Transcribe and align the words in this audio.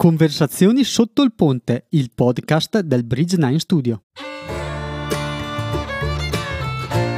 Conversazioni 0.00 0.82
sotto 0.82 1.20
il 1.20 1.34
ponte, 1.34 1.84
il 1.90 2.10
podcast 2.14 2.80
del 2.80 3.04
Bridge 3.04 3.36
9 3.36 3.58
Studio. 3.58 4.04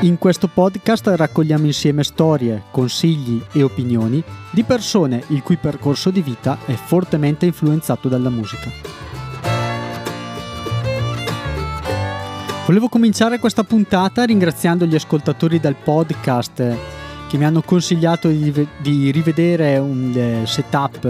In 0.00 0.18
questo 0.18 0.48
podcast 0.48 1.06
raccogliamo 1.06 1.66
insieme 1.66 2.02
storie, 2.02 2.64
consigli 2.72 3.40
e 3.52 3.62
opinioni 3.62 4.20
di 4.50 4.64
persone 4.64 5.22
il 5.28 5.44
cui 5.44 5.58
percorso 5.58 6.10
di 6.10 6.22
vita 6.22 6.58
è 6.66 6.72
fortemente 6.72 7.46
influenzato 7.46 8.08
dalla 8.08 8.30
musica. 8.30 8.68
Volevo 12.66 12.88
cominciare 12.88 13.38
questa 13.38 13.62
puntata 13.62 14.24
ringraziando 14.24 14.86
gli 14.86 14.96
ascoltatori 14.96 15.60
del 15.60 15.76
podcast 15.76 17.01
che 17.32 17.38
mi 17.38 17.46
hanno 17.46 17.62
consigliato 17.62 18.28
di, 18.28 18.68
di 18.82 19.10
rivedere 19.10 19.78
un 19.78 20.12
eh, 20.14 20.46
setup 20.46 21.02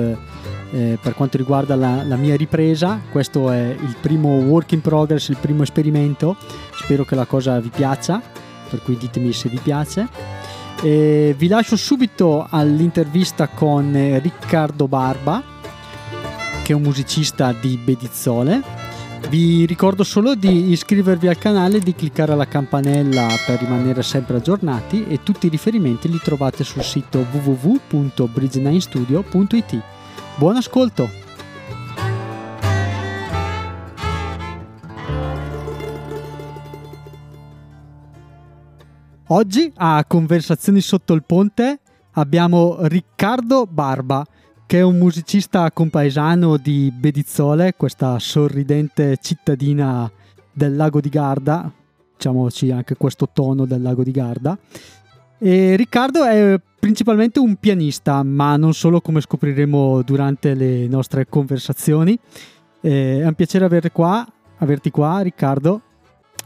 eh, 0.71 0.96
per 1.02 1.14
quanto 1.14 1.36
riguarda 1.36 1.75
la, 1.75 2.04
la, 2.04 2.14
mia 2.14 2.36
ripresa. 2.36 3.00
Questo 3.11 3.50
è 3.50 3.75
il 3.76 3.96
primo 4.00 4.29
work 4.36 4.71
in 4.71 4.82
progress, 4.82 5.31
il 5.31 5.39
primo 5.40 5.64
esperimento. 5.64 6.36
Spero 6.76 7.04
che 7.04 7.17
la 7.17 7.25
cosa 7.25 7.58
vi 7.58 7.71
piaccia, 7.75 8.22
per 8.71 8.82
cui 8.82 8.96
ditemi 8.96 9.32
se 9.32 9.48
vi 9.48 9.58
piace. 9.61 10.07
E 10.81 11.35
vi 11.36 11.48
lascio 11.48 11.75
subito 11.75 12.46
all'intervista 12.48 13.48
con 13.48 13.90
Riccardo 14.23 14.86
Barba, 14.86 15.43
che 16.62 16.73
è 16.73 16.76
un 16.76 16.82
musicista 16.82 17.53
di 17.53 17.76
Bedizzole 17.82 18.82
vi 19.29 19.67
ricordo 19.67 20.04
solo 20.04 20.35
di 20.35 20.71
iscrivervi 20.71 21.29
al 21.29 21.36
canale 21.39 21.79
e 21.79 21.81
di 21.81 21.94
cliccare 21.94 22.35
la 22.35 22.46
campanella 22.46 23.29
per 23.46 23.61
rimanere 23.61 24.03
sempre 24.03 24.36
aggiornati 24.36 25.07
e 25.07 25.22
tutti 25.22 25.46
i 25.46 25.50
riferimenti 25.50 26.11
li 26.11 26.18
trovate 26.18 26.64
sul 26.64 26.82
sito 26.82 27.25
www.bridge9studio.it. 27.31 29.82
Buon 30.36 30.57
ascolto! 30.57 31.21
Oggi 39.28 39.73
a 39.77 40.05
Conversazioni 40.06 40.83
sotto 40.83 41.15
il 41.15 41.25
ponte 41.25 41.81
abbiamo 42.12 42.77
Riccardo 42.81 43.67
Barba 43.67 44.23
che 44.67 44.79
è 44.79 44.83
un 44.83 44.99
musicista 44.99 45.71
compaesano 45.71 46.57
di 46.57 46.93
Bedizzole, 46.95 47.75
questa 47.77 48.19
sorridente 48.19 49.19
cittadina 49.21 50.11
del 50.51 50.77
lago 50.77 51.01
di 51.01 51.09
Garda, 51.09 51.71
diciamoci 52.15 52.71
anche 52.71 52.97
questo 52.97 53.29
tono 53.33 53.65
del 53.67 53.83
lago 53.83 54.03
di 54.03 54.11
Garda. 54.11 54.59
E 55.39 55.77
Riccardo 55.77 56.25
è 56.25 56.61
principalmente 56.79 57.39
un 57.39 57.57
pianista, 57.57 58.23
ma 58.23 58.57
non 58.57 58.75
solo 58.75 59.01
come 59.01 59.21
scopriremo 59.21 60.03
durante 60.03 60.55
le 60.55 60.87
nostre 60.87 61.27
conversazioni. 61.29 62.19
È 62.81 63.25
un 63.25 63.35
piacere 63.35 63.65
averti 63.65 63.91
qua, 63.91 64.27
averti 64.59 64.91
qua, 64.91 65.21
Riccardo. 65.21 65.81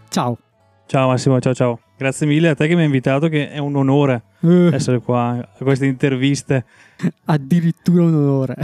Ciao. 0.09 0.39
Ciao 0.87 1.09
Massimo, 1.09 1.41
ciao 1.41 1.55
ciao. 1.55 1.81
Grazie 1.97 2.27
mille 2.27 2.49
a 2.49 2.55
te 2.55 2.69
che 2.69 2.75
mi 2.75 2.81
hai 2.81 2.87
invitato, 2.87 3.29
che 3.29 3.51
è 3.51 3.59
un 3.59 3.77
onore 3.77 4.23
uh. 4.47 4.75
essere 4.75 5.01
qua 5.01 5.37
a 5.37 5.65
queste 5.65 5.87
interviste. 5.87 6.65
Addirittura 7.27 8.05
un 8.05 8.15
onore. 8.15 8.57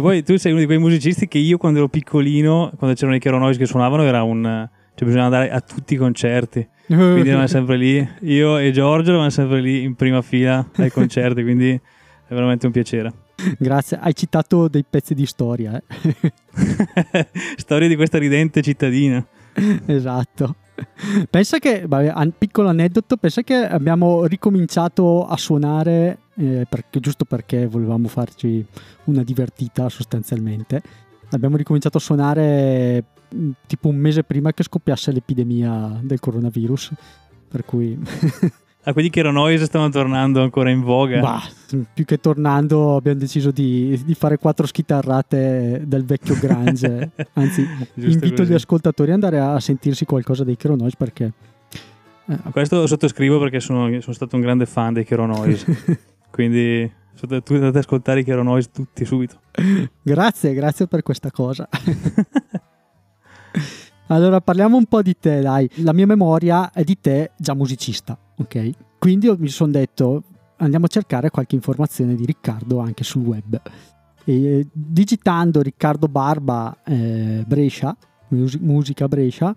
poi 0.00 0.22
tu 0.22 0.36
sei 0.36 0.52
uno 0.52 0.60
di 0.60 0.66
quei 0.66 0.78
musicisti 0.78 1.28
che 1.28 1.38
io 1.38 1.56
quando 1.58 1.78
ero 1.78 1.88
piccolino, 1.88 2.72
quando 2.76 2.96
c'erano 2.96 3.16
i 3.16 3.20
Keronois 3.20 3.56
che 3.56 3.66
suonavano, 3.66 4.02
era 4.02 4.22
un... 4.22 4.68
cioè 4.94 5.06
bisognava 5.06 5.36
andare 5.36 5.50
a 5.50 5.60
tutti 5.60 5.94
i 5.94 5.96
concerti. 5.96 6.66
Uh. 6.86 6.96
Quindi 6.96 7.28
eravamo 7.28 7.46
sempre 7.46 7.76
lì. 7.76 8.08
Io 8.22 8.58
e 8.58 8.70
Giorgio 8.70 9.10
eravamo 9.10 9.30
sempre 9.30 9.60
lì 9.60 9.82
in 9.82 9.94
prima 9.94 10.22
fila 10.22 10.66
ai 10.76 10.90
concerti, 10.90 11.42
quindi 11.42 11.70
è 11.70 12.34
veramente 12.34 12.66
un 12.66 12.72
piacere. 12.72 13.12
Grazie, 13.56 13.98
hai 14.00 14.14
citato 14.14 14.68
dei 14.68 14.84
pezzi 14.88 15.14
di 15.14 15.24
storia. 15.24 15.80
Eh? 15.80 17.26
storia 17.56 17.86
di 17.86 17.94
questa 17.94 18.18
ridente 18.18 18.62
cittadina. 18.62 19.24
Esatto. 19.86 20.56
Pensa 21.30 21.58
che, 21.58 21.84
vabbè, 21.86 22.30
piccolo 22.36 22.68
aneddoto, 22.68 23.16
pensa 23.16 23.42
che 23.42 23.54
abbiamo 23.54 24.24
ricominciato 24.26 25.26
a 25.26 25.36
suonare, 25.36 26.18
eh, 26.36 26.66
perché, 26.68 27.00
giusto 27.00 27.24
perché 27.24 27.66
volevamo 27.66 28.08
farci 28.08 28.64
una 29.04 29.22
divertita 29.22 29.88
sostanzialmente. 29.88 30.82
Abbiamo 31.30 31.56
ricominciato 31.56 31.98
a 31.98 32.00
suonare 32.00 33.04
mm, 33.34 33.50
tipo 33.66 33.88
un 33.88 33.96
mese 33.96 34.22
prima 34.24 34.52
che 34.52 34.62
scoppiasse 34.62 35.12
l'epidemia 35.12 36.00
del 36.02 36.20
coronavirus, 36.20 36.92
per 37.48 37.64
cui... 37.64 37.98
Ah, 38.88 38.94
quelli 38.94 39.10
che 39.10 39.20
erano 39.20 39.40
noi 39.40 39.58
stavano 39.58 39.90
tornando 39.90 40.40
ancora 40.40 40.70
in 40.70 40.80
voga. 40.80 41.20
Bah, 41.20 41.42
più 41.92 42.06
che 42.06 42.18
tornando 42.20 42.96
abbiamo 42.96 43.18
deciso 43.18 43.50
di, 43.50 44.00
di 44.02 44.14
fare 44.14 44.38
quattro 44.38 44.66
schitarrate 44.66 45.82
del 45.84 46.06
vecchio 46.06 46.38
Grange. 46.40 47.10
Anzi, 47.34 47.68
invito 47.96 48.36
così. 48.36 48.50
gli 48.50 48.54
ascoltatori 48.54 49.10
ad 49.10 49.22
andare 49.22 49.40
a 49.40 49.60
sentirsi 49.60 50.06
qualcosa 50.06 50.42
dei 50.42 50.56
Keronoise 50.56 50.96
perché... 50.96 51.32
Eh, 52.28 52.38
Questo 52.50 52.86
sottoscrivo 52.86 53.38
perché 53.38 53.60
sono, 53.60 54.00
sono, 54.00 54.14
stato 54.14 54.36
un 54.36 54.40
grande 54.40 54.64
fan 54.64 54.94
dei 54.94 55.04
Keronoise. 55.04 55.98
quindi 56.32 56.90
tu 57.20 57.26
andate 57.26 57.66
ad 57.66 57.76
ascoltare 57.76 58.20
i 58.20 58.24
Keronoise 58.24 58.70
tutti 58.72 59.04
subito. 59.04 59.38
Grazie, 60.00 60.54
grazie 60.54 60.86
per 60.86 61.02
questa 61.02 61.30
cosa. 61.30 61.68
allora 64.08 64.40
parliamo 64.40 64.76
un 64.76 64.86
po' 64.86 65.02
di 65.02 65.16
te, 65.18 65.40
dai. 65.40 65.68
La 65.76 65.92
mia 65.92 66.06
memoria 66.06 66.72
è 66.72 66.84
di 66.84 66.98
te 67.00 67.30
già 67.36 67.54
musicista 67.54 68.18
ok? 68.38 68.70
Quindi 68.98 69.32
mi 69.38 69.48
sono 69.48 69.72
detto 69.72 70.22
andiamo 70.56 70.86
a 70.86 70.88
cercare 70.88 71.30
qualche 71.30 71.54
informazione 71.54 72.14
di 72.14 72.24
Riccardo 72.24 72.78
anche 72.78 73.04
sul 73.04 73.22
web. 73.22 73.60
E, 74.24 74.66
digitando 74.72 75.62
Riccardo 75.62 76.08
Barba 76.08 76.76
eh, 76.84 77.44
Brescia, 77.46 77.96
musica 78.28 79.06
Brescia, 79.06 79.54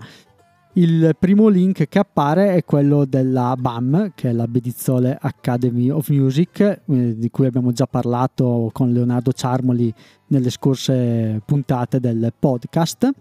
il 0.75 1.16
primo 1.19 1.50
link 1.50 1.90
che 1.90 2.00
appare 2.00 2.56
è 2.56 2.63
quello 2.63 3.03
della 3.03 3.56
BAM, 3.57 4.13
che 4.16 4.29
è 4.29 4.31
la 4.31 4.47
Bedizzole 4.47 5.17
Academy 5.19 5.90
of 5.90 6.07
Music, 6.09 6.59
eh, 6.59 7.17
di 7.17 7.29
cui 7.29 7.45
abbiamo 7.45 7.73
già 7.73 7.88
parlato 7.88 8.69
con 8.72 8.94
Leonardo 8.94 9.34
Ciarmoli 9.34 9.94
nelle 10.28 10.50
scorse 10.50 11.41
puntate 11.45 12.00
del 12.00 12.31
podcast. 12.38 13.11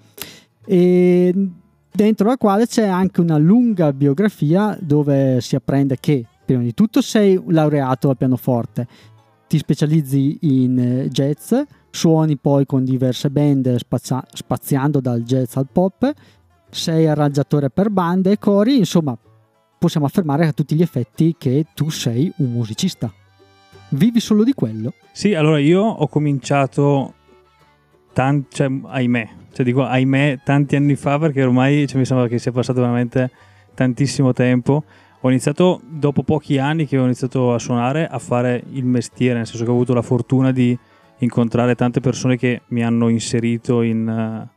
E 0.66 1.34
dentro 1.92 2.28
la 2.28 2.36
quale 2.36 2.66
c'è 2.66 2.86
anche 2.86 3.20
una 3.20 3.36
lunga 3.38 3.92
biografia 3.92 4.76
dove 4.80 5.40
si 5.40 5.56
apprende 5.56 5.96
che 5.98 6.24
prima 6.44 6.62
di 6.62 6.74
tutto 6.74 7.00
sei 7.00 7.40
laureato 7.48 8.08
al 8.08 8.16
pianoforte, 8.16 8.86
ti 9.46 9.58
specializzi 9.58 10.38
in 10.42 10.78
eh, 10.78 11.08
jazz, 11.08 11.54
suoni 11.90 12.36
poi 12.36 12.66
con 12.66 12.84
diverse 12.84 13.30
band 13.30 13.76
spazia- 13.76 14.24
spaziando 14.32 15.00
dal 15.00 15.22
jazz 15.22 15.56
al 15.56 15.66
pop, 15.70 16.12
sei 16.70 17.06
arrangiatore 17.06 17.70
per 17.70 17.90
bande 17.90 18.32
e 18.32 18.38
cori, 18.38 18.78
insomma 18.78 19.16
possiamo 19.78 20.06
affermare 20.06 20.46
a 20.46 20.52
tutti 20.52 20.74
gli 20.76 20.82
effetti 20.82 21.34
che 21.38 21.66
tu 21.74 21.88
sei 21.88 22.32
un 22.36 22.52
musicista. 22.52 23.12
Vivi 23.90 24.20
solo 24.20 24.44
di 24.44 24.52
quello? 24.52 24.92
Sì, 25.12 25.34
allora 25.34 25.58
io 25.58 25.82
ho 25.82 26.06
cominciato, 26.06 27.14
tan- 28.12 28.44
cioè, 28.50 28.70
ahimè, 28.84 29.28
cioè 29.52 29.64
dico 29.64 29.84
ahimè 29.84 30.40
tanti 30.44 30.76
anni 30.76 30.96
fa 30.96 31.18
perché 31.18 31.42
ormai 31.42 31.86
cioè, 31.86 31.98
mi 31.98 32.04
sembra 32.04 32.28
che 32.28 32.38
sia 32.38 32.52
passato 32.52 32.80
veramente 32.80 33.30
tantissimo 33.74 34.32
tempo. 34.32 34.84
Ho 35.22 35.28
iniziato 35.28 35.80
dopo 35.86 36.22
pochi 36.22 36.58
anni 36.58 36.86
che 36.86 36.96
ho 36.96 37.04
iniziato 37.04 37.52
a 37.52 37.58
suonare 37.58 38.06
a 38.06 38.18
fare 38.18 38.62
il 38.72 38.84
mestiere, 38.84 39.36
nel 39.36 39.46
senso 39.46 39.64
che 39.64 39.70
ho 39.70 39.74
avuto 39.74 39.92
la 39.92 40.02
fortuna 40.02 40.50
di 40.50 40.76
incontrare 41.18 41.74
tante 41.74 42.00
persone 42.00 42.36
che 42.36 42.62
mi 42.68 42.82
hanno 42.82 43.08
inserito 43.08 43.82
in, 43.82 44.08
uh, 44.08 44.48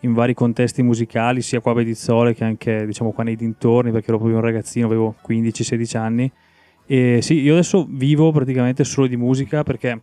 in 0.00 0.12
vari 0.12 0.34
contesti 0.34 0.82
musicali, 0.82 1.40
sia 1.40 1.60
qua 1.60 1.72
a 1.72 1.74
Bedizzole 1.76 2.34
che 2.34 2.44
anche 2.44 2.84
diciamo 2.84 3.12
qua 3.12 3.24
nei 3.24 3.36
dintorni, 3.36 3.90
perché 3.90 4.08
ero 4.08 4.18
proprio 4.18 4.38
un 4.38 4.44
ragazzino, 4.44 4.86
avevo 4.86 5.14
15-16 5.26 5.96
anni. 5.96 6.30
E 6.86 7.20
sì, 7.22 7.40
io 7.40 7.52
adesso 7.52 7.86
vivo 7.88 8.30
praticamente 8.32 8.84
solo 8.84 9.06
di 9.06 9.16
musica 9.16 9.62
perché 9.62 9.98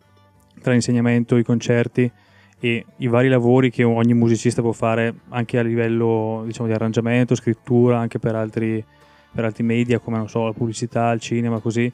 tra 0.62 0.72
l'insegnamento, 0.72 1.38
i 1.38 1.44
concerti, 1.44 2.12
e 2.60 2.86
i 2.98 3.08
vari 3.08 3.30
lavori 3.30 3.72
che 3.72 3.84
ogni 3.84 4.14
musicista 4.14 4.62
può 4.62 4.74
fare 4.74 5.14
anche 5.30 5.58
a 5.58 5.62
livello 5.62 6.44
diciamo, 6.46 6.68
di 6.68 6.74
arrangiamento, 6.74 7.36
scrittura, 7.36 7.98
anche 7.98 8.20
per 8.20 8.36
altri, 8.36 8.84
per 9.32 9.46
altri 9.46 9.64
media 9.64 10.00
come 10.00 10.28
so, 10.28 10.46
la 10.46 10.54
pubblicità, 10.54 11.12
il 11.12 11.22
cinema, 11.22 11.60
così. 11.60 11.92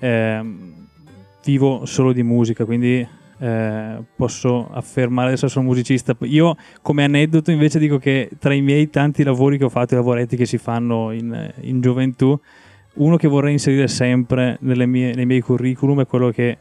Eh, 0.00 0.44
vivo 1.44 1.86
solo 1.86 2.12
di 2.12 2.22
musica, 2.22 2.64
quindi 2.64 3.06
eh, 3.40 4.02
posso 4.16 4.68
affermare 4.70 5.28
adesso 5.28 5.48
sono 5.48 5.66
musicista. 5.66 6.16
Io 6.22 6.56
come 6.82 7.04
aneddoto 7.04 7.50
invece 7.50 7.78
dico 7.78 7.98
che 7.98 8.28
tra 8.38 8.52
i 8.52 8.60
miei 8.60 8.90
tanti 8.90 9.22
lavori 9.22 9.56
che 9.56 9.64
ho 9.64 9.68
fatto, 9.68 9.94
i 9.94 9.96
lavoretti 9.96 10.36
che 10.36 10.46
si 10.46 10.58
fanno 10.58 11.12
in, 11.12 11.52
in 11.60 11.80
gioventù, 11.80 12.38
uno 12.94 13.16
che 13.16 13.28
vorrei 13.28 13.52
inserire 13.52 13.86
sempre 13.86 14.58
mie, 14.60 15.14
nei 15.14 15.26
miei 15.26 15.40
curriculum 15.40 16.00
è 16.00 16.06
quello 16.06 16.30
che 16.30 16.58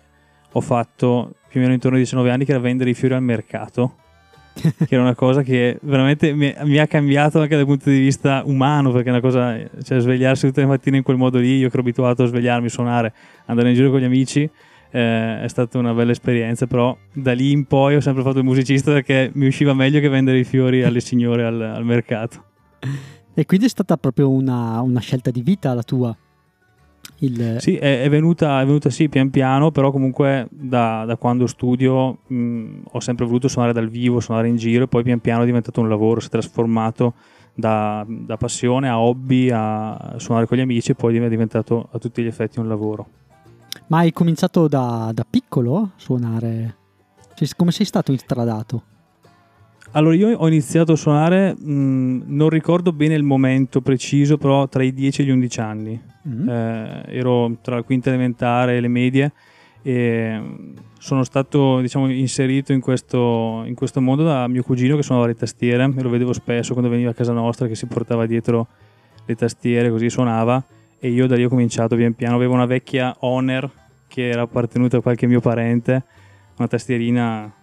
ho 0.51 0.62
fatto 0.62 1.36
più 1.57 1.59
o 1.59 1.62
meno 1.62 1.74
intorno 1.74 1.98
ai 1.98 2.04
19 2.04 2.31
anni, 2.31 2.45
che 2.45 2.51
era 2.51 2.59
vendere 2.59 2.89
i 2.89 2.94
fiori 2.94 3.15
al 3.15 3.24
mercato. 3.24 3.95
che 4.57 4.88
era 4.89 5.01
una 5.01 5.13
cosa 5.13 5.44
che 5.44 5.77
veramente 5.83 6.33
mi, 6.33 6.51
mi, 6.63 6.80
ha 6.80 6.88
cambiato 6.88 7.39
anche 7.39 7.56
dal 7.56 7.65
punto 7.65 7.89
di 7.89 8.00
vista 8.00 8.42
umano, 8.45 8.92
perché 8.92 9.09
è 9.09 9.12
una 9.12 9.21
cosa, 9.21 9.56
cioè 9.83 10.00
svegliarsi 10.00 10.48
tutte 10.48 10.62
le 10.62 10.68
mattine 10.68 10.98
in 10.98 11.04
quel 11.04 11.18
modo 11.18 11.38
lì, 11.38 11.57
io 11.57 11.68
che 11.68 11.74
ero 11.74 11.81
abituato 11.81 12.24
a 12.24 12.25
svegliarmi, 12.25 12.69
suonare, 12.69 13.13
andare 13.45 13.69
in 13.69 13.75
giro 13.75 13.92
con 13.92 14.00
gli 14.00 14.06
amici, 14.06 14.50
eh, 14.89 15.42
è 15.42 15.48
stata 15.48 15.77
una 15.77 15.94
bella 15.94 16.12
esperienza, 16.12 16.65
però 16.65 16.98
da 17.13 17.33
lì 17.33 17.51
in 17.51 17.65
poi 17.65 17.95
ho 17.95 18.01
sempre 18.01 18.24
fatto 18.24 18.39
il 18.39 18.45
musicista 18.45 18.92
perché 18.92 19.30
mi 19.36 19.45
usciva 19.45 19.74
meglio 19.74 20.00
che 20.00 20.10
vendere 20.10 20.39
i 20.39 20.44
fiori 20.44 20.83
alle 20.83 21.01
signore 21.01 21.44
al, 21.44 21.62
al 21.62 21.86
mercato. 21.86 22.44
E 23.36 23.45
quindi 23.45 23.68
è 23.68 23.69
stata 23.69 23.95
proprio 23.98 24.31
una, 24.31 24.81
una 24.81 25.00
scelta 25.00 25.30
di 25.30 25.44
vita 25.44 25.71
la 25.75 25.83
tua? 25.83 26.18
Il... 27.19 27.57
Sì, 27.59 27.75
è, 27.75 28.04
è, 28.04 28.09
venuta, 28.09 28.62
è, 28.62 28.65
venuta, 28.65 28.89
sì 28.89 29.09
pian 29.09 29.30
piano, 29.30 29.71
però 29.71 29.92
comunque 29.92 30.48
da, 30.51 31.04
da 31.06 31.18
quando 31.18 31.48
studio 31.48 32.19
mh, 32.27 32.81
ho 32.92 33.00
sempre 33.00 33.25
voluto 33.25 33.48
suonare 33.48 33.74
dal 33.74 33.89
vivo, 33.89 34.19
suonare 34.19 34.48
in 34.48 34.56
giro 34.56 34.83
e 34.83 34.88
poi 34.88 35.04
pian 35.04 35.19
piano 35.19 35.44
è 35.44 35.45
diventato 35.45 35.81
un 35.81 35.89
lavoro, 35.89 36.19
si 36.19 36.27
è 36.27 36.30
trasformato 36.30 37.13
da, 37.56 38.06
da 38.07 38.38
passione 38.38 38.88
a 38.88 39.00
hobby, 39.00 39.50
a 39.51 40.15
suonare 40.18 40.45
con 40.45 40.57
gli 40.57 40.62
amici 40.62 40.92
e 40.92 40.95
poi 40.95 41.18
è 41.18 41.30
diventato 41.30 41.89
a 41.92 41.98
tutti 41.98 42.21
gli 42.21 42.27
effetti 42.27 42.59
un 42.59 42.68
lavoro. 42.68 43.07
Ma 43.88 44.00
hai 44.00 44.12
cominciato 44.12 44.68
da, 44.68 45.12
da 45.13 45.25
piccolo 45.27 45.77
a 45.77 45.89
suonare? 45.95 46.75
Cioè, 47.33 47.48
come 47.56 47.71
sei 47.71 47.86
stato 47.86 48.12
instradato? 48.12 48.83
Allora, 49.92 50.16
io 50.16 50.38
ho 50.38 50.48
iniziato 50.48 50.94
a 50.94 50.95
suonare, 50.95 51.56
mh, 51.56 52.24
non 52.25 52.50
ricordo 52.50 52.92
bene 52.92 53.16
il 53.16 53.24
momento 53.24 53.81
preciso, 53.81 54.38
però 54.38 54.68
tra 54.68 54.84
i 54.84 54.94
10 54.94 55.22
e 55.22 55.25
gli 55.25 55.30
11 55.31 55.60
anni. 55.60 56.01
Mm-hmm. 56.28 56.50
Eh, 56.50 57.04
ero 57.07 57.57
tra 57.62 57.75
la 57.75 57.84
quinta 57.84 58.10
elementare 58.10 58.78
e 58.78 58.81
le 58.81 58.88
medie 58.89 59.31
e 59.81 60.42
sono 61.00 61.24
stato 61.24 61.80
diciamo, 61.80 62.12
inserito 62.12 62.74
in 62.74 62.81
questo, 62.81 63.63
in 63.66 63.75
questo, 63.75 64.01
mondo 64.01 64.24
da 64.24 64.48
mio 64.48 64.63
cugino 64.63 64.98
che 64.98 65.04
suonava 65.04 65.28
le 65.28 65.36
tastiere 65.36 65.84
e 65.95 66.01
lo 66.01 66.10
vedevo 66.10 66.34
spesso 66.34 66.74
quando 66.74 66.89
veniva 66.89 67.12
a 67.12 67.13
casa 67.13 67.31
nostra 67.31 67.68
che 67.68 67.75
si 67.75 67.86
portava 67.86 68.25
dietro 68.25 68.68
le 69.25 69.36
tastiere 69.36 69.89
così 69.89 70.10
suonava 70.10 70.62
e 71.00 71.10
io 71.10 71.28
da 71.28 71.36
lì 71.36 71.45
ho 71.45 71.50
cominciato 71.50 71.95
pian 71.95 72.13
piano 72.13 72.36
avevo 72.36 72.54
una 72.54 72.66
vecchia 72.66 73.16
Honor 73.19 73.69
che 74.07 74.28
era 74.28 74.42
appartenuta 74.42 74.98
a 74.98 75.01
qualche 75.01 75.28
mio 75.28 75.39
parente 75.39 76.04
una 76.57 76.68
tastierina 76.68 77.54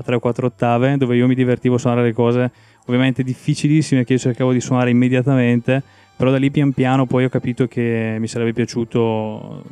a 0.00 0.02
3 0.02 0.16
o 0.16 0.20
4 0.20 0.46
ottave 0.46 0.96
dove 0.96 1.16
io 1.16 1.26
mi 1.26 1.34
divertivo 1.34 1.76
a 1.76 1.78
suonare 1.78 2.02
le 2.02 2.12
cose 2.12 2.50
ovviamente 2.86 3.22
difficilissime 3.22 4.04
che 4.04 4.14
io 4.14 4.18
cercavo 4.18 4.52
di 4.52 4.60
suonare 4.60 4.90
immediatamente 4.90 5.82
però 6.16 6.30
da 6.30 6.38
lì 6.38 6.50
pian 6.50 6.72
piano 6.72 7.06
poi 7.06 7.24
ho 7.24 7.28
capito 7.28 7.66
che 7.66 8.16
mi 8.18 8.26
sarebbe 8.26 8.52
piaciuto 8.52 9.64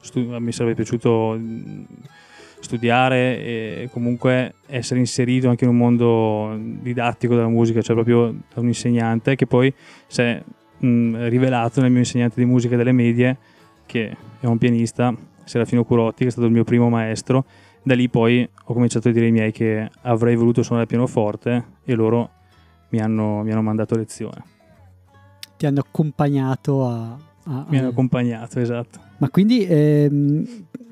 stu- 0.00 0.36
mi 0.38 0.52
sarebbe 0.52 0.74
piaciuto 0.74 1.38
studiare 2.60 3.38
e 3.38 3.88
comunque 3.92 4.54
essere 4.66 5.00
inserito 5.00 5.48
anche 5.48 5.64
in 5.64 5.70
un 5.70 5.76
mondo 5.76 6.58
didattico 6.58 7.34
della 7.34 7.48
musica, 7.48 7.80
cioè 7.80 7.94
proprio 7.94 8.34
da 8.52 8.60
un 8.60 8.66
insegnante 8.66 9.36
che 9.36 9.46
poi 9.46 9.72
si 10.06 10.22
è 10.22 10.42
mh, 10.78 11.28
rivelato 11.28 11.80
nel 11.80 11.90
mio 11.90 12.00
insegnante 12.00 12.40
di 12.40 12.46
musica 12.46 12.76
delle 12.76 12.92
medie, 12.92 13.36
che 13.86 14.16
è 14.40 14.46
un 14.46 14.58
pianista, 14.58 15.14
Serafino 15.44 15.84
Curotti, 15.84 16.22
che 16.22 16.28
è 16.28 16.32
stato 16.32 16.46
il 16.46 16.52
mio 16.52 16.64
primo 16.64 16.88
maestro. 16.88 17.44
Da 17.86 17.94
lì 17.94 18.08
poi 18.08 18.42
ho 18.42 18.74
cominciato 18.74 19.10
a 19.10 19.12
dire 19.12 19.26
ai 19.26 19.30
miei 19.30 19.52
che 19.52 19.88
avrei 20.02 20.34
voluto 20.34 20.64
suonare 20.64 20.82
il 20.82 20.88
pianoforte 20.88 21.66
e 21.84 21.94
loro 21.94 22.30
mi 22.88 22.98
hanno, 22.98 23.44
mi 23.44 23.52
hanno 23.52 23.62
mandato 23.62 23.94
lezione. 23.94 24.42
Ti 25.56 25.66
hanno 25.66 25.84
accompagnato 25.86 26.84
a, 26.84 27.16
a, 27.44 27.64
mi 27.68 27.78
hanno 27.78 27.90
accompagnato, 27.90 28.58
esatto. 28.58 28.98
Ma 29.18 29.30
quindi 29.30 29.64
ehm, 29.64 30.44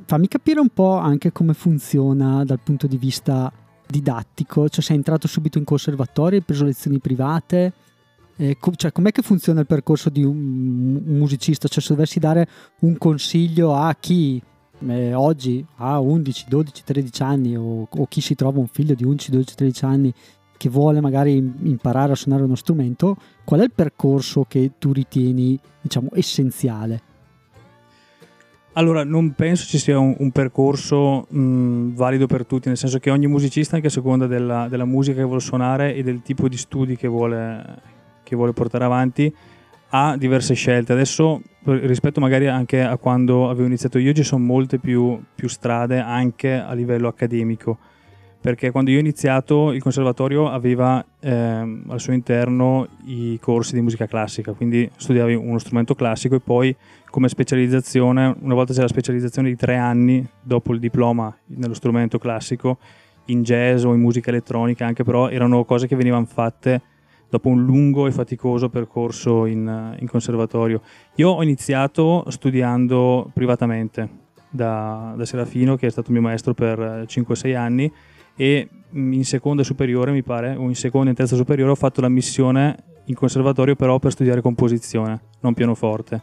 fammi 0.05 0.29
capire 0.29 0.61
un 0.61 0.69
po' 0.69 0.93
anche 0.95 1.33
come 1.33 1.53
funziona 1.53 2.45
dal 2.45 2.61
punto 2.63 2.87
di 2.87 2.97
vista 2.97 3.53
didattico, 3.89 4.69
cioè 4.69 4.85
sei 4.85 4.95
entrato 4.95 5.27
subito 5.27 5.59
in 5.59 5.65
conservatorio, 5.65 6.39
hai 6.39 6.45
preso 6.45 6.65
lezioni 6.65 7.01
private, 7.01 7.73
eh, 8.37 8.57
co- 8.57 8.77
cioè 8.77 8.93
com'è 8.93 9.11
che 9.11 9.23
funziona 9.23 9.59
il 9.59 9.67
percorso 9.67 10.11
di 10.11 10.23
un, 10.23 11.03
un, 11.05 11.19
musicista? 11.19 11.67
Cioè 11.67 11.83
se 11.83 11.93
dovessi 11.93 12.21
dare 12.21 12.47
un 12.83 12.97
consiglio 12.99 13.75
a 13.75 13.93
chi 13.99 14.41
eh, 14.87 15.15
oggi 15.15 15.65
ha 15.77 16.01
11, 16.01 16.47
12, 16.49 16.85
13 16.85 17.23
anni 17.23 17.57
o, 17.57 17.87
o, 17.89 18.07
chi 18.07 18.21
si 18.21 18.35
trova 18.35 18.59
un 18.59 18.67
figlio 18.67 18.95
di 18.95 19.05
11, 19.05 19.31
12, 19.31 19.55
13 19.55 19.85
anni 19.85 20.15
che 20.57 20.69
vuole 20.69 21.01
magari 21.01 21.37
imparare 21.63 22.13
a 22.13 22.17
suonare 22.17 22.45
uno 22.45 22.55
strumento, 22.55 23.17
qual 23.45 23.61
è 23.61 23.65
il 23.65 23.73
percorso 23.73 24.45
che 24.49 24.73
tu 24.79 24.93
ritieni 24.93 25.59
diciamo 25.81 26.09
essenziale? 26.13 27.13
Allora, 28.77 29.05
non 29.05 29.33
penso 29.35 29.67
ci 29.67 29.79
sia 29.79 29.99
un, 29.99 30.17
un 30.19 30.33
percorso 30.33 31.27
mh, 31.29 31.95
valido 31.95 32.27
per 32.27 32.45
tutti, 32.45 32.67
nel 32.69 32.77
senso 32.77 32.99
che 32.99 33.11
ogni 33.11 33.29
musicista, 33.29 33.77
anche 33.77 33.87
a 33.87 33.91
seconda 33.91 34.27
della, 34.27 34.67
della, 34.69 34.85
musica 34.85 35.19
che 35.19 35.25
vuole 35.25 35.41
suonare 35.41 35.95
e 35.95 36.03
del 36.03 36.23
tipo 36.23 36.49
di 36.49 36.57
studi 36.57 36.97
che 36.97 37.07
vuole, 37.07 37.63
che 38.25 38.35
vuole 38.35 38.53
portare 38.53 38.85
avanti, 38.85 39.33
ha 39.97 40.17
diverse 40.17 40.55
scelte. 40.55 40.93
Adesso, 40.93 41.41
rispetto 41.63 42.19
magari 42.19 42.49
anche 42.49 42.83
a 42.83 42.97
quando 42.97 43.49
avevo 43.49 43.67
iniziato 43.67 43.99
io, 43.99 44.13
ci 44.13 44.25
sono 44.25 44.45
molte 44.45 44.79
più, 44.79 45.23
più 45.35 45.49
strade 45.49 46.01
anche 46.01 46.53
a 46.55 46.73
livello 46.73 47.07
accademico 47.07 47.79
perché 48.45 48.71
quando 48.71 48.91
io 48.91 48.99
ho 48.99 49.01
iniziato 49.01 49.73
il 49.73 49.81
conservatorio 49.81 50.51
aveva 50.51 51.03
ehm, 51.21 51.85
al 51.89 51.99
suo 51.99 52.13
interno 52.13 52.87
i 53.07 53.39
corsi 53.41 53.73
di 53.73 53.81
musica 53.81 54.07
classica, 54.07 54.53
quindi 54.53 54.87
studiavi 54.95 55.33
uno 55.33 55.59
strumento 55.59 55.95
classico 55.95 56.35
e 56.35 56.41
poi 56.41 56.77
come 57.09 57.29
specializzazione, 57.29 58.37
una 58.41 58.53
volta 58.53 58.75
c'è 58.75 58.83
la 58.83 58.89
specializzazione 58.89 59.49
di 59.49 59.57
tre 59.57 59.77
anni 59.77 60.23
dopo 60.43 60.75
il 60.75 60.79
diploma 60.79 61.35
nello 61.47 61.73
strumento 61.73 62.19
classico, 62.19 62.77
in 63.27 63.43
jazz 63.45 63.85
o 63.85 63.95
in 63.95 64.01
musica 64.01 64.29
elettronica 64.29 64.85
anche, 64.85 65.05
però 65.05 65.31
erano 65.31 65.65
cose 65.65 65.87
che 65.87 65.97
venivano 65.97 66.27
fatte 66.27 66.83
dopo 67.29 67.49
un 67.49 67.65
lungo 67.65 68.07
e 68.07 68.13
faticoso 68.13 68.69
percorso 68.69 69.47
in, 69.47 69.97
in 69.99 70.07
conservatorio. 70.07 70.81
Io 71.17 71.31
ho 71.31 71.43
iniziato 71.43 72.25
studiando 72.29 73.31
privatamente 73.33 74.23
da, 74.51 75.15
da 75.17 75.25
Serafino, 75.25 75.77
che 75.77 75.89
è 75.89 75.91
stato 75.91 76.13
mio 76.13 76.21
maestro 76.21 76.55
per 76.55 77.05
5-6 77.09 77.57
anni, 77.57 77.93
e 78.37 78.69
in 78.91 79.25
seconda 79.25 79.63
superiore 79.63 80.13
mi 80.13 80.23
pare, 80.23 80.55
o 80.55 80.63
in 80.63 80.75
seconda 80.75 81.09
e 81.09 81.11
in 81.11 81.17
terza 81.17 81.37
superiore 81.37 81.73
ho 81.73 81.77
fatto 81.77 82.01
la 82.01 82.09
missione 82.09 82.77
in 83.07 83.15
conservatorio 83.15 83.75
però 83.75 83.99
per 83.99 84.13
studiare 84.13 84.41
composizione, 84.41 85.21
non 85.41 85.55
pianoforte. 85.55 86.23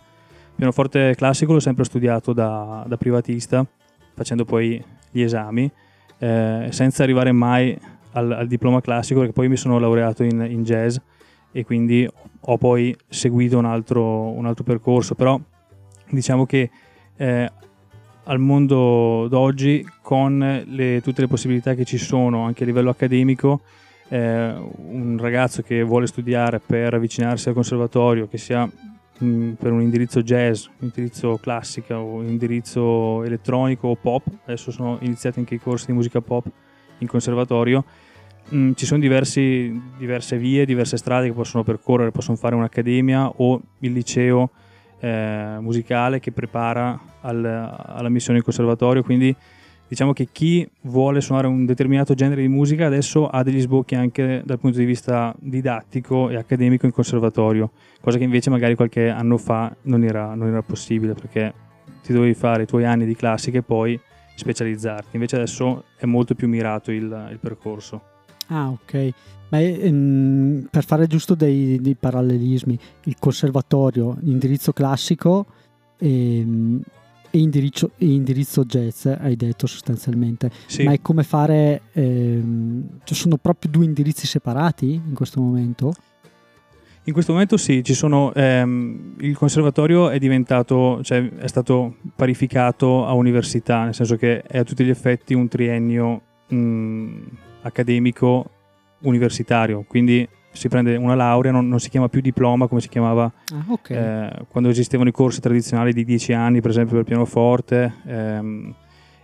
Pianoforte 0.56 1.16
classico 1.16 1.54
l'ho 1.54 1.60
sempre 1.60 1.84
studiato 1.84 2.34
da, 2.34 2.86
da 2.88 2.98
privatista, 2.98 3.66
facendo 4.14 4.46
poi 4.46 4.84
gli 5.12 5.22
esami, 5.22 5.70
eh, 6.20 6.68
senza 6.70 7.04
arrivare 7.04 7.32
mai 7.32 7.78
al, 8.14 8.32
al, 8.32 8.48
diploma 8.48 8.82
classico, 8.82 9.20
perché 9.20 9.34
poi 9.34 9.50
mi 9.50 9.58
sono 9.58 9.80
laureato 9.80 10.24
in, 10.24 10.46
in 10.50 10.64
jazz 10.64 10.98
e 11.52 11.66
quindi 11.66 12.08
ho 12.40 12.58
poi 12.58 12.96
seguito 13.08 13.58
un 13.58 13.66
altro, 13.66 14.32
un 14.32 14.46
altro 14.46 14.64
percorso, 14.64 15.16
però 15.16 15.40
diciamo 16.10 16.46
che 16.46 16.70
eh, 17.18 17.52
al 18.24 18.40
mondo 18.40 19.28
d'oggi 19.30 19.86
con 20.02 20.64
le, 20.66 21.02
tutte 21.02 21.22
le 21.22 21.28
possibilità 21.28 21.74
che 21.74 21.86
ci 21.86 21.98
sono 21.98 22.44
anche 22.46 22.64
a 22.64 22.66
livello 22.66 22.90
accademico 22.90 23.62
eh, 24.10 24.54
un 24.76 25.18
ragazzo 25.20 25.62
che 25.62 25.82
vuole 25.84 26.06
studiare 26.06 26.60
per 26.60 26.94
avvicinarsi 26.94 27.48
al 27.48 27.54
conservatorio 27.54 28.28
che 28.28 28.38
sia 28.38 28.70
per 29.22 29.72
un 29.72 29.82
indirizzo 29.82 30.24
jazz, 30.24 30.66
un 30.66 30.92
indirizzo 30.94 31.38
classica 31.40 32.00
o 32.00 32.16
un 32.16 32.26
indirizzo 32.26 33.24
elettronico 33.24 33.90
o 33.90 33.96
pop 33.96 34.24
adesso 34.46 34.72
sono 34.72 34.98
iniziati 35.02 35.40
anche 35.40 35.56
i 35.56 35.60
corsi 35.60 35.88
di 35.88 35.94
musica 35.94 36.22
pop 36.22 36.46
in 37.02 37.08
conservatorio 37.08 37.84
mh, 38.50 38.72
ci 38.74 38.86
sono 38.86 39.00
diversi, 39.00 39.80
diverse 39.98 40.38
vie, 40.38 40.66
diverse 40.66 40.98
strade 40.98 41.28
che 41.28 41.34
possono 41.34 41.64
percorrere 41.64 42.12
possono 42.12 42.38
fare 42.38 42.56
un'accademia 42.56 43.34
o 43.38 43.62
il 43.80 43.92
liceo 43.92 44.50
eh, 45.00 45.58
musicale 45.60 46.20
che 46.20 46.32
prepara 46.32 47.00
al, 47.22 47.44
alla 47.44 48.10
missione 48.10 48.40
in 48.40 48.44
conservatorio, 48.44 49.04
quindi 49.04 49.36
diciamo 49.88 50.14
che 50.14 50.30
chi 50.32 50.68
vuole 50.84 51.20
suonare 51.20 51.48
un 51.48 51.66
determinato 51.66 52.14
genere 52.14 52.42
di 52.42 52.48
musica 52.48 52.86
adesso 52.86 53.28
ha 53.28 53.44
degli 53.44 53.60
sbocchi 53.60 53.96
anche 53.96 54.42
dal 54.46 54.60
punto 54.60 54.78
di 54.78 54.86
vista 54.86 55.36
didattico 55.38 56.30
e 56.30 56.38
accademico 56.38 56.86
in 56.86 56.92
conservatorio, 56.92 57.72
cosa 58.00 58.18
che 58.18 58.24
invece 58.24 58.50
magari 58.50 58.76
qualche 58.76 59.10
anno 59.10 59.38
fa 59.38 59.76
non 59.84 60.04
era, 60.04 60.34
non 60.36 60.48
era 60.48 60.62
possibile 60.62 61.14
perché 61.14 61.54
ti 62.04 62.14
dovevi 62.14 62.34
fare 62.34 62.64
i 62.64 62.66
tuoi 62.66 62.86
anni 62.86 63.06
di 63.06 63.16
classica 63.16 63.58
e 63.58 63.64
poi 63.64 64.00
specializzarti, 64.36 65.16
invece 65.16 65.36
adesso 65.36 65.86
è 65.98 66.06
molto 66.06 66.36
più 66.36 66.48
mirato 66.48 66.92
il, 66.92 67.30
il 67.32 67.40
percorso. 67.40 68.10
Ah, 68.48 68.70
ok. 68.70 69.14
Ma 69.50 69.60
ehm, 69.60 70.68
per 70.70 70.86
fare 70.86 71.08
giusto 71.08 71.36
dei, 71.36 71.80
dei, 71.82 71.96
parallelismi, 71.96 72.78
il 73.06 73.16
conservatorio, 73.20 74.18
indirizzo 74.22 74.72
classico 74.72 75.46
ehm, 75.98 76.82
e, 77.30 77.38
indirizzo, 77.38 77.92
e, 77.98 78.06
indirizzo, 78.06 78.64
jazz, 78.66 79.06
hai 79.06 79.36
detto 79.36 79.68
sostanzialmente. 79.68 80.52
Sì. 80.68 80.84
Ma 80.84 80.94
è 80.94 81.02
come 81.02 81.24
fare... 81.24 81.82
Ehm, 81.94 83.00
ci 83.04 83.16
sono 83.16 83.38
proprio 83.38 83.72
due 83.72 83.86
indirizzi 83.86 84.26
separati 84.26 84.94
in 84.94 85.14
questo 85.14 85.42
momento? 85.42 85.94
In 87.06 87.14
questo 87.14 87.32
momento 87.32 87.58
sì, 87.58 87.82
sono, 87.84 88.32
ehm, 88.34 89.16
il 89.22 89.36
conservatorio 89.36 90.10
è 90.10 90.20
diventato, 90.20 91.02
cioè 91.02 91.28
è 91.30 91.48
stato 91.48 91.96
parificato 92.16 93.08
a 93.08 93.14
università, 93.14 93.86
nel 93.86 93.96
senso 93.96 94.18
che 94.18 94.44
è 94.44 94.60
a 94.60 94.64
tutti 94.64 94.84
gli 94.84 94.90
effetti 94.90 95.34
un 95.34 95.48
triennio 95.48 96.22
mh, 96.48 97.18
accademico 97.64 98.50
universitario, 99.00 99.84
quindi 99.88 100.28
si 100.52 100.68
prende 100.68 100.96
una 100.96 101.16
laurea, 101.16 101.52
non, 101.52 101.68
non, 101.68 101.80
si 101.80 101.90
chiama 101.90 102.08
più 102.08 102.22
diploma 102.22 102.68
come 102.68 102.82
si 102.82 102.90
chiamava 102.90 103.24
ah, 103.24 103.66
okay. 103.70 103.98
eh, 103.98 104.46
quando 104.50 104.70
esistevano 104.70 105.10
i 105.10 105.14
corsi 105.14 105.40
tradizionali 105.40 105.94
di 105.94 106.04
10 106.04 106.34
anni, 106.34 106.62
per 106.62 106.70
esempio 106.70 106.98
per 106.98 107.06
pianoforte, 107.06 107.94
ehm, 108.06 108.76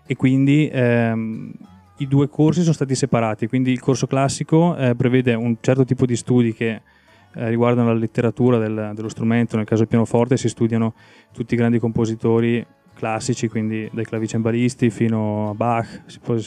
e 0.04 0.16
quindi 0.16 0.68
ehm, 0.72 1.52
i 1.98 2.08
due 2.08 2.28
corsi 2.28 2.62
sono 2.62 2.74
stati 2.74 2.96
separati, 2.96 3.48
quindi 3.48 3.72
il 3.72 3.80
corso 3.80 4.08
classico 4.08 4.76
eh, 4.78 4.96
prevede 4.96 5.36
un 5.36 5.58
certo 5.62 5.84
tipo 5.84 6.08
di 6.08 6.16
studi 6.16 6.54
che 6.54 6.82
eh, 7.38 7.50
riguardano 7.50 7.90
la 7.90 8.00
letteratura 8.00 8.58
del, 8.58 8.94
dello 8.96 9.10
strumento, 9.10 9.56
nel 9.56 9.66
caso 9.66 9.82
del 9.82 9.90
pianoforte 9.90 10.38
si 10.38 10.50
studiano 10.50 10.96
tutti 11.32 11.54
i 11.54 11.58
grandi 11.58 11.78
compositori 11.78 12.66
classici, 12.96 13.48
quindi 13.48 13.88
dai 13.94 14.04
clavicembalisti 14.04 14.90
fino 14.90 15.52
a 15.52 15.54
Bach, 15.54 16.02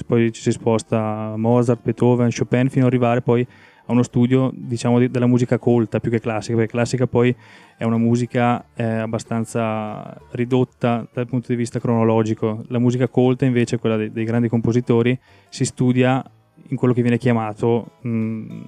poi, 0.05 0.33
ci 0.33 0.43
si 0.43 0.51
sposta 0.51 1.33
a 1.33 1.37
Mozart, 1.37 1.81
Beethoven, 1.83 2.31
Chopin, 2.37 2.69
fino 2.69 2.87
ad 2.87 2.91
arrivare 2.91 3.23
poi 3.23 3.47
a 3.87 3.93
uno 3.93 4.03
studio 4.03 4.51
diciamo 4.53 5.07
della 5.07 5.27
musica 5.27 5.59
colta 5.59 6.01
più 6.01 6.11
che 6.11 6.21
classica, 6.21 6.57
perché 6.57 6.73
classica 6.73 7.07
poi 7.07 7.35
è 7.77 7.85
una 7.85 7.99
musica 7.99 8.65
eh, 8.75 8.83
abbastanza 8.83 10.21
ridotta 10.33 11.07
dal 11.13 11.27
punto 11.27 11.47
di 11.49 11.57
vista 11.57 11.79
cronologico. 11.79 12.65
La 12.67 12.81
musica 12.81 13.07
colta 13.07 13.45
invece, 13.45 13.79
quella 13.79 13.97
dei, 13.97 14.11
dei 14.11 14.25
grandi 14.25 14.49
compositori, 14.49 15.17
si 15.49 15.65
studia 15.65 16.23
in 16.69 16.77
quello 16.77 16.93
che 16.93 17.03
viene 17.03 17.17
chiamato 17.17 17.93
mh, 18.01 18.63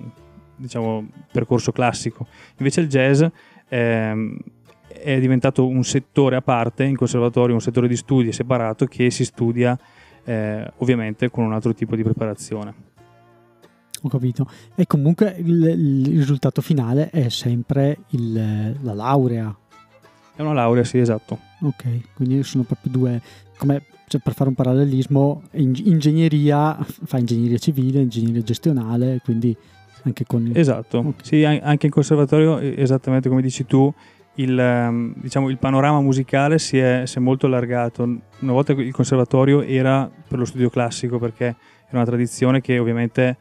diciamo 0.62 1.06
percorso 1.30 1.72
classico. 1.72 2.26
Invece 2.58 2.80
il 2.80 2.88
jazz 2.88 3.22
eh, 3.68 4.36
è 4.86 5.20
diventato 5.20 5.66
un 5.66 5.82
settore 5.82 6.36
a 6.36 6.42
parte 6.42 6.84
in 6.84 6.96
conservatorio, 6.96 7.54
un 7.54 7.60
settore 7.60 7.88
di 7.88 7.96
studi 7.96 8.32
separato 8.32 8.86
che 8.86 9.10
si 9.10 9.24
studia 9.24 9.78
eh, 10.24 10.72
ovviamente 10.78 11.30
con 11.30 11.44
un 11.44 11.52
altro 11.52 11.74
tipo 11.74 11.96
di 11.96 12.02
preparazione. 12.02 12.90
Ho 14.02 14.08
capito. 14.08 14.48
E 14.74 14.86
comunque 14.86 15.34
il, 15.38 15.62
il 15.62 16.18
risultato 16.18 16.60
finale 16.60 17.10
è 17.10 17.28
sempre 17.28 17.98
il, 18.10 18.76
la 18.80 18.94
laurea. 18.94 19.56
È 20.34 20.40
una 20.40 20.54
laurea, 20.54 20.82
sì, 20.82 20.98
esatto. 20.98 21.38
Ok, 21.60 22.14
quindi 22.14 22.42
sono 22.42 22.64
proprio 22.64 22.90
due, 22.90 23.22
come 23.56 23.82
cioè 24.08 24.20
per 24.20 24.34
fare 24.34 24.50
un 24.50 24.54
parallelismo, 24.54 25.42
in, 25.52 25.72
ingegneria 25.74 26.76
fa 26.82 27.16
ingegneria 27.16 27.56
civile, 27.56 28.00
ingegneria 28.00 28.42
gestionale, 28.42 29.20
quindi 29.24 29.56
anche 30.02 30.24
con... 30.26 30.46
Il... 30.46 30.58
Esatto, 30.58 30.98
okay. 30.98 31.14
sì, 31.22 31.44
anche 31.44 31.86
in 31.86 31.92
conservatorio, 31.92 32.58
esattamente 32.58 33.28
come 33.28 33.42
dici 33.42 33.66
tu, 33.66 33.92
il, 34.34 34.58
ehm, 34.58 35.14
diciamo, 35.16 35.48
il 35.50 35.58
panorama 35.58 36.00
musicale 36.00 36.58
si 36.58 36.78
è, 36.78 37.02
si 37.04 37.18
è, 37.18 37.20
molto 37.20 37.46
allargato. 37.46 38.02
Una 38.02 38.52
volta 38.52 38.72
il 38.72 38.92
conservatorio 38.92 39.62
era 39.62 40.10
per 40.28 40.38
lo 40.38 40.44
studio 40.44 40.70
classico 40.70 41.18
perché 41.18 41.44
era 41.44 41.56
una 41.98 42.04
tradizione 42.04 42.60
che 42.60 42.78
ovviamente 42.78 43.36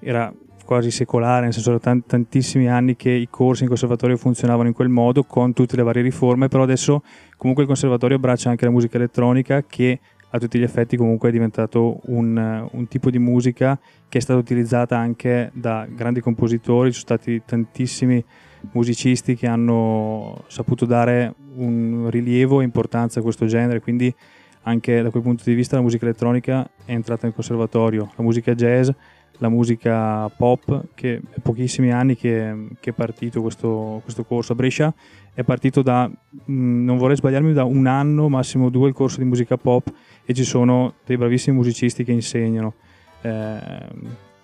era 0.00 0.32
quasi 0.64 0.90
secolare, 0.90 1.44
nel 1.44 1.54
senso 1.54 1.70
erano 1.70 2.02
tantissimi 2.06 2.68
anni 2.68 2.94
che 2.94 3.10
i 3.10 3.28
corsi 3.30 3.62
in 3.62 3.68
conservatorio 3.68 4.18
funzionavano 4.18 4.68
in 4.68 4.74
quel 4.74 4.90
modo 4.90 5.24
con 5.24 5.54
tutte 5.54 5.76
le 5.76 5.82
varie 5.82 6.02
riforme, 6.02 6.48
però 6.48 6.62
adesso 6.62 7.02
comunque 7.38 7.62
il 7.62 7.68
conservatorio 7.70 8.16
abbraccia 8.16 8.50
anche 8.50 8.66
la 8.66 8.70
musica 8.70 8.98
elettronica 8.98 9.64
che 9.66 9.98
a 10.30 10.38
tutti 10.38 10.58
gli 10.58 10.62
effetti 10.62 10.96
comunque 10.96 11.30
è 11.30 11.32
diventato 11.32 12.00
un, 12.06 12.68
un 12.70 12.88
tipo 12.88 13.10
di 13.10 13.18
musica 13.18 13.78
che 14.08 14.18
è 14.18 14.20
stata 14.20 14.38
utilizzata 14.38 14.96
anche 14.96 15.50
da 15.54 15.86
grandi 15.88 16.20
compositori, 16.20 16.92
ci 16.92 17.00
sono 17.00 17.18
stati 17.18 17.42
tantissimi 17.44 18.22
musicisti 18.72 19.36
che 19.36 19.46
hanno 19.46 20.44
saputo 20.48 20.84
dare 20.84 21.34
un 21.56 22.08
rilievo 22.10 22.60
e 22.60 22.64
importanza 22.64 23.20
a 23.20 23.22
questo 23.22 23.46
genere, 23.46 23.80
quindi 23.80 24.14
anche 24.62 25.00
da 25.00 25.10
quel 25.10 25.22
punto 25.22 25.44
di 25.46 25.54
vista 25.54 25.76
la 25.76 25.82
musica 25.82 26.04
elettronica 26.04 26.68
è 26.84 26.92
entrata 26.92 27.26
nel 27.26 27.34
conservatorio, 27.34 28.10
la 28.16 28.22
musica 28.22 28.54
jazz, 28.54 28.90
la 29.38 29.48
musica 29.48 30.28
pop, 30.28 30.86
che 30.94 31.20
è 31.30 31.40
pochissimi 31.40 31.92
anni 31.92 32.16
che, 32.16 32.68
che 32.80 32.90
è 32.90 32.92
partito 32.92 33.40
questo, 33.40 34.00
questo, 34.02 34.24
corso 34.24 34.52
a 34.52 34.54
Brescia, 34.56 34.92
è 35.32 35.42
partito 35.42 35.82
da, 35.82 36.08
mm, 36.50 36.84
non 36.84 36.96
vorrei 36.98 37.16
sbagliarmi, 37.16 37.52
da 37.52 37.64
un 37.64 37.86
anno, 37.86 38.28
massimo 38.28 38.68
due, 38.68 38.88
il 38.88 38.94
corso 38.94 39.18
di 39.18 39.24
musica 39.24 39.56
pop 39.56 39.92
e 40.24 40.34
ci 40.34 40.44
sono 40.44 40.94
dei 41.06 41.16
bravissimi 41.16 41.56
musicisti 41.56 42.04
che 42.04 42.12
insegnano. 42.12 42.74
Eh, 43.22 43.58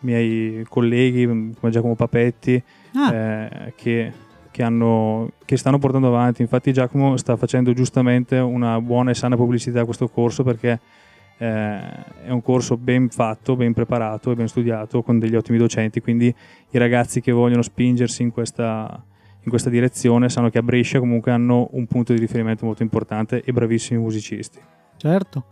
miei 0.04 0.64
colleghi 0.68 1.24
come 1.26 1.72
Giacomo 1.72 1.94
Papetti 1.94 2.62
ah. 2.94 3.12
eh, 3.14 3.72
che, 3.74 4.12
che, 4.50 4.62
hanno, 4.62 5.32
che, 5.44 5.56
stanno 5.56 5.78
portando 5.78 6.08
avanti. 6.08 6.42
Infatti 6.42 6.72
Giacomo 6.72 7.16
sta 7.16 7.36
facendo 7.36 7.72
giustamente 7.72 8.38
una 8.38 8.80
buona 8.80 9.10
e 9.10 9.14
sana 9.14 9.36
pubblicità 9.36 9.80
a 9.80 9.84
questo 9.84 10.08
corso 10.08 10.42
perché 10.42 10.78
è 11.36 12.30
un 12.30 12.42
corso 12.42 12.76
ben 12.76 13.08
fatto, 13.08 13.56
ben 13.56 13.72
preparato 13.72 14.30
e 14.30 14.34
ben 14.34 14.48
studiato 14.48 15.02
con 15.02 15.18
degli 15.18 15.34
ottimi 15.34 15.58
docenti, 15.58 16.00
quindi 16.00 16.34
i 16.70 16.78
ragazzi 16.78 17.20
che 17.20 17.32
vogliono 17.32 17.62
spingersi 17.62 18.22
in 18.22 18.30
questa, 18.30 19.04
in 19.42 19.50
questa 19.50 19.70
direzione 19.70 20.28
sanno 20.28 20.50
che 20.50 20.58
a 20.58 20.62
Brescia 20.62 20.98
comunque 20.98 21.32
hanno 21.32 21.68
un 21.72 21.86
punto 21.86 22.12
di 22.12 22.18
riferimento 22.18 22.64
molto 22.64 22.82
importante 22.82 23.42
e 23.44 23.52
bravissimi 23.52 24.00
musicisti. 24.00 24.58
Certo. 24.96 25.44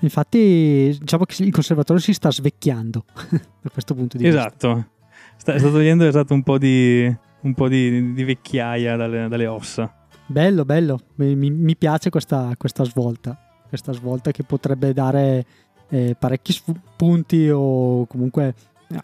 Infatti, 0.00 0.96
diciamo 0.98 1.24
che 1.24 1.42
il 1.42 1.52
conservatorio 1.52 2.00
si 2.00 2.12
sta 2.12 2.30
svecchiando 2.30 3.04
da 3.60 3.70
questo 3.70 3.94
punto 3.94 4.16
di 4.16 4.26
esatto. 4.26 4.74
vista. 4.74 4.96
Esatto, 5.36 5.58
sta, 5.58 5.70
togliendo 5.70 6.04
esatto, 6.04 6.34
un 6.34 6.42
po' 6.42 6.58
di, 6.58 7.12
un 7.40 7.54
po 7.54 7.68
di, 7.68 8.12
di 8.12 8.24
vecchiaia 8.24 8.96
dalle, 8.96 9.28
dalle, 9.28 9.46
ossa. 9.46 9.92
Bello, 10.26 10.64
bello, 10.64 10.98
mi, 11.16 11.34
mi 11.34 11.76
piace 11.76 12.10
questa, 12.10 12.52
questa, 12.56 12.84
svolta, 12.84 13.47
questa 13.68 13.92
svolta 13.92 14.30
che 14.30 14.42
potrebbe 14.42 14.92
dare 14.92 15.46
eh, 15.88 16.16
parecchi 16.18 16.52
spunti 16.52 17.48
o 17.48 18.06
comunque 18.06 18.54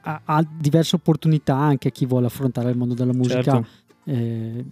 ha, 0.02 0.47
diverse 0.59 0.97
opportunità 0.97 1.56
anche 1.56 1.88
a 1.88 1.90
chi 1.90 2.06
vuole 2.06 2.26
affrontare 2.26 2.71
il 2.71 2.76
mondo 2.76 2.94
della 2.94 3.12
musica 3.12 3.42
certo. 3.42 3.66
eh, 4.04 4.64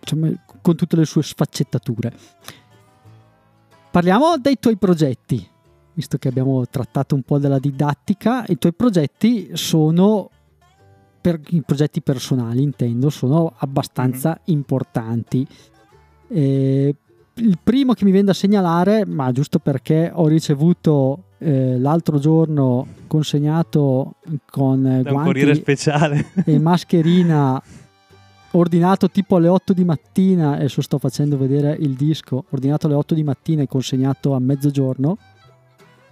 diciamo, 0.00 0.32
con 0.62 0.76
tutte 0.76 0.96
le 0.96 1.04
sue 1.04 1.22
sfaccettature. 1.22 2.12
Parliamo 3.90 4.38
dei 4.38 4.58
tuoi 4.58 4.76
progetti 4.76 5.52
visto 5.94 6.18
che 6.18 6.28
abbiamo 6.28 6.66
trattato 6.66 7.14
un 7.14 7.22
po' 7.22 7.38
della 7.38 7.58
didattica, 7.58 8.44
i 8.48 8.58
tuoi 8.58 8.74
progetti 8.74 9.50
sono, 9.56 10.28
per, 11.20 11.40
i 11.50 11.62
progetti 11.62 12.02
personali 12.02 12.62
intendo, 12.62 13.10
sono 13.10 13.54
abbastanza 13.56 14.30
mm-hmm. 14.30 14.58
importanti. 14.58 15.46
Eh, 16.28 16.94
il 17.36 17.58
primo 17.62 17.94
che 17.94 18.04
mi 18.04 18.10
viene 18.10 18.26
da 18.26 18.32
segnalare, 18.32 19.04
ma 19.06 19.32
giusto 19.32 19.58
perché 19.58 20.10
ho 20.12 20.26
ricevuto 20.26 21.24
eh, 21.38 21.78
l'altro 21.78 22.18
giorno 22.18 22.86
consegnato 23.06 24.14
con 24.50 24.86
eh, 24.86 25.02
guanti 25.02 25.54
speciale. 25.54 26.26
e 26.44 26.58
mascherina 26.58 27.62
ordinato 28.52 29.10
tipo 29.10 29.36
alle 29.36 29.48
8 29.48 29.72
di 29.72 29.84
mattina 29.84 30.54
adesso 30.54 30.80
sto 30.80 30.98
facendo 30.98 31.36
vedere 31.36 31.76
il 31.80 31.94
disco 31.94 32.44
ordinato 32.50 32.86
alle 32.86 32.94
8 32.94 33.14
di 33.14 33.24
mattina 33.24 33.62
e 33.62 33.66
consegnato 33.66 34.32
a 34.32 34.38
mezzogiorno 34.38 35.18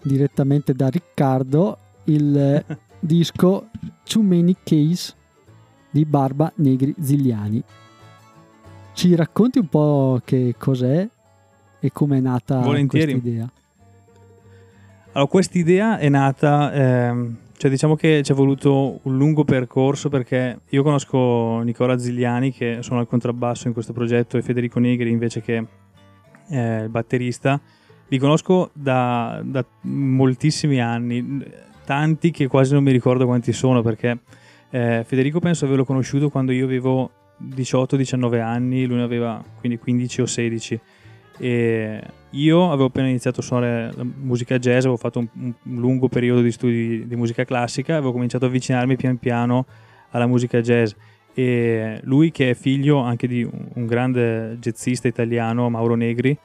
direttamente 0.02 0.75
da 0.75 0.88
Riccardo 0.88 1.79
il 2.05 2.64
disco 2.99 3.69
Too 4.05 4.23
Many 4.23 4.57
Case 4.62 5.14
di 5.91 6.05
Barba 6.05 6.52
Negri 6.57 6.95
Zigliani. 7.00 7.62
Ci 8.92 9.14
racconti 9.14 9.58
un 9.58 9.68
po' 9.68 10.20
che 10.25 10.54
cos'è 10.58 11.08
e 11.80 11.92
come 11.92 12.18
è 12.18 12.20
nata 12.20 12.61
questa 12.61 13.11
idea? 13.11 13.50
Allora, 15.12 15.30
questa 15.30 15.58
idea 15.58 15.99
è 15.99 16.08
nata, 16.08 16.72
ehm, 16.72 17.37
cioè 17.56 17.70
diciamo 17.70 17.96
che 17.96 18.22
ci 18.22 18.32
è 18.32 18.34
voluto 18.34 19.00
un 19.02 19.16
lungo 19.16 19.44
percorso 19.44 20.08
perché 20.08 20.61
io 20.68 20.82
conosco 20.82 21.61
Nicola 21.61 21.99
Zigliani 21.99 22.52
che 22.52 22.78
suona 22.80 23.02
il 23.02 23.08
contrabbasso 23.08 23.66
in 23.66 23.72
questo 23.72 23.92
progetto 23.92 24.37
e 24.37 24.42
Federico 24.42 24.78
Negri 24.78 25.11
invece 25.11 25.40
che 25.42 25.66
è 26.49 26.80
il 26.82 26.88
batterista 26.88 27.61
li 28.12 28.18
conosco 28.18 28.70
da, 28.75 29.40
da, 29.42 29.64
moltissimi 29.82 30.82
anni, 30.82 31.42
tanti 31.87 32.30
che 32.30 32.46
quasi 32.46 32.75
non 32.75 32.82
mi 32.82 32.92
ricordo 32.92 33.25
quanti 33.25 33.54
sono 33.54 33.80
perché 33.80 34.18
eh, 34.68 35.02
Federico 35.06 35.40
penso 35.40 35.64
averlo 35.64 35.87
conosciuto 35.87 36.28
quando 36.28 36.52
io 36.52 36.66
avevo 36.66 37.11
18-19 37.50 38.40
anni, 38.40 38.87
lui 38.87 38.96
ne 38.96 39.02
aveva 39.02 39.42
quindi 39.58 39.78
15 39.78 40.20
o 40.20 40.26
16 40.26 40.80
e 41.38 42.02
io 42.30 42.70
avevo 42.70 42.87
appena 42.87 43.08
iniziato 43.08 43.40
a 43.40 43.42
suonare 43.42 43.92
la 43.94 44.04
musica 44.04 44.58
jazz, 44.58 44.80
avevo 44.80 44.96
fatto 44.96 45.18
un, 45.18 45.28
un 45.34 45.54
lungo 45.62 46.08
periodo 46.08 46.40
di 46.40 46.52
studi 46.52 47.06
di 47.06 47.16
musica 47.16 47.44
classica, 47.44 47.96
avevo 47.96 48.12
cominciato 48.12 48.44
a 48.44 48.49
avvicinarmi 48.49 48.96
pian 48.96 49.18
piano 49.18 49.66
alla 50.11 50.26
musica 50.26 50.61
jazz 50.61 50.92
e 51.34 52.00
lui 52.04 52.30
che 52.30 52.50
è 52.50 52.54
figlio 52.54 52.99
anche 52.99 53.26
di 53.26 53.42
un 53.42 53.87
grande 53.87 54.58
jazzista 54.61 55.08
italiano, 55.08 55.70
Mauro 55.70 55.94
Negri, 55.94 56.37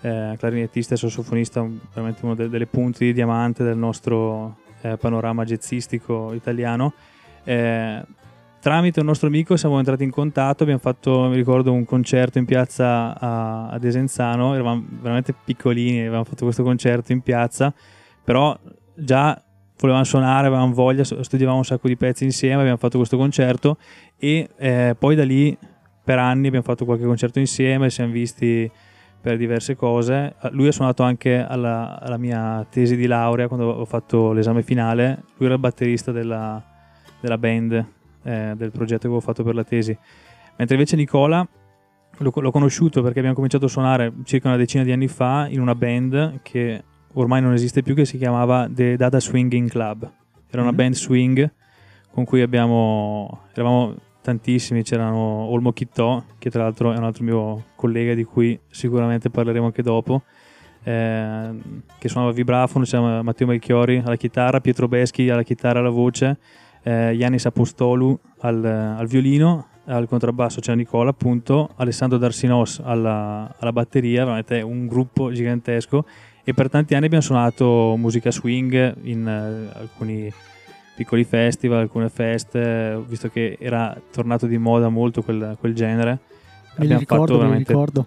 eh, 0.00 0.36
clarinettista 0.38 0.94
e 0.94 0.96
sassofonista, 0.96 1.66
veramente 1.92 2.24
uno 2.24 2.34
de- 2.34 2.48
delle 2.48 2.66
punte 2.66 3.04
di 3.04 3.12
diamante 3.12 3.64
del 3.64 3.76
nostro 3.76 4.58
eh, 4.82 4.96
panorama 4.96 5.44
jazzistico 5.44 6.32
italiano. 6.32 6.92
Eh, 7.44 8.02
tramite 8.66 8.98
un 8.98 9.06
nostro 9.06 9.28
amico 9.28 9.56
siamo 9.56 9.78
entrati 9.78 10.02
in 10.02 10.10
contatto, 10.10 10.64
abbiamo 10.64 10.80
fatto, 10.80 11.28
mi 11.28 11.36
ricordo, 11.36 11.72
un 11.72 11.84
concerto 11.84 12.38
in 12.38 12.46
piazza 12.46 13.16
a, 13.16 13.68
a 13.68 13.78
Desenzano, 13.78 14.54
eravamo 14.54 14.84
veramente 14.88 15.32
piccolini, 15.32 16.00
avevamo 16.00 16.24
fatto 16.24 16.42
questo 16.42 16.64
concerto 16.64 17.12
in 17.12 17.20
piazza, 17.20 17.72
però 18.24 18.58
già 18.96 19.40
volevamo 19.78 20.02
suonare, 20.02 20.48
avevamo 20.48 20.74
voglia, 20.74 21.04
studiavamo 21.04 21.58
un 21.58 21.64
sacco 21.64 21.86
di 21.86 21.96
pezzi 21.96 22.24
insieme, 22.24 22.58
abbiamo 22.58 22.76
fatto 22.76 22.96
questo 22.96 23.16
concerto 23.16 23.76
e 24.18 24.48
eh, 24.56 24.96
poi 24.98 25.14
da 25.14 25.24
lì 25.24 25.56
per 26.02 26.18
anni 26.18 26.48
abbiamo 26.48 26.64
fatto 26.64 26.84
qualche 26.84 27.04
concerto 27.04 27.38
insieme, 27.38 27.88
siamo 27.88 28.10
visti 28.10 28.68
per 29.20 29.36
diverse 29.36 29.76
cose. 29.76 30.34
Lui 30.50 30.66
ha 30.66 30.72
suonato 30.72 31.04
anche 31.04 31.36
alla, 31.38 32.00
alla, 32.00 32.16
mia 32.16 32.66
tesi 32.68 32.96
di 32.96 33.06
laurea 33.06 33.46
quando 33.46 33.68
ho 33.68 33.84
fatto 33.84 34.32
l'esame 34.32 34.64
finale. 34.64 35.22
Lui 35.36 35.46
era 35.46 35.54
il 35.54 35.60
batterista 35.60 36.10
della, 36.10 36.60
della 37.20 37.38
band 37.38 37.94
eh, 38.26 38.54
del 38.56 38.72
progetto 38.72 39.02
che 39.02 39.06
avevo 39.06 39.20
fatto 39.20 39.44
per 39.44 39.54
la 39.54 39.64
tesi. 39.64 39.96
Mentre 40.56 40.74
invece 40.74 40.96
Nicola 40.96 41.46
l'ho, 42.18 42.32
l'ho, 42.34 42.50
conosciuto 42.50 43.00
perché 43.02 43.18
abbiamo 43.18 43.36
cominciato 43.36 43.66
a 43.66 43.68
suonare 43.68 44.12
circa 44.24 44.48
una 44.48 44.56
decina 44.56 44.82
di 44.82 44.90
anni 44.92 45.06
fa 45.06 45.46
in 45.48 45.60
una 45.60 45.74
band 45.74 46.40
che 46.42 46.82
ormai 47.12 47.40
non 47.40 47.52
esiste 47.52 47.82
più, 47.82 47.94
che 47.94 48.04
si 48.04 48.18
chiamava 48.18 48.68
The 48.68 48.96
Data 48.96 49.20
Swinging 49.20 49.70
Club. 49.70 50.10
Era 50.50 50.62
una 50.62 50.70
mm-hmm. 50.70 50.76
band 50.76 50.94
swing 50.94 51.52
con 52.10 52.24
cui 52.24 52.40
abbiamo, 52.42 53.42
eravamo 53.52 53.94
tantissimi, 54.22 54.82
c'erano 54.82 55.18
Olmo 55.18 55.72
Chittò, 55.72 56.22
che 56.38 56.50
tra 56.50 56.62
l'altro 56.62 56.92
è 56.92 56.96
un 56.96 57.04
altro 57.04 57.22
mio 57.22 57.64
collega 57.76 58.14
di 58.14 58.24
cui 58.24 58.58
sicuramente 58.68 59.30
parleremo 59.30 59.66
anche 59.66 59.82
dopo, 59.82 60.22
eh, 60.82 61.50
che 61.98 62.08
suonava 62.08 62.32
vibrafono, 62.32 62.84
c'era 62.84 63.22
Matteo 63.22 63.46
Melchiori 63.46 64.02
alla 64.04 64.16
chitarra, 64.16 64.60
Pietro 64.60 64.88
Beschi 64.88 65.28
alla 65.28 65.42
chitarra 65.42 65.78
e 65.78 65.82
alla 65.82 65.90
voce, 65.90 66.38
eh, 66.86 67.10
Yannis 67.14 67.44
Apostolu 67.46 68.16
al, 68.38 68.64
al, 68.64 69.06
violino, 69.08 69.66
al 69.86 70.06
contrabbasso 70.06 70.60
c'era 70.60 70.76
Nicola 70.76 71.10
appunto, 71.10 71.70
Alessandro 71.76 72.16
Darsinos 72.16 72.80
alla, 72.82 73.52
alla 73.58 73.72
batteria, 73.72 74.22
veramente 74.22 74.60
un 74.60 74.86
gruppo 74.86 75.32
gigantesco 75.32 76.06
e 76.44 76.54
per 76.54 76.70
tanti 76.70 76.94
anni 76.94 77.06
abbiamo 77.06 77.24
suonato 77.24 77.96
musica 77.98 78.30
swing 78.30 78.98
in 79.02 79.24
uh, 79.26 79.76
alcuni 79.76 80.32
piccoli 80.94 81.24
festival, 81.24 81.80
alcune 81.80 82.08
feste, 82.08 83.02
visto 83.04 83.28
che 83.30 83.58
era 83.60 84.00
tornato 84.12 84.46
di 84.46 84.56
moda 84.56 84.88
molto 84.88 85.22
quel, 85.22 85.56
quel 85.58 85.74
genere. 85.74 86.18
Me 86.76 86.84
Abbiamo 86.84 87.00
ricordo, 87.00 87.24
fatto 87.24 87.38
veramente... 87.38 87.72
ricordo. 87.72 88.06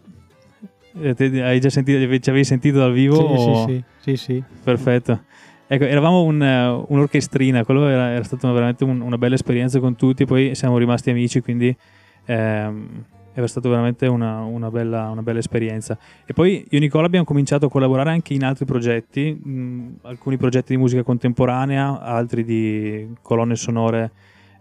Eh, 1.02 1.42
hai 1.42 1.60
già 1.60 1.70
sentito, 1.70 2.00
ci 2.20 2.30
avevi 2.30 2.46
sentito 2.46 2.80
dal 2.80 2.94
vivo? 2.94 3.16
Sì, 3.16 3.50
o... 3.50 3.68
sì, 3.68 3.84
sì, 4.00 4.16
sì, 4.16 4.44
Perfetto. 4.64 5.24
Ecco, 5.72 5.84
eravamo 5.84 6.24
un, 6.24 6.42
un'orchestrina, 6.88 7.64
quello 7.64 7.88
era, 7.88 8.10
era 8.10 8.24
stata 8.24 8.52
veramente 8.52 8.84
un, 8.84 9.02
una 9.02 9.20
bella 9.20 9.36
esperienza 9.36 9.80
con 9.80 9.96
tutti, 9.96 10.26
poi 10.26 10.56
siamo 10.56 10.80
rimasti 10.80 11.12
amici, 11.12 11.42
quindi 11.42 11.78
ehm, 12.26 13.06
è 13.32 13.46
stata 13.46 13.70
veramente 13.70 14.08
una, 14.08 14.40
una, 14.40 14.72
bella, 14.72 15.12
una, 15.12 15.22
bella, 15.22 15.38
esperienza. 15.38 15.96
E 16.26 16.34
poi 16.34 16.66
io 16.68 16.78
e 16.78 16.80
Nicola 16.80 17.06
abbiamo 17.06 17.24
cominciato 17.24 17.68
a 17.68 17.70
collaborare 17.70 18.10
anche 18.10 18.34
in 18.34 18.44
altri 18.44 18.66
progetti, 18.66 19.32
mh, 19.32 20.00
alcuni 20.02 20.38
progetti 20.38 20.74
di 20.74 20.80
musica 20.80 21.04
contemporanea, 21.04 22.02
altri 22.02 22.44
di 22.44 23.08
colonne 23.22 23.56
sonore 23.56 24.12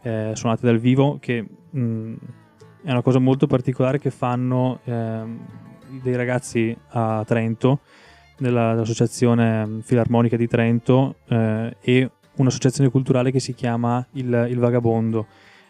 eh, 0.02 0.32
suonate 0.34 0.66
dal 0.66 0.78
vivo, 0.78 1.16
che 1.22 1.42
mh, 1.70 2.12
è 2.82 2.90
una 2.90 3.00
cosa 3.00 3.18
molto 3.18 3.46
particolare 3.46 3.98
che 3.98 4.10
fanno 4.10 4.80
eh, 4.84 5.22
dei 6.02 6.16
ragazzi 6.16 6.76
a 6.88 7.24
Trento, 7.26 7.80
dell'Associazione 8.38 9.80
Filarmonica 9.82 10.36
di 10.36 10.46
Trento 10.46 11.16
eh, 11.28 11.76
e 11.80 12.10
un'associazione 12.36 12.90
culturale 12.90 13.30
che 13.30 13.40
si 13.40 13.54
chiama 13.54 14.04
Il, 14.12 14.46
Il 14.50 14.58
Vagabondo 14.58 15.26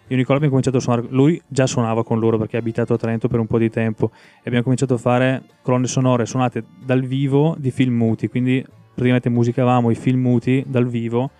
io 0.08 0.14
e 0.14 0.16
Nicola 0.16 0.38
abbiamo 0.38 0.54
cominciato 0.54 0.78
a 0.78 0.80
suonare, 0.80 1.06
lui 1.10 1.40
già 1.46 1.66
suonava 1.66 2.02
con 2.02 2.18
loro 2.18 2.38
perché 2.38 2.56
è 2.56 2.60
abitato 2.60 2.94
a 2.94 2.96
Trento 2.96 3.28
per 3.28 3.40
un 3.40 3.46
po' 3.46 3.58
di 3.58 3.68
tempo 3.68 4.10
e 4.10 4.44
abbiamo 4.44 4.62
cominciato 4.62 4.94
a 4.94 4.96
fare 4.96 5.42
colonne 5.60 5.86
sonore 5.86 6.24
suonate 6.24 6.64
dal 6.82 7.02
vivo 7.02 7.54
di 7.58 7.70
film 7.70 7.94
muti, 7.94 8.28
quindi 8.28 8.64
praticamente 8.64 9.28
musicavamo 9.28 9.90
i 9.90 9.94
film 9.94 10.22
muti 10.22 10.64
dal 10.66 10.88
vivo 10.88 11.30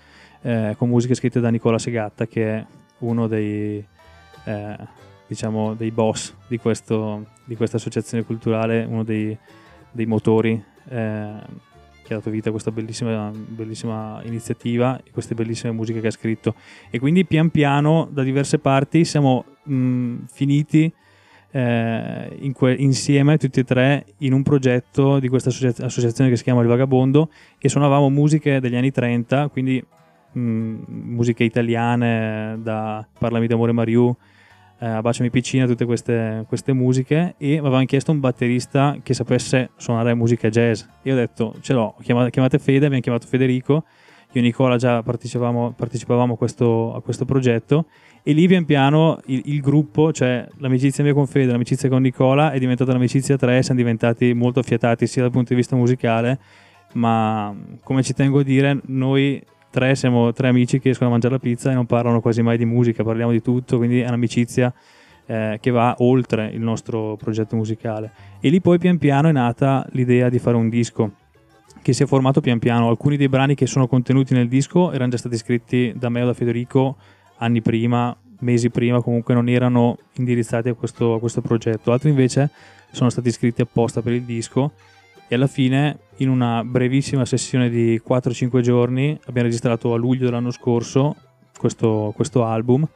eh, 0.43 0.75
con 0.77 0.91
musiche 0.91 1.15
scritte 1.15 1.41
da 1.41 1.49
Nicola 1.49 1.79
Segatta 1.79 2.27
che 2.27 2.57
è 2.57 2.67
uno 2.99 3.27
dei, 3.27 3.83
eh, 4.45 4.77
diciamo, 5.27 5.73
dei 5.73 5.91
boss 5.91 6.35
di, 6.47 6.59
questo, 6.59 7.25
di, 7.47 7.57
questa 7.57 7.79
associazione 7.79 8.23
culturale, 8.25 8.85
uno 8.85 9.03
dei, 9.03 9.37
dei 9.91 10.05
motori. 10.05 10.63
Eh, 10.89 11.67
che 12.09 12.15
ha 12.15 12.17
dato 12.17 12.31
vita 12.31 12.49
a 12.49 12.53
questa 12.53 12.71
bellissima, 12.71 13.31
bellissima 13.35 14.23
iniziativa 14.25 14.99
e 15.05 15.11
queste 15.11 15.35
bellissime 15.35 15.73
musiche 15.73 16.01
che 16.01 16.07
ha 16.07 16.11
scritto. 16.11 16.55
E 16.89 16.99
quindi 16.99 17.27
pian 17.27 17.51
piano 17.51 18.09
da 18.11 18.23
diverse 18.23 18.59
parti 18.59 19.05
siamo 19.05 19.45
mh, 19.65 20.25
finiti 20.33 20.91
eh, 21.51 22.37
in 22.41 22.53
que- 22.53 22.75
insieme 22.75 23.37
tutti 23.37 23.61
e 23.61 23.65
tre 23.65 24.07
in 24.19 24.33
un 24.33 24.43
progetto 24.43 25.19
di 25.19 25.29
questa 25.29 25.51
associa- 25.51 25.85
associazione 25.85 26.31
che 26.31 26.37
si 26.37 26.45
chiama 26.45 26.63
Il 26.63 26.69
Vagabondo 26.69 27.31
e 27.59 27.69
suonavamo 27.69 28.09
musiche 28.09 28.59
degli 28.59 28.77
anni 28.77 28.91
30, 28.91 29.49
quindi 29.49 29.85
mh, 30.33 30.41
musiche 30.87 31.45
italiane 31.45 32.59
da 32.63 33.07
Parlami 33.19 33.47
d'amore 33.47 33.73
Mariù, 33.73 34.15
eh, 34.81 34.87
Abbracciami 34.87 35.31
piccina, 35.31 35.67
tutte 35.67 35.85
queste, 35.85 36.45
queste 36.47 36.73
musiche. 36.73 37.35
E 37.37 37.53
mi 37.53 37.59
avevano 37.59 37.85
chiesto 37.85 38.13
un 38.13 38.21
batterista 38.21 38.97
che 39.03 39.15
sapesse 39.15 39.71
suonare 39.77 40.15
musica 40.15 40.49
jazz. 40.49 40.83
Io 41.03 41.15
ho 41.15 41.17
detto 41.17 41.55
ce 41.61 41.73
l'ho, 41.73 41.95
chiamate, 42.03 42.31
chiamate 42.31 42.59
Fede, 42.59 42.87
abbiamo 42.87 43.03
chiamato 43.03 43.27
Federico, 43.27 43.85
io 44.33 44.41
e 44.41 44.41
Nicola 44.41 44.77
già 44.77 45.03
partecipavamo, 45.03 45.73
partecipavamo 45.77 46.35
a, 46.35 46.37
questo, 46.37 46.95
a, 46.95 47.01
questo, 47.01 47.25
progetto. 47.25 47.87
E 48.23 48.33
lì 48.33 48.47
pian 48.47 48.65
piano 48.67 49.21
il, 49.27 49.43
il, 49.47 49.61
gruppo, 49.61 50.13
cioè 50.13 50.47
l'amicizia 50.59 51.03
mia 51.03 51.15
con 51.15 51.27
Fede, 51.27 51.51
l'amicizia 51.51 51.89
con 51.89 52.03
Nicola 52.03 52.51
è 52.51 52.59
diventata 52.59 52.91
un'amicizia 52.91 53.37
a 53.37 53.39
tre, 53.39 53.63
siamo 53.63 53.81
diventati 53.81 54.35
molto 54.35 54.61
affiatati 54.61 55.07
sia 55.07 55.23
dal 55.23 55.31
punto 55.31 55.51
di 55.51 55.55
vista 55.55 55.77
musicale, 55.77 56.39
ma 56.95 57.55
come 57.83 58.03
ci 58.03 58.13
tengo 58.13 58.41
a 58.41 58.43
dire, 58.43 58.81
noi 58.87 59.43
tre 59.71 59.95
siamo 59.95 60.33
tre 60.33 60.49
amici 60.49 60.79
che 60.79 60.91
escono 60.91 61.09
a 61.09 61.13
mangiare 61.13 61.35
la 61.35 61.41
pizza 61.41 61.71
e 61.71 61.75
non 61.75 61.87
parlano 61.87 62.21
quasi 62.21 62.43
mai 62.43 62.59
di 62.59 62.65
musica, 62.65 63.03
parliamo 63.05 63.33
di 63.33 63.43
tutto, 63.43 63.77
quindi 63.77 64.01
è 64.01 64.07
un'amicizia 64.07 64.73
eh, 65.27 65.59
che 65.61 65.71
va 65.71 65.95
oltre 65.99 66.49
il 66.49 66.61
nostro 66.61 67.17
progetto 67.17 67.57
musicale. 67.57 68.11
E 68.41 68.49
lì 68.49 68.61
poi 68.61 68.79
pian 68.79 68.99
piano 68.99 69.29
è 69.29 69.33
nata 69.33 69.87
l'idea 69.93 70.29
di 70.29 70.39
fare 70.39 70.57
un 70.57 70.69
disco 70.69 71.13
che 71.83 71.93
si 71.93 72.03
è 72.03 72.07
formato 72.07 72.41
pian 72.41 72.59
piano. 72.59 72.89
Alcuni 72.89 73.17
dei 73.17 73.29
brani 73.29 73.55
che 73.55 73.67
sono 73.67 73.87
contenuti 73.87 74.35
nel 74.35 74.49
disco 74.49 74.93
erano 74.93 75.11
già 75.11 75.17
stati 75.19 75.37
scritti 75.37 75.93
da 75.97 76.09
me 76.09 76.23
o 76.23 76.27
da 76.27 76.35
Federico 76.35 76.97
anni 77.39 77.61
prima, 77.63 78.17
mesi 78.41 78.71
prima, 78.71 79.01
comunque 79.01 79.35
non 79.35 79.49
erano 79.49 79.99
indirizzati 80.15 80.69
a 80.69 80.75
questo, 80.75 81.15
a 81.15 81.19
questo 81.21 81.41
progetto. 81.41 81.93
Altri 81.93 82.11
invece 82.11 82.51
sono 82.91 83.11
stati 83.11 83.31
scritti 83.31 83.61
apposta 83.61 84.01
per 84.03 84.13
il 84.13 84.23
disco 84.23 84.73
e 85.29 85.35
alla 85.35 85.47
fine 85.47 85.99
in 86.17 86.31
una 86.31 86.65
brevissima 86.65 87.25
sessione 87.25 87.69
di 87.69 88.01
4-5 88.07 88.61
giorni 88.61 89.11
abbiamo 89.27 89.47
registrato 89.47 89.93
a 89.93 89.99
luglio 89.99 90.25
dell'anno 90.25 90.51
scorso 90.51 91.15
questo, 91.57 92.13
questo 92.17 92.45
album. 92.45 92.89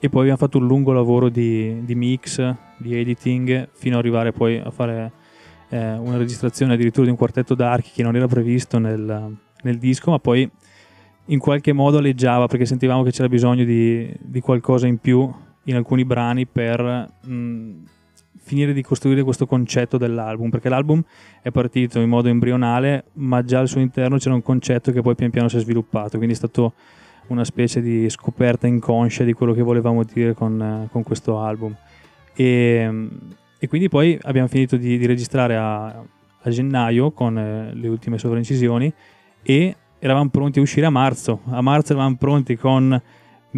E 0.00 0.08
poi 0.08 0.20
abbiamo 0.20 0.38
fatto 0.38 0.58
un 0.58 0.66
lungo 0.66 0.92
lavoro 0.92 1.28
di, 1.28 1.84
di, 1.84 1.94
mix, 1.94 2.54
di 2.76 2.96
editing 2.96 3.68
fino 3.72 3.94
ad 3.94 4.00
arrivare 4.00 4.32
poi 4.32 4.58
a 4.58 4.70
fare 4.70 5.12
eh, 5.70 5.92
una 5.94 6.16
registrazione 6.16 6.74
addirittura 6.74 7.04
di 7.04 7.10
un 7.10 7.16
quartetto 7.16 7.54
d'archi 7.54 7.90
che 7.92 8.02
non 8.02 8.14
era 8.14 8.28
previsto 8.28 8.78
nel, 8.78 9.36
nel, 9.62 9.78
disco 9.78 10.12
ma 10.12 10.20
poi 10.20 10.48
in 11.26 11.38
qualche 11.40 11.72
modo 11.72 11.98
alleggiava 11.98 12.46
perché 12.46 12.64
sentivamo 12.64 13.02
che 13.02 13.10
c'era 13.10 13.28
bisogno 13.28 13.64
di, 13.64 14.08
di 14.20 14.40
qualcosa 14.40 14.86
in 14.86 14.98
più 14.98 15.28
in 15.64 15.74
alcuni 15.74 16.04
brani 16.04 16.46
per 16.46 17.10
mh, 17.24 17.72
finire 18.48 18.72
di 18.72 18.82
costruire 18.82 19.22
questo 19.22 19.46
concetto 19.46 19.98
dell'album, 19.98 20.48
perché 20.48 20.68
l'album 20.68 21.02
è 21.42 21.50
partito 21.50 22.00
in 22.00 22.08
modo 22.08 22.28
embrionale, 22.28 23.04
ma 23.14 23.44
già 23.44 23.60
al 23.60 23.68
suo 23.68 23.80
interno 23.80 24.16
c'era 24.16 24.34
un 24.34 24.42
concetto 24.42 24.90
che 24.90 25.02
poi 25.02 25.14
pian 25.14 25.30
piano 25.30 25.48
si 25.48 25.58
è 25.58 25.60
sviluppato, 25.60 26.16
quindi 26.16 26.34
è 26.34 26.36
stato 26.36 26.72
una 27.28 27.44
specie 27.44 27.80
di 27.80 28.08
scoperta 28.08 28.66
inconscia 28.66 29.22
di 29.22 29.32
quello 29.34 29.52
che 29.52 29.62
volevamo 29.62 30.02
dire 30.02 30.34
con, 30.34 30.60
eh, 30.60 30.88
con 30.90 31.02
questo 31.02 31.38
album. 31.38 31.76
E, 32.34 33.08
e, 33.58 33.68
quindi 33.68 33.88
poi 33.88 34.18
abbiamo 34.22 34.48
finito 34.48 34.76
di, 34.76 34.96
di 34.96 35.06
registrare 35.06 35.56
a, 35.56 35.86
a, 35.86 36.50
gennaio 36.50 37.10
con 37.10 37.36
eh, 37.36 37.74
le 37.74 37.88
ultime 37.88 38.16
sovraincisioni 38.16 38.92
e 39.42 39.76
eravamo 39.98 40.30
pronti 40.30 40.58
a 40.58 40.62
uscire 40.62 40.86
a 40.86 40.90
marzo. 40.90 41.40
A 41.50 41.60
marzo 41.60 41.92
eravamo 41.92 42.16
pronti 42.16 42.56
con 42.56 43.00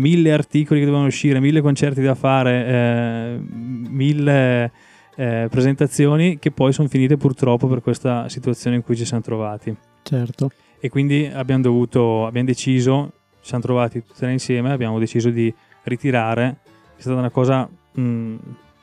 mille 0.00 0.32
articoli 0.32 0.80
che 0.80 0.86
dovevano 0.86 1.08
uscire, 1.08 1.38
mille 1.40 1.60
concerti 1.60 2.00
da 2.00 2.14
fare, 2.14 2.66
eh, 2.66 3.38
mille 3.38 4.72
eh, 5.14 5.46
presentazioni 5.50 6.38
che 6.38 6.50
poi 6.50 6.72
sono 6.72 6.88
finite 6.88 7.16
purtroppo 7.16 7.66
per 7.66 7.82
questa 7.82 8.28
situazione 8.28 8.76
in 8.76 8.82
cui 8.82 8.96
ci 8.96 9.04
siamo 9.04 9.22
trovati. 9.22 9.76
Certo. 10.02 10.50
E 10.80 10.88
quindi 10.88 11.30
abbiamo 11.32 11.62
dovuto, 11.62 12.26
abbiamo 12.26 12.46
deciso, 12.46 13.12
ci 13.40 13.48
siamo 13.48 13.62
trovati 13.62 14.02
tutti 14.02 14.24
insieme, 14.24 14.72
abbiamo 14.72 14.98
deciso 14.98 15.28
di 15.28 15.52
ritirare. 15.84 16.60
È 16.96 17.00
stata 17.00 17.18
una 17.18 17.30
cosa 17.30 17.68
mh, 17.92 18.34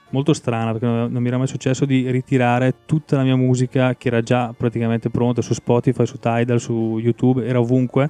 molto 0.09 0.33
strana 0.33 0.71
perché 0.71 0.85
non, 0.85 1.11
non 1.11 1.21
mi 1.21 1.27
era 1.27 1.37
mai 1.37 1.47
successo 1.47 1.85
di 1.85 2.09
ritirare 2.11 2.75
tutta 2.85 3.17
la 3.17 3.23
mia 3.23 3.35
musica 3.35 3.95
che 3.95 4.09
era 4.09 4.21
già 4.21 4.53
praticamente 4.55 5.09
pronta 5.09 5.41
su 5.41 5.53
Spotify, 5.53 6.05
su 6.05 6.19
Tidal, 6.19 6.59
su 6.59 6.99
YouTube, 6.99 7.43
era 7.45 7.59
ovunque. 7.59 8.09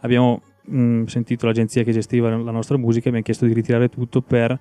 Abbiamo 0.00 0.40
mh, 0.68 1.04
sentito 1.04 1.46
l'agenzia 1.46 1.82
che 1.82 1.92
gestiva 1.92 2.28
la 2.36 2.50
nostra 2.50 2.76
musica 2.76 3.08
e 3.08 3.12
mi 3.12 3.18
ha 3.18 3.22
chiesto 3.22 3.46
di 3.46 3.52
ritirare 3.52 3.88
tutto 3.88 4.20
per 4.20 4.58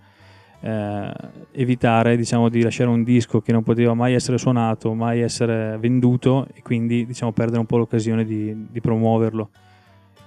eh, 0.60 1.12
evitare 1.52 2.17
diciamo, 2.17 2.50
di 2.50 2.62
lasciare 2.62 2.89
un 2.89 3.04
disco 3.04 3.41
che 3.41 3.52
non 3.52 3.63
poteva 3.63 3.93
mai 3.93 4.13
essere 4.13 4.38
suonato, 4.38 4.93
mai 4.93 5.22
essere 5.22 5.78
venduto 5.80 6.48
e 6.54 6.62
quindi 6.62 7.06
diciamo, 7.06 7.32
perdere 7.32 7.60
un 7.60 7.65
po' 7.65 7.78
l'occasione 7.78 8.26
di, 8.26 8.67
di 8.70 8.82
promuoverlo. 8.82 9.50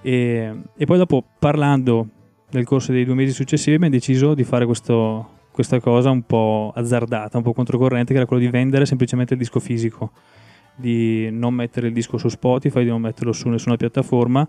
E, 0.01 0.53
e, 0.75 0.85
poi 0.85 0.97
dopo 0.97 1.23
parlando 1.37 2.07
nel 2.51 2.65
corso 2.65 2.91
dei 2.91 3.05
due 3.05 3.13
mesi 3.13 3.33
successivi 3.33 3.75
abbiamo 3.75 3.93
deciso 3.93 4.33
di 4.33 4.43
fare 4.43 4.65
questo, 4.65 5.29
questa 5.51 5.79
cosa 5.79 6.09
un 6.09 6.23
po' 6.23 6.71
azzardata, 6.75 7.37
un 7.37 7.43
po' 7.43 7.53
controcorrente, 7.53 8.11
che 8.11 8.17
era 8.17 8.27
quello 8.27 8.41
di 8.41 8.49
vendere 8.49 8.85
semplicemente 8.85 9.33
il 9.33 9.39
disco 9.39 9.59
fisico, 9.59 10.11
di 10.75 11.29
non 11.31 11.53
mettere 11.53 11.87
il 11.87 11.93
disco 11.93 12.17
su 12.17 12.29
Spotify, 12.29 12.83
di 12.83 12.89
non 12.89 13.01
metterlo 13.01 13.31
su 13.31 13.47
nessuna 13.49 13.75
piattaforma 13.75 14.47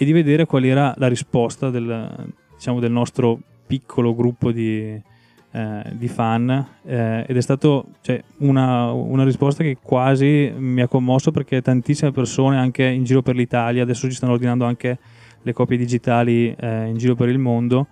e 0.00 0.04
di 0.04 0.12
vedere 0.12 0.46
qual 0.46 0.64
era 0.64 0.94
la 0.96 1.08
risposta 1.08 1.70
del, 1.70 2.32
diciamo, 2.54 2.78
del 2.78 2.92
nostro 2.92 3.36
piccolo 3.66 4.14
gruppo 4.14 4.52
di, 4.52 5.02
eh, 5.50 5.82
di 5.92 6.06
fan 6.06 6.66
eh, 6.84 7.24
ed 7.26 7.36
è 7.36 7.40
stata 7.40 7.82
cioè, 8.00 8.22
una, 8.38 8.92
una, 8.92 9.24
risposta 9.24 9.64
che 9.64 9.76
quasi 9.82 10.52
mi 10.56 10.82
ha 10.82 10.86
commosso 10.86 11.32
perché 11.32 11.60
tantissime 11.62 12.12
persone 12.12 12.56
anche 12.56 12.84
in 12.84 13.02
giro 13.02 13.22
per 13.22 13.34
l'Italia 13.34 13.82
adesso 13.82 14.08
ci 14.08 14.14
stanno 14.14 14.34
ordinando 14.34 14.64
anche 14.64 14.98
le 15.42 15.52
copie 15.52 15.76
digitali 15.76 16.54
eh, 16.54 16.86
in 16.86 16.96
giro 16.96 17.16
per 17.16 17.28
il 17.28 17.38
mondo 17.38 17.88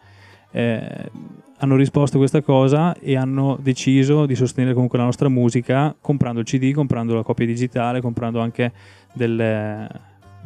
eh, 0.53 1.11
hanno 1.59 1.75
risposto 1.75 2.17
a 2.17 2.21
questa 2.21 2.41
cosa 2.41 2.95
e 2.99 3.17
hanno 3.17 3.59
deciso 3.61 4.27
di 4.27 4.37
sostenere 4.37 4.75
comunque 4.75 4.99
la 4.99 5.05
nostra 5.05 5.29
musica 5.29 5.95
comprando 6.01 6.41
il 6.41 6.47
CD, 6.47 6.73
comprando 6.73 7.15
la 7.15 7.23
copia 7.23 7.47
digitale, 7.47 8.01
comprando 8.01 8.41
anche 8.41 8.73
delle, 9.15 9.89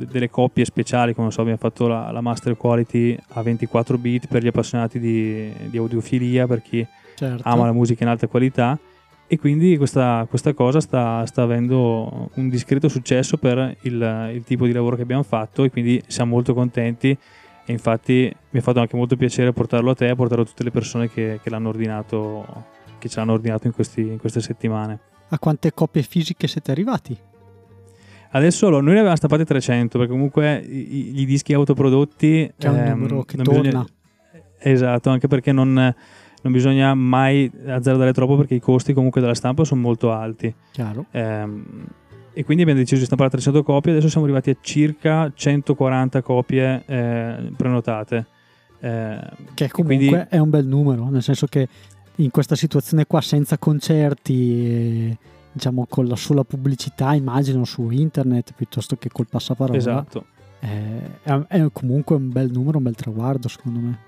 delle 0.08 0.30
coppie 0.30 0.64
speciali, 0.64 1.14
come 1.14 1.30
so, 1.30 1.40
abbiamo 1.40 1.58
fatto 1.58 1.86
la, 1.86 2.10
la, 2.10 2.20
Master 2.20 2.56
Quality 2.56 3.16
a 3.30 3.42
24 3.42 3.98
bit 3.98 4.26
per 4.26 4.42
gli 4.42 4.46
appassionati 4.46 4.98
di, 4.98 5.52
di 5.68 5.76
audiofilia, 5.76 6.46
per 6.46 6.62
chi 6.62 6.86
certo. 7.14 7.42
ama 7.44 7.66
la 7.66 7.72
musica 7.72 8.04
in 8.04 8.10
alta 8.10 8.26
qualità 8.26 8.78
e 9.26 9.38
quindi 9.38 9.76
questa, 9.76 10.26
questa 10.28 10.54
cosa 10.54 10.80
sta, 10.80 11.24
sta, 11.24 11.42
avendo 11.42 12.30
un 12.34 12.48
discreto 12.48 12.88
successo 12.88 13.36
per 13.36 13.76
il, 13.82 14.30
il, 14.34 14.42
tipo 14.42 14.66
di 14.66 14.72
lavoro 14.72 14.96
che 14.96 15.02
abbiamo 15.02 15.22
fatto 15.22 15.62
e 15.62 15.70
quindi 15.70 16.02
siamo 16.08 16.32
molto 16.32 16.52
contenti 16.52 17.10
e 17.64 17.72
infatti 17.72 18.34
mi 18.50 18.58
ha 18.58 18.62
fatto 18.62 18.80
anche 18.80 18.96
molto 18.96 19.16
piacere 19.16 19.52
portarlo 19.52 19.90
a 19.90 19.94
te 19.94 20.08
e 20.08 20.16
portarlo 20.16 20.42
a 20.42 20.46
tutte 20.46 20.64
le 20.64 20.72
persone 20.72 21.08
che, 21.08 21.38
che 21.40 21.48
l'hanno 21.48 21.68
ordinato 21.68 22.64
che 22.98 23.08
ce 23.08 23.20
l'hanno 23.20 23.32
ordinato 23.32 23.68
in, 23.68 23.72
questi, 23.72 24.00
in 24.00 24.18
queste 24.18 24.40
settimane. 24.40 24.98
A 25.28 25.38
quante 25.38 25.72
copie 25.72 26.02
fisiche 26.02 26.48
siete 26.48 26.72
arrivati? 26.72 27.16
Adesso 28.32 28.68
noi 28.68 28.82
ne 28.82 28.92
avevamo 28.92 29.16
stampate 29.16 29.44
300 29.44 29.98
perché 29.98 30.12
comunque 30.12 30.58
i, 30.58 31.20
i 31.20 31.24
dischi 31.24 31.52
autoprodotti... 31.52 32.52
C'è 32.56 32.68
un 32.68 32.76
ehm, 32.76 32.88
numero 32.90 33.22
che 33.24 33.36
torna. 33.38 33.60
Bisogna, 33.60 33.86
esatto, 34.58 35.10
anche 35.10 35.26
perché 35.26 35.50
non, 35.50 35.72
non, 35.72 36.52
bisogna 36.52 36.94
mai 36.94 37.50
azzardare 37.66 38.12
troppo 38.12 38.36
perché 38.36 38.54
i 38.54 38.60
costi 38.60 38.92
comunque 38.92 39.20
della 39.20 39.34
stampa 39.34 39.64
sono 39.64 39.80
molto 39.80 40.12
alti. 40.12 40.54
Chiaro. 40.70 41.06
Ehm, 41.10 41.86
e 42.32 42.44
quindi 42.44 42.62
abbiamo 42.62 42.80
deciso 42.80 43.00
di 43.00 43.06
stampare 43.06 43.30
300 43.30 43.64
copie, 43.64 43.90
adesso 43.90 44.08
siamo 44.08 44.26
arrivati 44.26 44.50
a 44.50 44.56
circa 44.60 45.32
140 45.34 46.22
copie 46.22 46.84
eh, 46.86 47.52
prenotate. 47.56 48.26
Eh, 48.78 49.18
che 49.54 49.68
comunque 49.70 49.96
quindi... 49.96 50.26
è 50.28 50.38
un 50.38 50.50
bel 50.50 50.66
numero, 50.66 51.08
nel 51.10 51.22
senso 51.22 51.46
che 51.46 51.68
in 52.16 52.30
questa 52.30 52.54
situazione 52.54 53.06
qua 53.06 53.20
senza 53.20 53.58
concerti... 53.58 55.08
Eh, 55.10 55.18
diciamo 55.52 55.86
con 55.88 56.06
la 56.06 56.16
sola 56.16 56.44
pubblicità, 56.44 57.14
immagino 57.14 57.64
su 57.64 57.90
internet 57.90 58.52
piuttosto 58.54 58.96
che 58.96 59.08
col 59.10 59.26
passaparola. 59.28 59.76
Esatto. 59.76 60.24
Eh, 60.60 61.22
è, 61.22 61.32
è, 61.48 61.66
comunque 61.72 62.16
un 62.16 62.30
bel 62.30 62.50
numero, 62.50 62.78
un 62.78 62.84
bel 62.84 62.94
traguardo 62.94 63.48
secondo 63.48 63.80
me. 63.80 63.98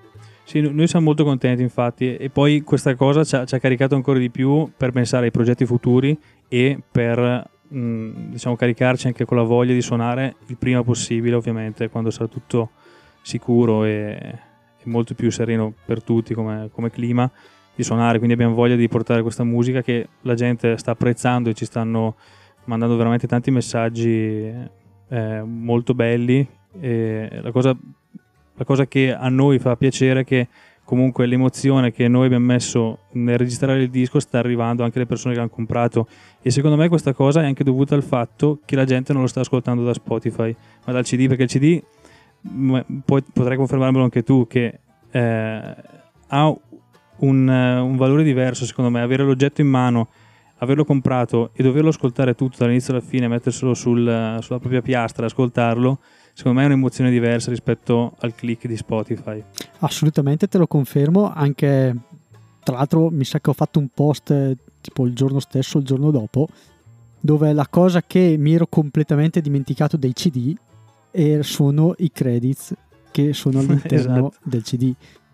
Sì, 0.45 0.59
noi 0.59 0.87
siamo 0.87 1.05
molto 1.05 1.23
contenti 1.23 1.61
infatti 1.61 2.17
e 2.17 2.29
poi 2.29 2.61
questa 2.61 2.95
cosa 2.95 3.23
ci 3.23 3.35
ha, 3.35 3.45
ci 3.45 3.55
ha 3.55 3.59
caricato 3.59 3.95
ancora 3.95 4.19
di 4.19 4.29
più 4.29 4.69
per 4.75 4.91
pensare 4.91 5.25
ai 5.25 5.31
progetti 5.31 5.65
futuri 5.65 6.17
e 6.49 6.79
per 6.91 7.49
mh, 7.69 8.29
diciamo 8.31 8.55
caricarci 8.55 9.07
anche 9.07 9.23
con 9.23 9.37
la 9.37 9.43
voglia 9.43 9.73
di 9.73 9.81
suonare 9.81 10.35
il 10.47 10.57
prima 10.57 10.83
possibile 10.83 11.35
ovviamente 11.35 11.89
quando 11.89 12.11
sarà 12.11 12.27
tutto 12.27 12.71
sicuro 13.21 13.85
e, 13.85 14.39
e 14.77 14.83
molto 14.83 15.15
più 15.15 15.31
sereno 15.31 15.73
per 15.85 16.03
tutti 16.03 16.33
come, 16.33 16.69
come 16.73 16.91
clima 16.91 17.31
di 17.75 17.83
suonare, 17.83 18.17
quindi 18.17 18.33
abbiamo 18.33 18.53
voglia 18.53 18.75
di 18.75 18.87
portare 18.87 19.21
questa 19.21 19.43
musica 19.43 19.81
che 19.81 20.07
la 20.21 20.35
gente 20.35 20.77
sta 20.77 20.91
apprezzando 20.91 21.49
e 21.49 21.53
ci 21.53 21.65
stanno 21.65 22.15
mandando 22.65 22.95
veramente 22.95 23.27
tanti 23.27 23.51
messaggi 23.51 24.51
eh, 25.09 25.41
molto 25.43 25.93
belli. 25.93 26.47
E 26.79 27.39
la, 27.41 27.51
cosa, 27.51 27.75
la 28.55 28.63
cosa 28.63 28.85
che 28.87 29.13
a 29.13 29.29
noi 29.29 29.59
fa 29.59 29.75
piacere 29.75 30.21
è 30.21 30.23
che 30.23 30.47
comunque 30.83 31.25
l'emozione 31.25 31.91
che 31.91 32.07
noi 32.07 32.25
abbiamo 32.25 32.45
messo 32.45 32.99
nel 33.11 33.37
registrare 33.37 33.81
il 33.81 33.89
disco 33.89 34.19
sta 34.19 34.39
arrivando 34.39 34.83
anche 34.83 34.97
alle 34.97 35.07
persone 35.07 35.33
che 35.33 35.39
l'hanno 35.39 35.51
comprato 35.51 36.07
e 36.41 36.51
secondo 36.51 36.75
me 36.75 36.89
questa 36.89 37.13
cosa 37.13 37.41
è 37.41 37.45
anche 37.45 37.63
dovuta 37.63 37.95
al 37.95 38.03
fatto 38.03 38.59
che 38.65 38.75
la 38.75 38.83
gente 38.83 39.13
non 39.13 39.21
lo 39.21 39.27
sta 39.29 39.39
ascoltando 39.39 39.83
da 39.85 39.93
Spotify 39.93 40.53
ma 40.85 40.91
dal 40.91 41.05
CD 41.05 41.27
perché 41.27 41.43
il 41.43 41.49
CD 41.49 41.81
poi 43.05 43.23
potrai 43.31 43.55
confermarmelo 43.55 44.03
anche 44.03 44.23
tu 44.23 44.45
che 44.45 44.79
eh, 45.09 45.75
ha 46.27 46.57
un, 47.17 47.49
eh, 47.49 47.79
un 47.79 47.95
valore 47.95 48.23
diverso 48.23 48.65
secondo 48.65 48.89
me, 48.89 49.01
avere 49.01 49.23
l'oggetto 49.23 49.61
in 49.61 49.67
mano, 49.67 50.09
averlo 50.57 50.85
comprato 50.85 51.51
e 51.53 51.63
doverlo 51.63 51.89
ascoltare 51.89 52.35
tutto 52.35 52.57
dall'inizio 52.59 52.93
alla 52.93 53.01
fine, 53.01 53.27
metterselo 53.27 53.73
sul, 53.73 54.37
sulla 54.41 54.59
propria 54.59 54.81
piastra, 54.81 55.25
ascoltarlo, 55.25 55.99
secondo 56.33 56.59
me 56.59 56.63
è 56.63 56.67
un'emozione 56.67 57.09
diversa 57.09 57.49
rispetto 57.49 58.15
al 58.19 58.33
click 58.33 58.67
di 58.67 58.77
Spotify. 58.77 59.43
Assolutamente 59.79 60.47
te 60.47 60.57
lo 60.57 60.67
confermo, 60.67 61.31
anche 61.33 61.95
tra 62.63 62.75
l'altro 62.77 63.09
mi 63.09 63.25
sa 63.25 63.39
che 63.39 63.49
ho 63.49 63.53
fatto 63.53 63.79
un 63.79 63.89
post 63.93 64.31
eh, 64.31 64.55
tipo 64.81 65.05
il 65.05 65.13
giorno 65.13 65.39
stesso, 65.39 65.77
il 65.77 65.85
giorno 65.85 66.11
dopo, 66.11 66.47
dove 67.19 67.53
la 67.53 67.67
cosa 67.69 68.01
che 68.01 68.35
mi 68.37 68.53
ero 68.53 68.67
completamente 68.67 69.41
dimenticato 69.41 69.97
dei 69.97 70.13
CD 70.13 70.55
sono 71.41 71.93
i 71.97 72.11
credits 72.11 72.73
che 73.11 73.33
sono 73.33 73.59
all'interno 73.59 74.29
esatto. 74.29 74.33
del 74.43 74.63
CD 74.63 74.93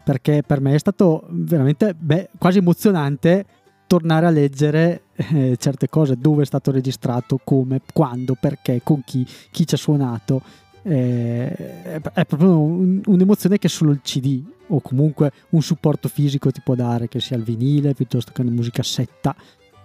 perché 0.09 0.41
per 0.43 0.59
me 0.59 0.73
è 0.73 0.79
stato 0.79 1.27
veramente 1.29 1.93
beh, 1.93 2.29
quasi 2.39 2.57
emozionante 2.57 3.45
tornare 3.85 4.25
a 4.25 4.31
leggere 4.31 5.03
eh, 5.13 5.55
certe 5.59 5.87
cose, 5.87 6.17
dove 6.17 6.41
è 6.41 6.45
stato 6.47 6.71
registrato, 6.71 7.39
come, 7.43 7.81
quando, 7.93 8.33
perché, 8.33 8.81
con 8.83 9.03
chi, 9.05 9.23
chi 9.51 9.67
ci 9.67 9.75
ha 9.75 9.77
suonato. 9.77 10.41
Eh, 10.81 11.99
è 12.01 12.25
proprio 12.25 12.59
un, 12.59 13.01
un'emozione 13.05 13.59
che 13.59 13.67
solo 13.67 13.91
il 13.91 14.01
CD 14.01 14.43
o 14.69 14.81
comunque 14.81 15.31
un 15.49 15.61
supporto 15.61 16.07
fisico 16.07 16.49
ti 16.49 16.61
può 16.63 16.73
dare, 16.73 17.07
che 17.07 17.19
sia 17.19 17.37
il 17.37 17.43
vinile 17.43 17.93
piuttosto 17.93 18.31
che 18.31 18.41
una 18.41 18.49
musicassetta, 18.49 19.35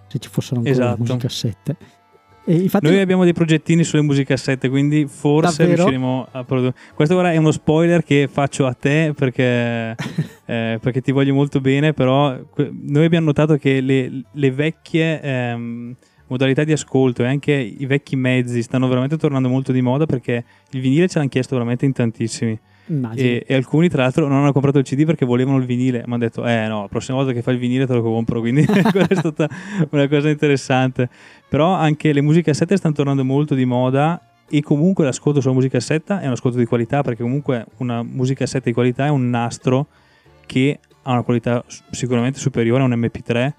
se 0.07 0.17
ci 0.17 0.29
fossero 0.29 0.61
ancora 0.61 0.73
esatto. 0.73 1.01
musicassette. 1.01 1.75
Infatti... 2.45 2.85
Noi 2.85 2.99
abbiamo 2.99 3.23
dei 3.23 3.33
progettini 3.33 3.83
sulle 3.83 4.03
musicassette, 4.03 4.69
quindi 4.69 5.07
forse 5.07 5.63
Davvero? 5.63 5.75
riusciremo 5.75 6.27
a 6.31 6.43
produrre. 6.43 6.75
Questo 6.93 7.15
ora 7.15 7.31
è 7.31 7.37
uno 7.37 7.51
spoiler 7.51 8.03
che 8.03 8.29
faccio 8.31 8.67
a 8.67 8.73
te 8.73 9.13
perché, 9.15 9.95
eh, 10.45 10.77
perché 10.79 11.01
ti 11.01 11.11
voglio 11.11 11.33
molto 11.33 11.59
bene, 11.59 11.93
però 11.93 12.37
noi 12.55 13.05
abbiamo 13.05 13.25
notato 13.25 13.57
che 13.57 13.81
le, 13.81 14.23
le 14.31 14.51
vecchie 14.51 15.21
ehm, 15.21 15.95
modalità 16.27 16.63
di 16.63 16.71
ascolto 16.71 17.23
e 17.23 17.27
anche 17.27 17.51
i 17.51 17.85
vecchi 17.85 18.15
mezzi 18.15 18.61
stanno 18.61 18.87
veramente 18.87 19.17
tornando 19.17 19.49
molto 19.49 19.71
di 19.71 19.81
moda 19.81 20.05
perché 20.05 20.43
il 20.71 20.81
vinile 20.81 21.07
ce 21.07 21.17
l'hanno 21.17 21.29
chiesto 21.29 21.55
veramente 21.55 21.85
in 21.85 21.93
tantissimi. 21.93 22.59
E, 23.23 23.43
e, 23.47 23.55
alcuni 23.55 23.89
tra 23.89 24.03
l'altro 24.03 24.27
non 24.27 24.39
hanno 24.39 24.51
comprato 24.51 24.77
il 24.77 24.83
CD 24.83 25.05
perché 25.05 25.25
volevano 25.25 25.57
il 25.57 25.65
vinile. 25.65 25.99
Mi 25.99 26.13
hanno 26.13 26.17
detto 26.17 26.45
eh 26.45 26.67
no 26.67 26.81
la 26.81 26.87
prossima 26.87 27.17
volta 27.17 27.33
che 27.33 27.41
fai 27.41 27.55
il 27.55 27.59
vinile 27.59 27.85
te 27.85 27.93
lo 27.93 28.01
compro 28.01 28.39
quindi 28.39 28.61
è 28.67 29.15
stata 29.15 29.49
una 29.89 30.07
cosa 30.07 30.29
interessante. 30.29 31.09
Però 31.49 31.73
anche 31.73 32.13
le 32.13 32.21
musicassette 32.21 32.77
stanno 32.77 32.93
tornando 32.93 33.23
molto 33.23 33.55
di 33.55 33.65
moda 33.65 34.21
e 34.47 34.61
comunque 34.61 35.03
l'ascolto 35.03 35.41
sulla 35.41 35.53
musicassetta 35.53 36.21
è 36.21 36.27
un 36.27 36.33
ascolto 36.33 36.57
di 36.57 36.65
qualità 36.65 37.01
perché 37.01 37.23
comunque 37.23 37.65
una 37.77 38.03
musicassetta 38.03 38.65
di 38.65 38.73
qualità 38.73 39.05
è 39.05 39.09
un 39.09 39.29
nastro 39.29 39.87
che 40.45 40.79
ha 41.03 41.11
una 41.11 41.23
qualità 41.23 41.63
sicuramente 41.91 42.39
superiore 42.39 42.83
a 42.83 42.85
un 42.85 42.91
MP3 42.91 43.53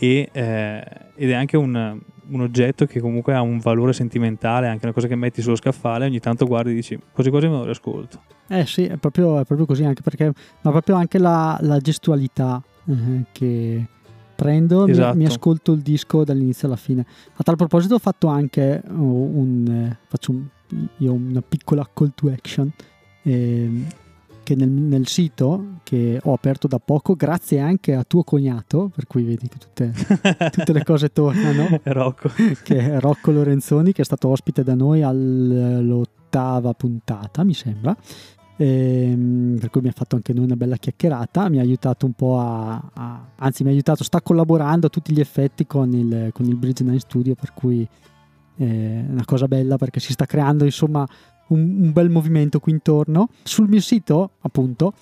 e, 0.00 0.30
eh, 0.32 0.84
ed 1.14 1.30
è 1.30 1.34
anche 1.34 1.58
un, 1.58 2.00
un, 2.28 2.40
oggetto 2.40 2.86
che 2.86 3.00
comunque 3.00 3.34
ha 3.34 3.42
un 3.42 3.58
valore 3.58 3.92
sentimentale, 3.92 4.66
anche 4.66 4.86
una 4.86 4.94
cosa 4.94 5.06
che 5.06 5.14
metti 5.14 5.42
sullo 5.42 5.56
scaffale, 5.56 6.06
ogni 6.06 6.20
tanto 6.20 6.46
guardi 6.46 6.70
e 6.70 6.74
dici 6.74 6.98
quasi 7.12 7.28
quasi 7.28 7.48
me 7.48 7.56
lo 7.56 7.64
riascolto. 7.64 8.22
Eh 8.48 8.64
sì, 8.64 8.84
è 8.84 8.96
proprio, 8.96 9.38
è 9.38 9.44
proprio 9.44 9.66
così, 9.66 9.84
anche 9.84 10.00
perché 10.00 10.32
ma 10.62 10.70
proprio 10.70 10.96
anche 10.96 11.18
la, 11.18 11.58
la 11.60 11.78
gestualità 11.80 12.62
eh, 12.88 13.24
che 13.30 13.86
prendo, 14.34 14.86
esatto. 14.86 15.16
mi, 15.16 15.24
mi, 15.24 15.26
ascolto 15.26 15.72
il 15.72 15.82
disco 15.82 16.24
dall'inizio 16.24 16.66
alla 16.66 16.76
fine. 16.76 17.04
A 17.34 17.42
tal 17.42 17.56
proposito 17.56 17.96
ho 17.96 17.98
fatto 17.98 18.28
anche 18.28 18.82
uh, 18.88 18.92
un, 18.92 19.66
eh, 19.68 19.98
faccio 20.08 20.30
un, 20.30 20.46
io 20.96 21.12
una 21.12 21.42
piccola 21.42 21.86
call 21.92 22.12
to 22.14 22.30
action. 22.30 22.72
Eh, 23.22 23.84
che 24.42 24.54
nel, 24.54 24.68
nel, 24.68 25.06
sito 25.06 25.78
che 25.82 26.20
ho 26.22 26.32
aperto 26.32 26.66
da 26.66 26.78
poco, 26.78 27.14
grazie 27.14 27.60
anche 27.60 27.94
a 27.94 28.04
tuo 28.04 28.22
cognato, 28.24 28.90
per 28.94 29.06
cui 29.06 29.22
vedi 29.22 29.48
che 29.48 29.58
tutte, 29.58 29.92
tutte 30.50 30.72
le 30.72 30.84
cose 30.84 31.12
tornano, 31.12 31.80
Rocco. 31.84 32.30
che 32.62 32.78
è 32.78 33.00
Rocco 33.00 33.30
Lorenzoni, 33.30 33.92
che 33.92 34.02
è 34.02 34.04
stato 34.04 34.28
ospite 34.28 34.62
da 34.62 34.74
noi 34.74 35.02
all'ottava 35.02 36.72
puntata, 36.72 37.44
mi 37.44 37.54
sembra. 37.54 37.96
Ehm, 38.56 39.56
per 39.58 39.70
cui 39.70 39.80
mi 39.80 39.88
ha 39.88 39.92
fatto 39.92 40.16
anche 40.16 40.34
lui 40.34 40.44
una 40.44 40.56
bella 40.56 40.76
chiacchierata, 40.76 41.48
mi 41.48 41.58
ha 41.58 41.62
aiutato 41.62 42.04
un 42.04 42.12
po' 42.12 42.38
a, 42.38 42.90
a 42.92 43.26
anzi 43.36 43.62
mi 43.62 43.70
ha 43.70 43.72
aiutato, 43.72 44.04
sta 44.04 44.20
collaborando 44.20 44.88
a 44.88 44.90
tutti 44.90 45.14
gli 45.14 45.20
effetti 45.20 45.66
con 45.66 45.92
il, 45.92 46.30
con 46.32 46.44
il 46.44 46.56
Bridge 46.56 46.84
9 46.84 46.98
Studio, 46.98 47.34
per 47.34 47.54
cui 47.54 47.88
è 48.56 49.04
una 49.08 49.24
cosa 49.24 49.48
bella 49.48 49.78
perché 49.78 50.00
si 50.00 50.12
sta 50.12 50.26
creando 50.26 50.64
insomma 50.64 51.08
un, 51.50 51.82
un 51.82 51.92
bel 51.92 52.10
movimento 52.10 52.58
qui 52.58 52.72
intorno. 52.72 53.28
Sul 53.42 53.68
mio 53.68 53.80
sito, 53.80 54.32
appunto, 54.40 54.94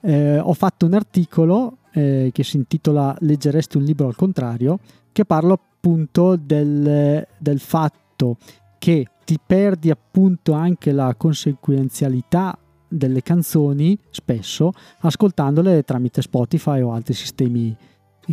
eh, 0.00 0.38
ho 0.38 0.52
fatto 0.52 0.86
un 0.86 0.94
articolo 0.94 1.78
eh, 1.92 2.30
che 2.32 2.44
si 2.44 2.56
intitola 2.56 3.16
Leggeresti 3.20 3.76
un 3.76 3.84
libro 3.84 4.06
al 4.06 4.16
contrario, 4.16 4.78
che 5.12 5.24
parla 5.24 5.52
appunto 5.52 6.36
del, 6.36 7.26
del 7.38 7.60
fatto 7.60 8.38
che 8.78 9.06
ti 9.24 9.38
perdi 9.44 9.90
appunto 9.90 10.52
anche 10.52 10.92
la 10.92 11.14
conseguenzialità 11.16 12.58
delle 12.86 13.22
canzoni 13.22 13.98
spesso 14.10 14.72
ascoltandole 15.00 15.82
tramite 15.82 16.22
Spotify 16.22 16.80
o 16.80 16.92
altri 16.92 17.14
sistemi 17.14 17.76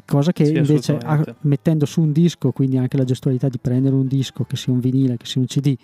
cosa 0.05 0.31
che 0.31 0.45
sì, 0.45 0.55
invece 0.55 0.97
a, 0.97 1.23
mettendo 1.41 1.85
su 1.85 2.01
un 2.01 2.11
disco 2.11 2.51
quindi 2.51 2.77
anche 2.77 2.97
la 2.97 3.03
gestualità 3.03 3.49
di 3.49 3.57
prendere 3.59 3.95
un 3.95 4.07
disco 4.07 4.43
che 4.43 4.55
sia 4.55 4.71
un 4.71 4.79
vinile 4.79 5.17
che 5.17 5.25
sia 5.25 5.41
un 5.41 5.47
cd 5.47 5.75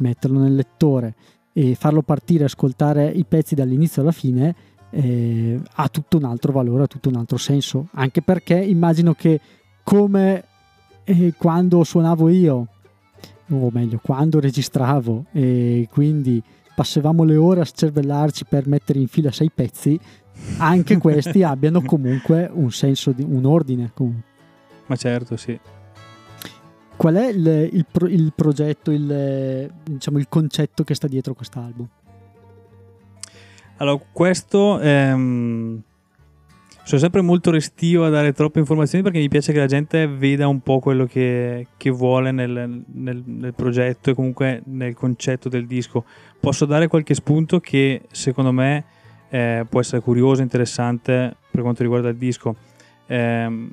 metterlo 0.00 0.40
nel 0.40 0.54
lettore 0.54 1.14
e 1.52 1.74
farlo 1.74 2.02
partire 2.02 2.44
ascoltare 2.44 3.08
i 3.08 3.24
pezzi 3.24 3.54
dall'inizio 3.54 4.02
alla 4.02 4.12
fine 4.12 4.54
eh, 4.90 5.60
ha 5.74 5.88
tutto 5.88 6.16
un 6.16 6.24
altro 6.24 6.52
valore 6.52 6.84
ha 6.84 6.86
tutto 6.86 7.08
un 7.08 7.16
altro 7.16 7.36
senso 7.36 7.88
anche 7.92 8.22
perché 8.22 8.54
immagino 8.54 9.14
che 9.14 9.40
come 9.82 10.44
eh, 11.04 11.34
quando 11.36 11.82
suonavo 11.84 12.28
io 12.28 12.66
o 13.52 13.70
meglio 13.72 14.00
quando 14.02 14.38
registravo 14.38 15.26
e 15.32 15.88
quindi 15.90 16.42
passavamo 16.80 17.24
le 17.24 17.36
ore 17.36 17.60
a 17.60 17.64
scervellarci 17.64 18.46
per 18.46 18.66
mettere 18.66 18.98
in 18.98 19.06
fila 19.06 19.30
sei 19.30 19.50
pezzi, 19.54 20.00
anche 20.56 20.96
questi 20.96 21.42
abbiano 21.44 21.82
comunque 21.82 22.48
un 22.50 22.72
senso, 22.72 23.12
di, 23.12 23.22
un 23.22 23.44
ordine. 23.44 23.90
Comunque. 23.92 24.24
Ma 24.86 24.96
certo, 24.96 25.36
sì. 25.36 25.58
Qual 27.00 27.14
è 27.14 27.28
il, 27.28 27.70
il, 27.72 27.86
pro, 27.90 28.06
il 28.08 28.30
progetto, 28.36 28.90
il, 28.90 29.72
diciamo, 29.82 30.18
il 30.18 30.28
concetto 30.28 30.84
che 30.84 30.94
sta 30.94 31.08
dietro 31.08 31.32
quest'album? 31.32 31.88
Allora, 33.78 33.98
questo 34.12 34.78
ehm, 34.78 35.80
sono 36.82 37.00
sempre 37.00 37.22
molto 37.22 37.50
restio 37.50 38.04
a 38.04 38.10
dare 38.10 38.34
troppe 38.34 38.58
informazioni 38.58 39.02
perché 39.02 39.18
mi 39.18 39.30
piace 39.30 39.50
che 39.54 39.60
la 39.60 39.66
gente 39.66 40.06
veda 40.06 40.46
un 40.46 40.60
po' 40.60 40.78
quello 40.78 41.06
che, 41.06 41.68
che 41.78 41.88
vuole 41.88 42.32
nel, 42.32 42.84
nel, 42.92 43.22
nel, 43.24 43.54
progetto 43.54 44.10
e 44.10 44.14
comunque 44.14 44.60
nel 44.66 44.92
concetto 44.92 45.48
del 45.48 45.66
disco. 45.66 46.04
Posso 46.38 46.66
dare 46.66 46.86
qualche 46.86 47.14
spunto 47.14 47.60
che 47.60 48.02
secondo 48.10 48.52
me 48.52 48.84
eh, 49.30 49.64
può 49.66 49.80
essere 49.80 50.02
curioso, 50.02 50.42
interessante 50.42 51.34
per 51.50 51.62
quanto 51.62 51.80
riguarda 51.80 52.10
il 52.10 52.16
disco. 52.16 52.56
Eh, 53.06 53.70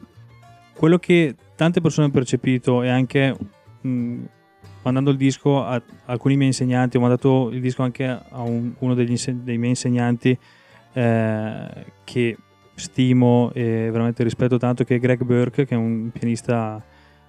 quello 0.78 1.00
che 1.00 1.36
tante 1.56 1.82
persone 1.82 2.06
hanno 2.06 2.14
percepito 2.14 2.84
e 2.84 2.90
anche 2.90 3.36
mh, 3.82 4.24
mandando 4.84 5.10
il 5.10 5.18
disco 5.18 5.64
a, 5.66 5.82
alcuni 6.06 6.36
miei 6.36 6.48
insegnanti, 6.48 6.98
ho 6.98 7.00
mandato 7.02 7.50
il 7.52 7.60
disco 7.60 7.84
anche 7.84 8.06
a 8.06 8.42
un, 8.42 8.74
uno 8.80 8.94
degli, 8.94 9.18
dei 9.32 9.58
miei 9.58 9.72
insegnanti 9.72 10.38
eh, 10.94 11.86
che 12.04 12.38
stimo 12.76 13.52
e 13.54 13.90
veramente 13.92 14.24
rispetto 14.24 14.58
tanto 14.58 14.84
che 14.84 14.96
è 14.96 15.00
Greg 15.00 15.24
Burke 15.24 15.66
che 15.66 15.74
è 15.74 15.78
un 15.78 16.12
pianista 16.12 16.82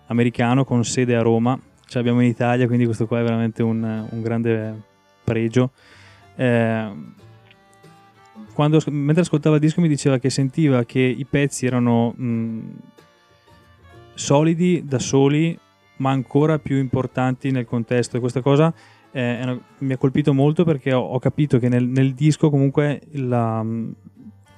americano 0.07 0.65
con 0.65 0.85
sede 0.85 1.17
a 1.17 1.23
Roma. 1.23 1.59
Ce 1.87 1.97
l'abbiamo 1.97 2.21
in 2.21 2.29
Italia 2.29 2.67
quindi 2.67 2.85
questo 2.85 3.07
qua 3.07 3.21
è 3.21 3.23
veramente 3.23 3.63
un, 3.63 3.83
un 4.11 4.23
grande 4.23 4.83
pregio. 5.25 5.71
Eh, 6.37 7.17
quando, 8.53 8.81
mentre 8.89 9.23
ascoltava 9.23 9.55
il 9.55 9.63
disco 9.63 9.81
mi 9.81 9.89
diceva 9.89 10.19
che 10.19 10.31
sentiva 10.31 10.85
che 10.85 11.01
i 11.01 11.25
pezzi 11.25 11.65
erano 11.65 12.13
mh, 12.15 12.61
solidi 14.19 14.83
da 14.85 14.99
soli 14.99 15.57
ma 15.99 16.11
ancora 16.11 16.59
più 16.59 16.77
importanti 16.77 17.51
nel 17.51 17.65
contesto 17.65 18.17
e 18.17 18.21
questa 18.21 18.41
cosa 18.41 18.75
eh, 19.13 19.61
mi 19.79 19.93
ha 19.93 19.97
colpito 19.97 20.35
molto 20.35 20.65
perché 20.65 20.93
ho, 20.93 21.01
ho 21.01 21.19
capito 21.19 21.59
che 21.59 21.69
nel, 21.69 21.87
nel 21.87 22.15
disco 22.15 22.51
comunque 22.51 23.03
la, 23.13 23.65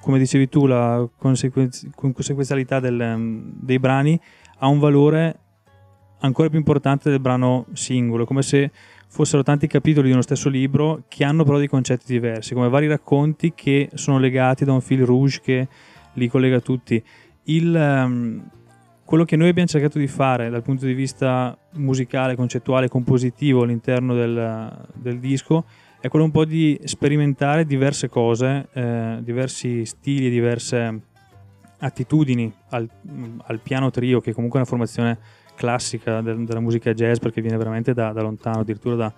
come 0.01 0.17
dicevi 0.17 0.49
tu, 0.49 0.65
la 0.65 1.07
conseguenz- 1.15 1.87
conseguenzialità 1.95 2.79
del, 2.79 2.99
um, 2.99 3.53
dei 3.53 3.79
brani 3.79 4.19
ha 4.57 4.67
un 4.67 4.79
valore 4.79 5.39
ancora 6.21 6.49
più 6.49 6.57
importante 6.57 7.09
del 7.09 7.19
brano 7.19 7.65
singolo, 7.73 8.25
come 8.25 8.41
se 8.41 8.71
fossero 9.07 9.43
tanti 9.43 9.67
capitoli 9.67 10.07
di 10.07 10.13
uno 10.13 10.21
stesso 10.21 10.49
libro 10.49 11.03
che 11.07 11.23
hanno 11.23 11.43
però 11.43 11.57
dei 11.57 11.67
concetti 11.67 12.11
diversi, 12.11 12.53
come 12.53 12.69
vari 12.69 12.87
racconti 12.87 13.53
che 13.55 13.89
sono 13.93 14.19
legati 14.19 14.65
da 14.65 14.73
un 14.73 14.81
fil 14.81 15.05
rouge 15.05 15.39
che 15.41 15.67
li 16.13 16.27
collega 16.27 16.59
tutti. 16.59 17.01
Il, 17.45 17.73
um, 17.73 18.43
quello 19.11 19.25
che 19.25 19.35
noi 19.35 19.49
abbiamo 19.49 19.67
cercato 19.67 19.99
di 19.99 20.07
fare 20.07 20.49
dal 20.49 20.61
punto 20.61 20.85
di 20.85 20.93
vista 20.93 21.57
musicale, 21.73 22.37
concettuale, 22.37 22.87
compositivo 22.87 23.63
all'interno 23.63 24.15
del, 24.15 24.87
del 24.93 25.19
disco 25.19 25.65
è 25.99 26.07
quello 26.07 26.23
un 26.23 26.31
po' 26.31 26.45
di 26.45 26.79
sperimentare 26.85 27.65
diverse 27.65 28.07
cose, 28.07 28.69
eh, 28.71 29.17
diversi 29.19 29.85
stili, 29.85 30.29
diverse 30.29 31.01
attitudini 31.79 32.49
al, 32.69 32.89
al, 33.47 33.59
piano 33.59 33.89
trio, 33.89 34.21
che 34.21 34.31
comunque 34.31 34.59
è 34.59 34.61
una 34.61 34.69
formazione 34.71 35.19
classica 35.55 36.21
del, 36.21 36.45
della 36.45 36.61
musica 36.61 36.93
jazz 36.93 37.17
perché 37.17 37.41
viene 37.41 37.57
veramente 37.57 37.93
da, 37.93 38.13
da 38.13 38.21
lontano, 38.21 38.61
addirittura 38.61 38.95
da, 38.95 39.13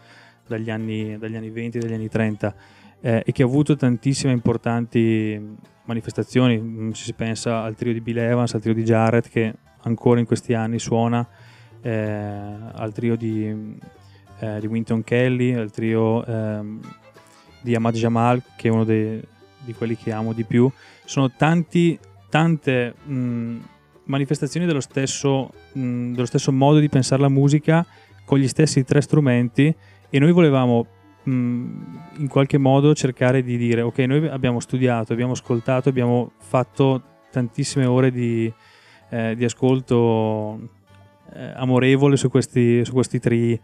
dagli, 0.48 0.72
anni, 0.72 1.20
dagli, 1.20 1.36
anni, 1.36 1.52
20, 1.52 1.78
dagli 1.78 1.94
anni 1.94 2.10
30 2.10 2.56
eh, 3.00 3.22
e 3.24 3.32
che 3.32 3.44
ha 3.44 3.46
avuto 3.46 3.76
tantissime 3.76 4.34
importanti 4.34 5.40
manifestazioni, 5.84 6.58
mm, 6.58 6.90
se 6.94 7.04
si 7.04 7.14
pensa 7.14 7.62
al 7.62 7.76
trio 7.76 7.94
di 7.94 8.02
Bill 8.02 8.18
Evans, 8.18 8.56
al 8.56 8.62
trio 8.62 8.74
di 8.74 8.82
Jarrett 8.82 9.30
che 9.30 9.54
ancora 9.84 10.20
in 10.20 10.26
questi 10.26 10.54
anni 10.54 10.80
suona, 10.80 11.28
eh, 11.82 11.92
al 11.92 12.92
trio 12.94 13.16
di 13.16 13.78
eh, 14.44 14.60
di 14.60 14.68
Winton 14.68 15.04
Kelly, 15.04 15.58
il 15.58 15.72
trio 15.72 16.26
ehm, 16.26 16.80
di 17.62 17.76
Ahmad 17.76 17.96
Jamal, 17.96 18.42
che 18.58 18.68
è 18.68 18.72
uno 18.72 18.84
dei, 18.84 19.22
di 19.60 19.74
quelli 19.74 19.96
che 19.96 20.12
amo 20.12 20.34
di 20.34 20.44
più. 20.44 20.70
Sono 21.06 21.32
tanti, 21.32 21.98
tante 22.30 22.94
mh, 23.04 23.58
manifestazioni 24.06 24.66
dello 24.66 24.82
stesso, 24.82 25.50
mh, 25.72 26.12
dello 26.12 26.26
stesso 26.26 26.52
modo 26.52 26.80
di 26.80 26.90
pensare 26.90 27.22
la 27.22 27.30
musica 27.30 27.86
con 28.26 28.38
gli 28.38 28.48
stessi 28.48 28.84
tre 28.84 29.02
strumenti 29.02 29.74
e 30.10 30.20
noi 30.20 30.32
volevamo 30.32 30.88
in 31.26 32.28
qualche 32.28 32.58
modo 32.58 32.94
cercare 32.94 33.44
di 33.44 33.56
dire 33.56 33.82
ok 33.82 33.98
noi 34.00 34.28
abbiamo 34.28 34.60
studiato 34.60 35.14
abbiamo 35.14 35.32
ascoltato 35.32 35.88
abbiamo 35.88 36.34
fatto 36.38 37.02
tantissime 37.32 37.86
ore 37.86 38.12
di, 38.12 38.52
eh, 39.14 39.36
di 39.36 39.46
ascolto 39.46 40.60
eh, 41.34 41.52
amorevole 41.56 42.18
su 42.18 42.30
questi, 42.30 42.84
su 42.84 42.94
questi 42.94 43.20
tri. 43.20 43.60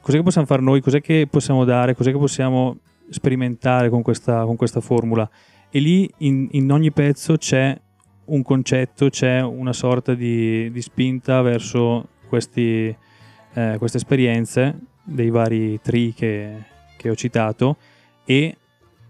Cos'è 0.00 0.16
che 0.16 0.22
possiamo 0.22 0.46
fare 0.46 0.62
noi, 0.62 0.80
cos'è 0.80 1.00
che 1.00 1.28
possiamo 1.30 1.64
dare, 1.64 1.94
cos'è 1.94 2.10
che 2.10 2.18
possiamo 2.18 2.78
sperimentare 3.08 3.88
con 3.88 4.02
questa, 4.02 4.44
con 4.44 4.56
questa 4.56 4.80
formula. 4.80 5.30
E 5.70 5.78
lì 5.78 6.10
in, 6.18 6.48
in, 6.50 6.70
ogni 6.72 6.90
pezzo 6.90 7.36
c'è 7.36 7.78
un 8.26 8.42
concetto, 8.42 9.08
c'è 9.08 9.40
una 9.40 9.72
sorta 9.72 10.14
di, 10.14 10.70
di 10.70 10.82
spinta 10.82 11.40
verso 11.40 12.08
questi, 12.28 12.94
eh, 13.54 13.76
queste 13.78 13.98
esperienze 13.98 14.78
dei 15.04 15.30
vari 15.30 15.80
tri 15.80 16.12
che, 16.14 16.64
che, 16.96 17.10
ho 17.10 17.14
citato 17.14 17.76
e 18.24 18.56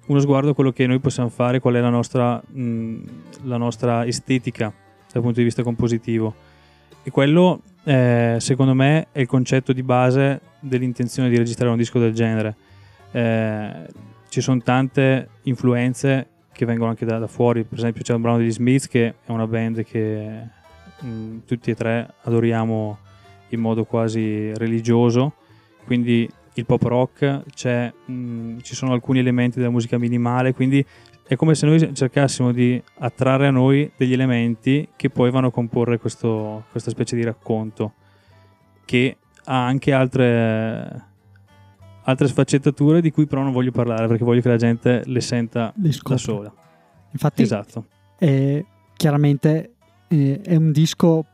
uno 0.06 0.18
sguardo 0.20 0.50
a 0.50 0.54
quello 0.54 0.72
che 0.72 0.86
noi 0.86 0.98
possiamo 1.00 1.28
fare, 1.28 1.60
qual 1.60 1.74
è 1.74 1.80
la 1.80 1.90
nostra, 1.90 2.42
mh, 2.46 2.96
la 3.42 3.56
nostra 3.56 4.04
estetica 4.04 4.72
dal 5.14 5.22
punto 5.22 5.38
di 5.38 5.44
vista 5.44 5.62
compositivo. 5.62 6.34
E 7.04 7.10
quello 7.10 7.60
eh, 7.84 8.36
secondo 8.40 8.74
me 8.74 9.06
è 9.12 9.20
il 9.20 9.26
concetto 9.26 9.72
di 9.72 9.82
base 9.82 10.40
dell'intenzione 10.58 11.28
di 11.28 11.36
registrare 11.36 11.70
un 11.70 11.78
disco 11.78 12.00
del 12.00 12.12
genere. 12.12 12.56
Eh, 13.12 13.86
ci 14.28 14.40
sono 14.40 14.60
tante 14.60 15.28
influenze 15.42 16.26
che 16.50 16.66
vengono 16.66 16.90
anche 16.90 17.04
da, 17.04 17.18
da, 17.18 17.28
fuori, 17.28 17.62
per 17.62 17.78
esempio 17.78 18.02
c'è 18.02 18.14
un 18.14 18.22
brano 18.22 18.38
degli 18.38 18.50
Smiths 18.50 18.88
che 18.88 19.14
è 19.24 19.30
una 19.30 19.46
band 19.46 19.84
che 19.84 20.40
mh, 21.00 21.06
mm, 21.06 21.38
tutti 21.46 21.70
e 21.70 21.74
tre 21.74 22.14
adoriamo 22.22 22.98
in 23.50 23.60
modo 23.60 23.84
quasi 23.84 24.52
religioso, 24.54 25.34
quindi 25.84 26.28
il 26.54 26.66
pop 26.66 26.82
rock, 26.82 27.42
mh, 27.64 28.12
mm, 28.12 28.58
ci 28.62 28.74
sono 28.74 28.92
alcuni 28.92 29.20
elementi 29.20 29.58
della 29.58 29.70
musica 29.70 29.98
minimale, 29.98 30.54
quindi 30.54 30.84
è 31.26 31.36
come 31.36 31.54
se 31.54 31.66
noi 31.66 31.94
cercassimo 31.94 32.52
di 32.52 32.80
attrarre 32.98 33.46
a 33.46 33.50
noi 33.50 33.90
degli 33.96 34.12
elementi 34.12 34.88
che 34.94 35.08
poi 35.08 35.30
vanno 35.30 35.46
a 35.46 35.50
comporre 35.50 35.98
questo, 35.98 36.64
questa 36.70 36.90
specie 36.90 37.16
di 37.16 37.24
racconto 37.24 37.94
che 38.84 39.16
ha 39.44 39.66
anche 39.66 39.92
altre, 39.92 41.04
altre 42.02 42.28
sfaccettature 42.28 43.00
di 43.00 43.10
cui 43.10 43.26
però 43.26 43.42
non 43.42 43.52
voglio 43.52 43.70
parlare 43.70 44.06
perché 44.06 44.22
voglio 44.22 44.42
che 44.42 44.48
la 44.48 44.56
gente 44.56 45.02
le 45.06 45.20
senta 45.20 45.72
le 45.76 45.90
da 46.02 46.16
sola. 46.18 46.52
Infatti, 47.10 47.42
esatto. 47.42 47.86
È, 48.18 48.62
chiaramente 48.94 49.74
è, 50.08 50.40
è 50.42 50.56
un 50.56 50.72
disco 50.72 51.24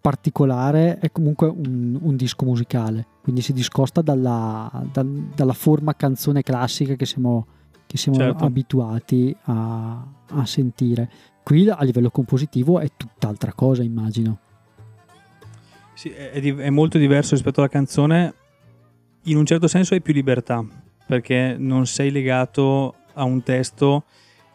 particolare, 0.00 0.98
è 0.98 1.10
comunque 1.10 1.48
un, 1.48 1.98
un, 2.00 2.16
disco 2.16 2.44
musicale, 2.44 3.06
quindi 3.22 3.42
si 3.42 3.52
discosta 3.52 4.00
dalla, 4.00 4.70
da, 4.92 5.04
dalla 5.04 5.52
forma 5.52 5.94
canzone 5.94 6.42
classica 6.42 6.94
che 6.94 7.04
siamo 7.04 7.46
che 7.90 7.96
siamo 7.96 8.18
certo. 8.18 8.44
abituati 8.44 9.36
a, 9.46 10.06
a, 10.28 10.46
sentire. 10.46 11.10
Qui 11.42 11.68
a 11.68 11.82
livello 11.82 12.12
compositivo 12.12 12.78
è 12.78 12.86
tutt'altra 12.96 13.52
cosa, 13.52 13.82
immagino. 13.82 14.38
Sì, 15.94 16.10
è, 16.10 16.40
è, 16.40 16.70
molto 16.70 16.98
diverso 16.98 17.34
rispetto 17.34 17.58
alla 17.58 17.68
canzone. 17.68 18.32
In 19.24 19.36
un 19.36 19.44
certo 19.44 19.66
senso 19.66 19.94
hai 19.94 20.02
più 20.02 20.12
libertà, 20.12 20.64
perché 21.04 21.56
non 21.58 21.84
sei 21.86 22.12
legato 22.12 22.94
a 23.14 23.24
un 23.24 23.42
testo 23.42 24.04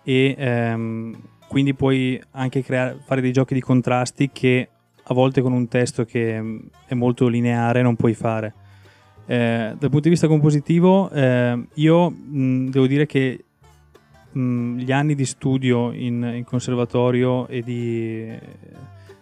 e 0.02 0.34
ehm, 0.38 1.22
quindi 1.50 1.74
puoi 1.74 2.18
anche 2.32 2.64
creare, 2.64 3.00
fare 3.04 3.20
dei 3.20 3.34
giochi 3.34 3.54
di 3.54 3.60
contrasti 3.60 4.30
che 4.32 4.70
a 5.04 5.14
volte 5.14 5.42
con 5.42 5.52
un 5.52 5.68
testo 5.68 6.06
che 6.06 6.42
mm, 6.42 6.60
è 6.88 6.94
molto 6.94 7.28
lineare 7.28 7.82
non 7.82 7.98
puoi 7.98 8.14
fare. 8.14 8.54
Eh, 9.28 9.76
dal 9.78 9.90
punto 9.90 10.02
di 10.02 10.10
vista 10.10 10.28
compositivo, 10.28 11.10
eh, 11.10 11.68
io 11.74 12.10
mh, 12.10 12.40
mm, 12.40 12.68
devo 12.70 12.88
dire 12.88 13.06
che 13.06 13.44
mh, 14.32 14.40
mm, 14.40 14.78
gli 14.78 14.92
anni 14.92 15.16
di 15.16 15.26
studio 15.26 15.92
in, 15.92 16.32
in 16.36 16.44
conservatorio 16.44 17.48
e 17.48 17.62
di 17.62 18.32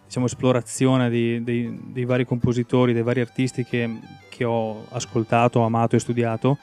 diciamo, 0.06 0.26
esplorazione 0.26 1.10
di, 1.10 1.44
dei, 1.44 1.80
dei, 1.92 2.06
vari 2.06 2.26
compositori, 2.26 2.94
dei 2.94 3.02
vari 3.02 3.22
artisti 3.22 3.64
che, 3.64 3.90
che 4.30 4.44
ho 4.44 4.86
ascoltato, 4.90 5.62
amato 5.62 5.96
e 5.96 6.00
studiato, 6.00 6.58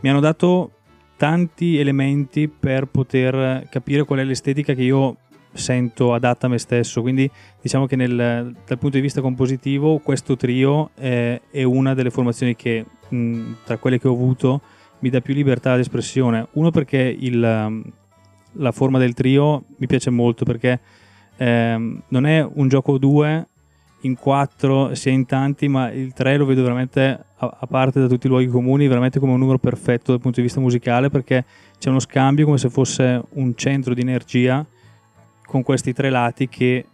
mi 0.00 0.10
hanno 0.10 0.20
dato 0.20 0.72
tanti 1.16 1.78
elementi 1.78 2.48
per 2.48 2.86
poter 2.86 3.66
capire 3.70 4.04
qual 4.04 4.18
è 4.18 4.24
l'estetica 4.24 4.74
che 4.74 4.82
io 4.82 5.16
sento 5.56 6.14
adatta 6.14 6.46
a 6.46 6.50
me 6.50 6.58
stesso. 6.58 7.02
Quindi 7.02 7.30
diciamo 7.60 7.86
che 7.86 7.96
nel, 7.96 8.14
dal 8.14 8.78
punto 8.78 8.96
di 8.96 9.00
vista 9.00 9.20
compositivo 9.20 9.98
questo 9.98 10.36
trio 10.36 10.90
è, 10.94 11.40
è 11.50 11.62
una 11.62 11.94
delle 11.94 12.10
formazioni 12.10 12.54
che 12.54 12.84
mh, 13.08 13.52
tra 13.64 13.76
quelle 13.78 13.98
che 13.98 14.08
ho 14.08 14.12
avuto 14.12 14.60
mi 15.00 15.10
dà 15.10 15.20
più 15.20 15.34
libertà 15.34 15.74
di 15.74 15.80
espressione. 15.80 16.46
Uno 16.52 16.70
perché 16.70 16.98
il, 16.98 17.38
la 18.52 18.72
forma 18.72 18.98
del 18.98 19.14
trio 19.14 19.64
mi 19.76 19.86
piace 19.86 20.10
molto 20.10 20.44
perché 20.44 20.80
eh, 21.36 22.00
non 22.08 22.26
è 22.26 22.48
un 22.54 22.68
gioco 22.68 22.98
2 22.98 23.46
in 24.02 24.16
4 24.16 24.94
sia 24.94 25.12
in 25.12 25.26
tanti, 25.26 25.68
ma 25.68 25.90
il 25.90 26.12
3 26.12 26.36
lo 26.36 26.46
vedo 26.46 26.62
veramente 26.62 27.00
a, 27.36 27.56
a, 27.60 27.66
parte 27.66 28.00
da 28.00 28.06
tutti 28.06 28.26
i 28.26 28.28
luoghi 28.28 28.46
comuni, 28.46 28.86
veramente 28.86 29.18
come 29.18 29.32
un 29.32 29.38
numero 29.38 29.58
perfetto 29.58 30.12
dal 30.12 30.20
punto 30.20 30.36
di 30.36 30.46
vista 30.46 30.60
musicale 30.60 31.08
perché 31.10 31.44
c'è 31.78 31.88
uno 31.88 32.00
scambio 32.00 32.44
come 32.44 32.58
se 32.58 32.70
fosse 32.70 33.22
un 33.30 33.54
centro 33.54 33.94
di 33.94 34.00
energia 34.00 34.64
con 35.46 35.62
questi 35.62 35.92
tre 35.92 36.10
lati 36.10 36.48
che 36.48 36.84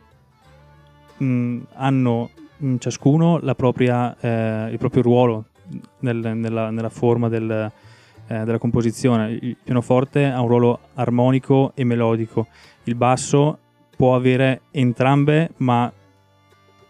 mh, 1.16 1.58
hanno 1.74 2.30
mh, 2.58 2.76
ciascuno 2.76 3.40
propria, 3.56 4.16
eh, 4.20 4.70
il 4.70 4.78
proprio 4.78 5.02
ruolo 5.02 5.46
nel, 6.00 6.16
nella, 6.36 6.70
nella, 6.70 6.90
forma 6.90 7.28
del, 7.28 7.70
eh, 8.26 8.44
della 8.44 8.58
composizione. 8.58 9.30
Il 9.30 9.56
pianoforte 9.62 10.26
ha 10.26 10.40
un 10.40 10.48
ruolo 10.48 10.78
armonico 10.94 11.72
e 11.74 11.84
melodico, 11.84 12.46
il 12.84 12.94
basso 12.94 13.58
può 13.96 14.14
avere 14.14 14.62
entrambe, 14.70 15.50
ma 15.58 15.92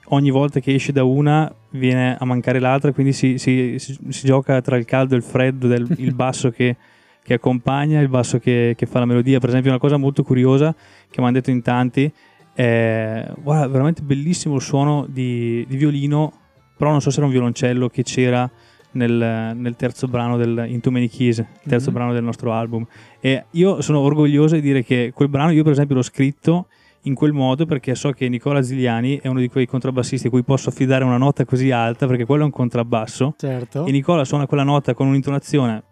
ogni 0.06 0.30
volta 0.30 0.60
che 0.60 0.74
esce 0.74 0.92
da 0.92 1.04
una 1.04 1.52
viene 1.70 2.16
a 2.18 2.24
mancare 2.24 2.58
l'altra, 2.58 2.92
quindi 2.92 3.12
si, 3.12 3.38
si, 3.38 3.78
si, 3.78 3.96
si 4.08 4.26
gioca 4.26 4.60
tra 4.60 4.76
il 4.76 4.84
caldo 4.84 5.14
e 5.14 5.18
il 5.18 5.22
freddo 5.22 5.66
del 5.68 5.86
il 5.98 6.14
basso 6.14 6.50
che, 6.50 6.76
che, 7.22 7.34
accompagna 7.34 8.00
il 8.00 8.08
basso 8.08 8.38
che, 8.38 8.74
che, 8.76 8.86
fa 8.86 8.98
la 8.98 9.04
melodia. 9.04 9.38
Per 9.38 9.48
esempio, 9.48 9.70
una 9.70 9.80
cosa 9.80 9.96
molto 9.96 10.22
curiosa 10.22 10.74
che 10.74 11.20
mi 11.20 11.26
hanno 11.26 11.32
detto 11.32 11.50
in 11.50 11.62
tanti 11.62 12.12
è 12.54 13.30
guarda, 13.38 13.66
veramente 13.68 14.02
bellissimo 14.02 14.56
il 14.56 14.62
suono 14.62 15.06
di, 15.08 15.64
di, 15.68 15.76
violino, 15.76 16.32
però 16.76 16.90
non 16.90 17.00
so 17.00 17.10
se 17.10 17.18
era 17.18 17.26
un 17.26 17.32
violoncello 17.32 17.88
che 17.88 18.02
c'era 18.02 18.50
nel, 18.92 19.54
nel 19.56 19.76
terzo 19.76 20.06
brano 20.08 20.36
del 20.36 20.64
In 20.68 20.80
Too 20.80 20.92
Many 20.92 21.08
Keys, 21.08 21.38
il 21.38 21.46
terzo 21.64 21.86
mm-hmm. 21.86 21.94
brano 21.94 22.12
del 22.12 22.24
nostro 22.24 22.52
album. 22.52 22.86
E 23.20 23.44
io 23.52 23.80
sono 23.80 24.00
orgoglioso 24.00 24.54
di 24.54 24.60
dire 24.60 24.84
che 24.84 25.12
quel 25.14 25.28
brano 25.28 25.50
io 25.52 25.62
per 25.62 25.72
esempio 25.72 25.94
l'ho 25.94 26.02
scritto 26.02 26.66
in 27.04 27.14
quel 27.14 27.32
modo 27.32 27.66
perché 27.66 27.94
so 27.94 28.12
che 28.12 28.28
Nicola 28.28 28.62
Zigliani 28.62 29.18
è 29.18 29.28
uno 29.28 29.40
di 29.40 29.48
quei 29.48 29.66
contrabbassisti 29.66 30.28
a 30.28 30.30
cui 30.30 30.44
posso 30.44 30.68
affidare 30.68 31.04
una 31.04 31.16
nota 31.16 31.44
così 31.44 31.70
alta 31.70 32.06
perché 32.06 32.24
quello 32.24 32.42
è 32.42 32.44
un 32.44 32.52
contrabbasso 32.52 33.34
certo. 33.36 33.86
e 33.86 33.90
Nicola 33.90 34.24
suona 34.24 34.46
quella 34.46 34.62
nota 34.62 34.94
con 34.94 35.08
un'intonazione 35.08 35.82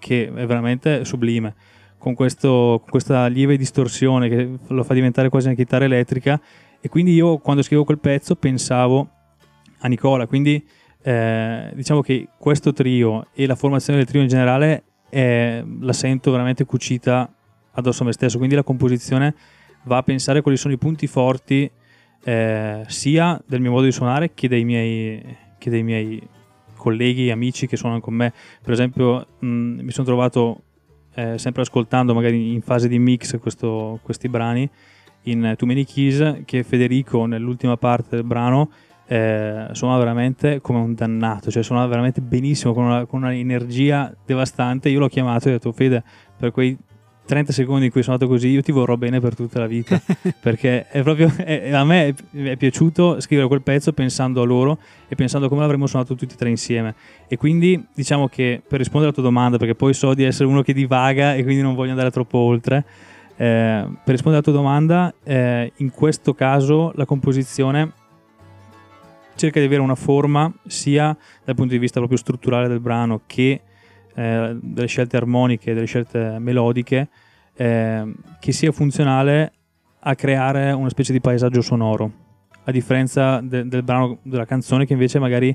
che 0.00 0.26
è 0.26 0.46
veramente 0.46 1.04
sublime. 1.04 1.54
Con, 1.98 2.14
questo, 2.14 2.78
con 2.80 2.88
questa 2.88 3.26
lieve 3.26 3.58
distorsione 3.58 4.28
che 4.30 4.56
lo 4.68 4.82
fa 4.82 4.94
diventare 4.94 5.28
quasi 5.28 5.46
una 5.46 5.54
chitarra 5.54 5.84
elettrica. 5.84 6.40
E 6.80 6.88
quindi 6.88 7.12
io 7.12 7.38
quando 7.38 7.62
scrivo 7.62 7.84
quel 7.84 7.98
pezzo 7.98 8.34
pensavo 8.34 9.08
a 9.80 9.86
Nicola. 9.86 10.26
Quindi 10.26 10.66
eh, 11.02 11.70
diciamo 11.74 12.00
che 12.00 12.28
questo 12.38 12.72
trio 12.72 13.26
e 13.34 13.46
la 13.46 13.54
formazione 13.54 13.98
del 13.98 14.08
trio 14.08 14.22
in 14.22 14.28
generale 14.28 14.84
è, 15.08 15.62
la 15.80 15.92
sento 15.92 16.30
veramente 16.30 16.64
cucita 16.64 17.30
addosso 17.72 18.02
a 18.02 18.06
me 18.06 18.12
stesso. 18.12 18.38
Quindi 18.38 18.56
la 18.56 18.64
composizione 18.64 19.34
va 19.84 19.98
a 19.98 20.02
pensare 20.02 20.40
quali 20.40 20.56
sono 20.56 20.72
i 20.72 20.78
punti 20.78 21.06
forti 21.06 21.70
eh, 22.22 22.84
sia 22.86 23.40
del 23.46 23.60
mio 23.60 23.70
modo 23.70 23.84
di 23.84 23.92
suonare 23.92 24.32
che 24.34 24.48
dei 24.48 24.64
miei, 24.64 25.36
che 25.58 25.70
dei 25.70 25.82
miei 25.82 26.20
colleghi, 26.80 27.30
amici 27.30 27.66
che 27.66 27.76
suonano 27.76 28.00
con 28.00 28.14
me. 28.14 28.32
Per 28.62 28.72
esempio, 28.72 29.26
mh, 29.38 29.46
mi 29.46 29.90
sono 29.90 30.06
trovato 30.06 30.62
eh, 31.14 31.38
sempre 31.38 31.62
ascoltando, 31.62 32.14
magari 32.14 32.52
in 32.52 32.62
fase 32.62 32.88
di 32.88 32.98
mix, 32.98 33.38
questo, 33.38 34.00
questi 34.02 34.28
brani 34.28 34.68
in 35.24 35.54
Too 35.56 35.68
Many 35.68 35.84
Keys, 35.84 36.42
che 36.46 36.62
Federico 36.62 37.26
nell'ultima 37.26 37.76
parte 37.76 38.16
del 38.16 38.24
brano 38.24 38.70
eh, 39.06 39.66
suona 39.72 39.98
veramente 39.98 40.60
come 40.60 40.78
un 40.78 40.94
dannato, 40.94 41.50
cioè 41.50 41.62
suona 41.62 41.86
veramente 41.86 42.20
benissimo, 42.20 42.72
con 42.72 42.84
una, 42.84 43.04
con 43.06 43.22
un'energia 43.22 44.14
devastante. 44.24 44.88
Io 44.88 45.00
l'ho 45.00 45.08
chiamato 45.08 45.48
e 45.48 45.50
ho 45.50 45.54
detto, 45.54 45.72
Fede, 45.72 46.02
per 46.38 46.52
quei 46.52 46.76
30 47.30 47.52
secondi 47.52 47.84
in 47.84 47.92
cui 47.92 48.02
sono 48.02 48.14
andato 48.14 48.28
così, 48.28 48.48
io 48.48 48.60
ti 48.60 48.72
vorrò 48.72 48.96
bene 48.96 49.20
per 49.20 49.36
tutta 49.36 49.60
la 49.60 49.68
vita. 49.68 50.00
perché 50.40 50.88
è 50.88 51.00
proprio, 51.02 51.32
è, 51.36 51.70
a 51.70 51.84
me 51.84 52.12
è, 52.32 52.56
piaciuto 52.56 53.20
scrivere 53.20 53.46
quel 53.46 53.62
pezzo 53.62 53.92
pensando 53.92 54.42
a 54.42 54.44
loro 54.44 54.78
e 55.06 55.14
pensando 55.14 55.46
a 55.46 55.48
come 55.48 55.60
l'avremmo 55.60 55.86
suonato 55.86 56.16
tutti 56.16 56.34
e 56.34 56.36
tre 56.36 56.48
insieme. 56.48 56.94
E 57.28 57.36
quindi 57.36 57.86
diciamo 57.94 58.26
che 58.26 58.60
per 58.66 58.78
rispondere 58.78 59.12
alla 59.12 59.22
tua 59.22 59.22
domanda, 59.22 59.58
perché 59.58 59.76
poi 59.76 59.94
so 59.94 60.12
di 60.12 60.24
essere 60.24 60.48
uno 60.48 60.62
che 60.62 60.72
divaga 60.72 61.34
e 61.34 61.44
quindi 61.44 61.62
non 61.62 61.76
voglio 61.76 61.90
andare 61.90 62.10
troppo 62.10 62.38
oltre, 62.38 62.84
eh, 63.36 63.86
per 63.86 64.12
rispondere 64.12 64.42
alla 64.42 64.42
tua 64.42 64.52
domanda, 64.52 65.14
eh, 65.22 65.72
in 65.76 65.90
questo 65.92 66.34
caso 66.34 66.90
la 66.96 67.04
composizione 67.04 67.92
cerca 69.36 69.60
di 69.60 69.66
avere 69.66 69.82
una 69.82 69.94
forma 69.94 70.52
sia 70.66 71.16
dal 71.44 71.54
punto 71.54 71.72
di 71.72 71.78
vista 71.78 72.00
proprio 72.00 72.18
strutturale 72.18 72.66
del 72.66 72.80
brano 72.80 73.20
che 73.26 73.60
eh, 74.14 74.56
delle 74.60 74.86
scelte 74.86 75.16
armoniche, 75.16 75.74
delle 75.74 75.86
scelte 75.86 76.38
melodiche, 76.38 77.08
eh, 77.56 78.14
che 78.38 78.52
sia 78.52 78.72
funzionale 78.72 79.52
a 80.00 80.14
creare 80.14 80.72
una 80.72 80.88
specie 80.88 81.12
di 81.12 81.20
paesaggio 81.20 81.60
sonoro, 81.60 82.12
a 82.64 82.70
differenza 82.70 83.40
de- 83.40 83.66
del 83.66 83.82
brano 83.82 84.18
della 84.22 84.46
canzone 84.46 84.86
che 84.86 84.94
invece 84.94 85.18
magari 85.18 85.54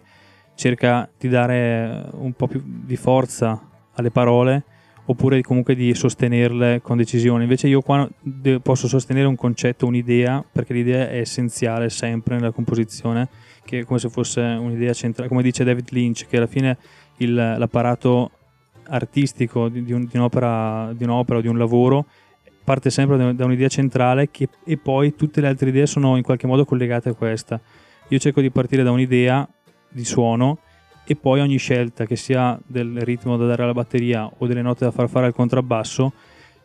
cerca 0.55 1.09
di 1.17 1.27
dare 1.27 2.07
un 2.11 2.33
po' 2.33 2.47
più 2.47 2.61
di 2.63 2.95
forza 2.95 3.59
alle 3.93 4.11
parole 4.11 4.63
oppure 5.07 5.41
comunque 5.41 5.75
di 5.75 5.93
sostenerle 5.93 6.81
con 6.81 6.97
decisione. 6.97 7.43
Invece 7.43 7.67
io 7.67 7.81
qua 7.81 8.09
posso 8.61 8.87
sostenere 8.87 9.27
un 9.27 9.35
concetto, 9.35 9.85
un'idea, 9.85 10.43
perché 10.51 10.73
l'idea 10.73 11.09
è 11.09 11.19
essenziale 11.19 11.89
sempre 11.89 12.35
nella 12.35 12.51
composizione, 12.51 13.27
che 13.63 13.79
è 13.79 13.83
come 13.83 13.99
se 13.99 14.09
fosse 14.09 14.41
un'idea 14.41 14.93
centrale, 14.93 15.29
come 15.29 15.43
dice 15.43 15.63
David 15.63 15.89
Lynch, 15.91 16.25
che 16.27 16.37
alla 16.37 16.47
fine 16.47 16.77
il, 17.17 17.33
l'apparato 17.33 18.31
artistico 18.87 19.69
di, 19.69 19.91
un, 19.91 20.05
di, 20.05 20.17
un'opera, 20.17 20.93
di 20.93 21.03
un'opera 21.03 21.39
o 21.39 21.41
di 21.41 21.47
un 21.47 21.57
lavoro 21.57 22.05
parte 22.65 22.89
sempre 22.89 23.35
da 23.35 23.45
un'idea 23.45 23.67
centrale 23.67 24.31
che, 24.31 24.49
e 24.65 24.75
poi 24.75 25.15
tutte 25.15 25.39
le 25.39 25.47
altre 25.47 25.69
idee 25.69 25.85
sono 25.85 26.17
in 26.17 26.23
qualche 26.23 26.47
modo 26.47 26.65
collegate 26.65 27.09
a 27.09 27.13
questa. 27.13 27.61
Io 28.09 28.19
cerco 28.19 28.41
di 28.41 28.49
partire 28.49 28.83
da 28.83 28.91
un'idea 28.91 29.47
di 29.87 30.03
suono 30.03 30.57
e 31.05 31.15
poi 31.15 31.39
ogni 31.39 31.57
scelta, 31.57 32.05
che 32.05 32.15
sia 32.15 32.59
del 32.65 32.99
ritmo 33.01 33.37
da 33.37 33.45
dare 33.45 33.63
alla 33.63 33.73
batteria 33.73 34.29
o 34.39 34.47
delle 34.47 34.63
note 34.63 34.83
da 34.83 34.91
far 34.91 35.07
fare 35.07 35.27
al 35.27 35.35
contrabbasso, 35.35 36.11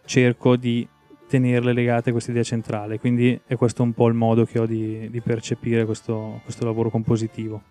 cerco 0.06 0.56
di 0.56 0.88
tenerle 1.28 1.74
legate 1.74 2.08
a 2.08 2.12
questa 2.12 2.30
idea 2.30 2.42
centrale. 2.42 2.98
Quindi 2.98 3.38
è 3.46 3.54
questo 3.56 3.82
un 3.82 3.92
po' 3.92 4.08
il 4.08 4.14
modo 4.14 4.46
che 4.46 4.58
ho 4.58 4.66
di, 4.66 5.08
di 5.10 5.20
percepire 5.20 5.84
questo, 5.84 6.40
questo 6.42 6.64
lavoro 6.64 6.88
compositivo. 6.88 7.62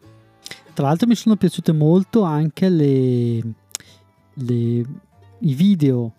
Tra 0.74 0.86
l'altro 0.86 1.08
mi 1.08 1.16
sono 1.16 1.36
piaciute 1.36 1.72
molto 1.74 2.22
anche 2.22 2.70
le, 2.70 3.42
le, 4.46 4.86
i 5.40 5.54
video 5.54 6.14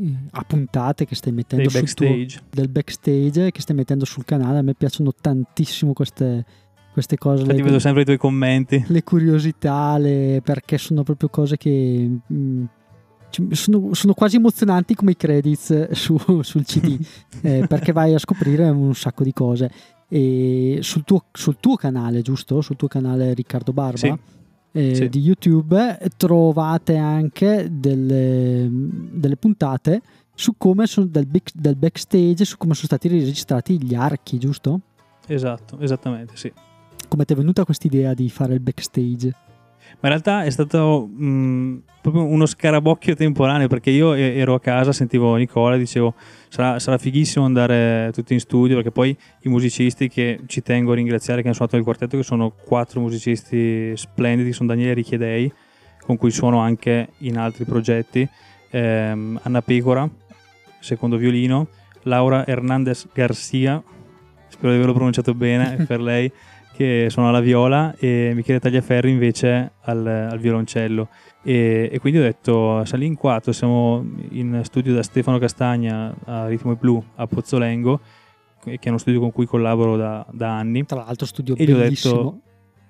eh, 0.00 0.14
a 0.30 0.42
puntate 0.42 1.04
che 1.04 1.14
stai 1.14 1.32
mettendo 1.32 1.68
sul 1.68 1.80
backstage. 1.80 2.38
Tuo, 2.38 2.46
del 2.50 2.68
backstage 2.68 3.50
che 3.50 3.60
stai 3.60 3.76
mettendo 3.76 4.04
sul 4.04 4.24
canale. 4.24 4.58
A 4.58 4.62
me 4.62 4.74
piacciono 4.74 5.12
tantissimo 5.12 5.92
queste, 5.92 6.44
queste 6.92 7.18
cose. 7.18 7.42
Infatti 7.42 7.58
le, 7.58 7.64
vedo 7.64 7.78
sempre 7.78 8.02
i 8.02 8.04
tuoi 8.04 8.16
commenti. 8.16 8.84
Le 8.86 9.02
curiosità, 9.02 9.98
le, 9.98 10.40
perché 10.42 10.78
sono 10.78 11.02
proprio 11.02 11.28
cose 11.28 11.56
che 11.56 12.20
mh, 12.26 12.34
mm, 12.34 12.64
sono, 13.50 13.94
sono, 13.94 14.14
quasi 14.14 14.36
emozionanti 14.36 14.94
come 14.94 15.12
i 15.12 15.16
credits 15.16 15.90
su, 15.92 16.42
sul 16.42 16.64
CD, 16.64 16.98
eh, 17.42 17.66
perché 17.68 17.92
vai 17.92 18.14
a 18.14 18.18
scoprire 18.18 18.68
un 18.68 18.94
sacco 18.94 19.24
di 19.24 19.32
cose. 19.32 19.70
E 20.10 20.78
sul 20.80 21.04
tuo, 21.04 21.24
sul 21.32 21.58
tuo 21.60 21.76
canale, 21.76 22.22
giusto? 22.22 22.62
Sul 22.62 22.76
tuo 22.76 22.88
canale 22.88 23.34
Riccardo 23.34 23.72
Barba. 23.72 23.98
Sì 23.98 24.36
eh, 24.72 24.94
sì. 24.94 25.08
di 25.08 25.20
YouTube 25.20 25.98
trovate 26.16 26.96
anche 26.96 27.68
delle, 27.70 28.68
delle 28.70 29.36
puntate 29.36 30.02
su 30.34 30.54
come 30.56 30.86
sono 30.86 31.06
del, 31.06 31.26
del, 31.26 31.76
backstage, 31.76 32.44
su 32.44 32.56
come 32.56 32.74
sono 32.74 32.86
stati 32.86 33.08
registrati 33.08 33.82
gli 33.82 33.94
archi, 33.94 34.38
giusto? 34.38 34.80
Esatto, 35.26 35.78
esattamente, 35.80 36.36
sì. 36.36 36.52
Come 37.08 37.24
ti 37.24 37.32
è 37.32 37.36
venuta 37.36 37.64
questa 37.64 37.88
idea 37.88 38.14
di 38.14 38.28
fare 38.30 38.54
il 38.54 38.60
backstage? 38.60 39.34
Ma 40.00 40.08
in 40.08 40.08
realtà 40.08 40.44
è 40.44 40.50
stato 40.50 41.06
mh, 41.06 41.82
proprio 42.00 42.24
uno 42.24 42.46
scarabocchio 42.46 43.14
temporaneo 43.14 43.68
perché 43.68 43.90
io 43.90 44.14
ero 44.14 44.54
a 44.54 44.60
casa, 44.60 44.92
sentivo 44.92 45.34
Nicola 45.36 45.74
e 45.74 45.78
dicevo 45.78 46.14
sarà, 46.48 46.78
sarà, 46.78 46.98
fighissimo 46.98 47.44
andare 47.44 48.10
tutti 48.12 48.32
in 48.32 48.40
studio 48.40 48.76
perché 48.76 48.90
poi 48.90 49.16
i 49.42 49.48
musicisti 49.48 50.08
che 50.08 50.40
ci 50.46 50.62
tengo 50.62 50.92
a 50.92 50.94
ringraziare 50.94 51.40
che 51.40 51.48
hanno 51.48 51.56
suonato 51.56 51.76
il 51.76 51.82
quartetto 51.82 52.16
che 52.16 52.22
sono 52.22 52.50
quattro 52.50 53.00
musicisti 53.00 53.96
splendidi, 53.96 54.52
sono 54.52 54.68
Daniele 54.68 54.94
Richiedei 54.94 55.52
con 56.08 56.16
cui 56.16 56.30
suono 56.30 56.60
anche 56.60 57.08
in 57.18 57.36
altri 57.36 57.66
progetti, 57.66 58.26
ehm, 58.70 59.40
Anna 59.42 59.60
Pecora, 59.60 60.08
secondo 60.80 61.18
violino, 61.18 61.68
Laura 62.04 62.46
Hernandez 62.46 63.08
Garcia, 63.12 63.82
spero 64.48 64.70
di 64.70 64.76
averlo 64.76 64.94
pronunciato 64.94 65.34
bene 65.34 65.84
per 65.86 66.00
lei, 66.00 66.32
che 66.78 67.08
suona 67.10 67.32
la 67.32 67.40
viola 67.40 67.92
e 67.98 68.30
Michele 68.36 68.60
Tagliaferri 68.60 69.10
invece 69.10 69.72
al, 69.80 70.06
al 70.06 70.38
violoncello. 70.38 71.08
E, 71.42 71.88
e, 71.90 71.98
quindi 71.98 72.20
ho 72.20 72.22
detto 72.22 72.84
salì 72.84 73.04
in 73.04 73.16
quattro, 73.16 73.50
siamo 73.50 74.06
in 74.30 74.60
studio 74.62 74.94
da 74.94 75.02
Stefano 75.02 75.38
Castagna 75.38 76.14
a 76.26 76.46
Ritmo 76.46 76.70
e 76.70 76.76
Blu 76.76 77.02
a 77.16 77.26
Pozzolengo, 77.26 77.98
che 78.62 78.78
è 78.80 78.88
uno 78.90 78.98
studio 78.98 79.18
con 79.18 79.32
cui 79.32 79.44
collaboro 79.44 79.96
da, 79.96 80.24
da 80.30 80.56
anni. 80.56 80.84
Tra 80.84 80.98
l'altro 81.04 81.26
studio 81.26 81.56
e 81.56 81.64
bellissimo. 81.64 82.14
Gli 82.14 82.16
ho 82.16 82.22
detto, 82.22 82.40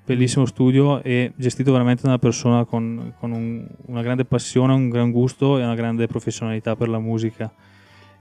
bellissimo 0.05 0.45
studio 0.45 1.03
e 1.03 1.32
gestito 1.34 1.72
veramente 1.72 2.03
da 2.03 2.09
una 2.09 2.18
persona 2.18 2.66
con, 2.66 3.14
con 3.18 3.32
un, 3.32 3.66
una 3.86 4.03
grande 4.03 4.26
passione, 4.26 4.74
un 4.74 4.91
gran 4.91 5.11
gusto 5.11 5.57
e 5.57 5.62
una 5.62 5.74
grande 5.74 6.07
professionalità 6.07 6.76
per 6.76 6.91
la 6.91 6.99
musica. 6.99 7.51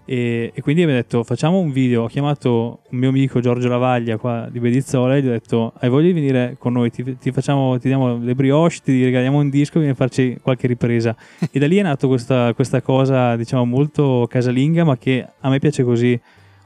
E, 0.10 0.54
e, 0.56 0.62
quindi 0.62 0.86
mi 0.86 0.92
ha 0.92 0.96
detto 0.96 1.22
facciamo 1.26 1.60
un 1.60 1.70
video. 1.70 2.04
Ho 2.04 2.08
chiamato 2.08 2.80
un 2.92 2.98
mio 2.98 3.10
amico 3.10 3.42
Giorgio 3.42 3.68
Lavaglia 3.68 4.16
qua 4.16 4.48
di 4.50 4.62
Bedizzola 4.62 5.18
e 5.18 5.22
gli 5.22 5.28
ho 5.28 5.32
detto 5.32 5.74
hai 5.80 5.90
voglia 5.90 6.08
di 6.08 6.14
venire 6.14 6.56
con 6.58 6.72
noi? 6.72 6.90
Ti, 6.90 7.18
ti, 7.18 7.34
facciamo, 7.34 7.78
ti 7.78 7.90
diamo 7.90 8.18
le 8.18 8.34
brioche 8.34 8.78
ti 8.82 9.04
regaliamo 9.04 9.38
un 9.38 9.50
disco 9.50 9.80
vieni 9.80 9.92
a 9.94 9.96
farci 9.96 10.38
qualche 10.42 10.68
ripresa. 10.68 11.14
E 11.58 11.60
da 11.60 11.68
lì 11.68 11.78
è 11.78 11.82
nata 11.82 12.08
questa, 12.08 12.54
questa, 12.54 12.82
cosa 12.82 13.36
diciamo 13.36 13.66
molto 13.66 14.28
casalinga 14.30 14.86
ma 14.86 14.98
che 14.98 15.28
a 15.40 15.50
me 15.50 15.60
piace 15.60 15.84
così 15.84 16.20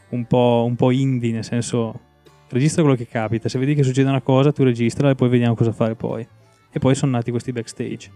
un 0.09 0.25
po', 0.25 0.63
un 0.67 0.75
po' 0.75 0.91
indie 0.91 1.31
nel 1.31 1.43
senso 1.43 1.99
registra 2.49 2.83
quello 2.83 2.97
che 2.97 3.07
capita. 3.07 3.49
Se 3.49 3.57
vedi 3.57 3.73
che 3.73 3.81
succede 3.81 4.07
una 4.07 4.21
cosa 4.21 4.51
tu 4.51 4.63
registra 4.63 5.09
e 5.09 5.15
poi 5.15 5.29
vediamo 5.29 5.55
cosa 5.55 5.71
fare 5.71 5.95
poi. 5.95 6.27
E 6.71 6.79
poi 6.79 6.93
sono 6.93 7.13
nati 7.13 7.31
questi 7.31 7.51
backstage. 7.51 8.11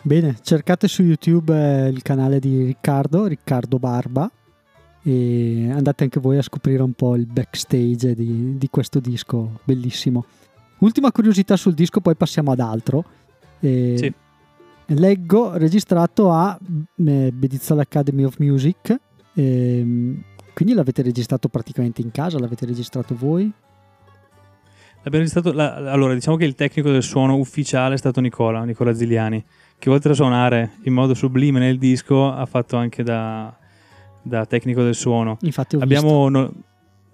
Bene 0.00 0.36
cercate 0.42 0.88
su 0.88 1.02
youtube 1.02 1.54
eh, 1.54 1.88
il 1.88 2.02
canale 2.02 2.38
di 2.38 2.64
Riccardo 2.64 3.26
Riccardo 3.26 3.78
Barba 3.78 4.30
e 5.02 5.68
andate 5.70 6.04
anche 6.04 6.20
voi 6.20 6.38
a 6.38 6.42
scoprire 6.42 6.82
un 6.82 6.92
po' 6.92 7.16
il 7.16 7.26
backstage 7.26 8.14
di, 8.14 8.56
di 8.56 8.68
questo 8.70 9.00
disco 9.00 9.60
bellissimo. 9.64 10.24
Ultima 10.78 11.12
curiosità 11.12 11.56
sul 11.56 11.74
disco, 11.74 12.00
poi 12.00 12.14
passiamo 12.14 12.52
ad 12.52 12.60
altro. 12.60 13.04
E 13.60 13.94
sì. 13.96 14.12
Leggo 14.94 15.56
registrato 15.56 16.32
a 16.32 16.58
eh, 16.60 17.30
Bedizzola 17.32 17.82
Academy 17.82 18.24
of 18.24 18.38
Music. 18.38 19.00
E, 19.34 20.16
quindi 20.54 20.74
l'avete 20.74 21.02
registrato 21.02 21.48
praticamente 21.48 22.02
in 22.02 22.10
casa? 22.10 22.38
L'avete 22.38 22.66
registrato 22.66 23.14
voi? 23.14 23.50
L'abbiamo 25.04 25.24
registrato. 25.24 25.52
La, 25.52 25.74
allora, 25.74 26.14
diciamo 26.14 26.36
che 26.36 26.44
il 26.44 26.54
tecnico 26.54 26.90
del 26.90 27.02
suono 27.02 27.36
ufficiale 27.36 27.94
è 27.94 27.98
stato 27.98 28.20
Nicola, 28.20 28.64
Nicola 28.64 28.92
Zigliani, 28.92 29.42
che 29.78 29.90
oltre 29.90 30.12
a 30.12 30.14
suonare 30.14 30.72
in 30.82 30.92
modo 30.92 31.14
sublime 31.14 31.58
nel 31.58 31.78
disco, 31.78 32.30
ha 32.30 32.46
fatto 32.46 32.76
anche 32.76 33.02
da, 33.02 33.56
da 34.22 34.46
tecnico 34.46 34.82
del 34.82 34.94
suono. 34.94 35.36
Infatti, 35.42 35.76
abbiamo, 35.76 36.28
no, 36.28 36.52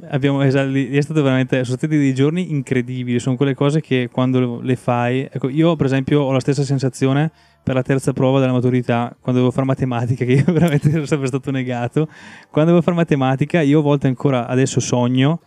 abbiamo 0.09 0.43
esatto, 0.43 0.73
è 0.73 1.01
stato 1.01 1.23
veramente, 1.23 1.65
sono 1.65 1.77
stati 1.77 1.97
dei 1.97 2.15
giorni 2.15 2.51
incredibili. 2.51 3.19
Sono 3.19 3.37
quelle 3.37 3.55
cose 3.55 3.81
che 3.81 4.09
quando 4.13 4.61
le 4.61 4.77
fai, 4.77 5.29
ecco, 5.31 5.49
io 5.49 5.77
per 5.77 5.87
esempio 5.87 6.23
ho 6.23 6.33
la 6.33 6.41
stessa 6.41 6.63
sensazione 6.63 7.31
per 7.63 7.75
la 7.75 7.83
terza 7.83 8.13
prova 8.13 8.41
della 8.41 8.53
maturità, 8.53 9.15
quando 9.21 9.41
devo 9.41 9.53
fare 9.53 9.67
matematica, 9.67 10.25
che 10.27 10.33
io 10.33 10.45
veramente 10.53 10.91
sono 10.91 11.07
sempre 11.07 11.27
stato 11.27 11.51
negato. 11.51 12.09
Quando 12.51 12.71
devo 12.71 12.83
fare 12.83 12.97
matematica, 12.97 13.61
io 13.61 13.81
a 13.81 13.83
volte 13.83 14.07
ancora 14.07 14.47
adesso 14.47 14.81
sogno 14.81 15.41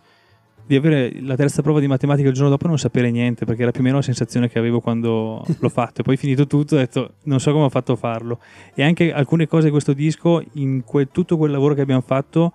di 0.66 0.76
avere 0.76 1.12
la 1.20 1.36
terza 1.36 1.62
prova 1.62 1.80
di 1.80 1.86
matematica 1.86 2.28
il 2.28 2.34
giorno 2.34 2.50
dopo 2.50 2.64
e 2.64 2.68
non 2.68 2.78
sapere 2.78 3.10
niente, 3.10 3.44
perché 3.44 3.62
era 3.62 3.70
più 3.70 3.80
o 3.80 3.84
meno 3.84 3.96
la 3.96 4.02
sensazione 4.02 4.48
che 4.48 4.58
avevo 4.58 4.80
quando 4.80 5.44
l'ho 5.58 5.68
fatto. 5.68 6.00
E 6.00 6.04
poi 6.04 6.16
finito 6.16 6.46
tutto 6.46 6.76
ho 6.76 6.78
detto 6.78 7.14
non 7.24 7.40
so 7.40 7.52
come 7.52 7.64
ho 7.64 7.68
fatto 7.68 7.92
a 7.92 7.96
farlo. 7.96 8.38
E 8.74 8.82
anche 8.82 9.12
alcune 9.12 9.46
cose 9.46 9.66
di 9.66 9.70
questo 9.70 9.92
disco, 9.92 10.42
in 10.54 10.84
que- 10.84 11.10
tutto 11.10 11.36
quel 11.36 11.50
lavoro 11.50 11.74
che 11.74 11.80
abbiamo 11.80 12.02
fatto, 12.02 12.52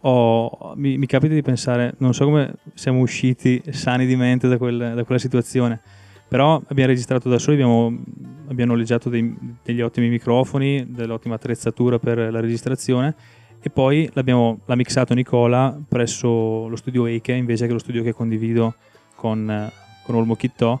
ho, 0.00 0.74
mi, 0.76 0.96
mi, 0.96 1.06
capita 1.06 1.34
di 1.34 1.42
pensare, 1.42 1.94
non 1.98 2.14
so 2.14 2.24
come 2.24 2.54
siamo 2.74 3.00
usciti 3.00 3.60
sani 3.70 4.06
di 4.06 4.14
mente 4.14 4.46
da, 4.46 4.56
quel, 4.56 4.92
da 4.94 5.04
quella 5.04 5.20
situazione. 5.20 5.80
Però 6.28 6.62
abbiamo 6.68 6.90
registrato 6.90 7.28
da 7.30 7.38
soli, 7.38 7.54
abbiamo, 7.54 8.02
abbiamo 8.48 8.72
noleggiato 8.72 9.08
dei, 9.08 9.34
degli 9.62 9.80
ottimi 9.80 10.08
microfoni, 10.08 10.86
dell'ottima 10.90 11.36
attrezzatura 11.36 11.98
per 11.98 12.30
la 12.30 12.40
registrazione 12.40 13.14
e 13.60 13.70
poi 13.70 14.08
l'ha 14.12 14.76
mixato 14.76 15.14
Nicola 15.14 15.76
presso 15.88 16.68
lo 16.68 16.76
studio 16.76 17.06
Eike 17.06 17.32
invece 17.32 17.66
che 17.66 17.72
lo 17.72 17.78
studio 17.78 18.02
che 18.02 18.12
condivido 18.12 18.74
con, 19.14 19.70
con 20.04 20.14
Olmo 20.14 20.36
Chittò. 20.36 20.80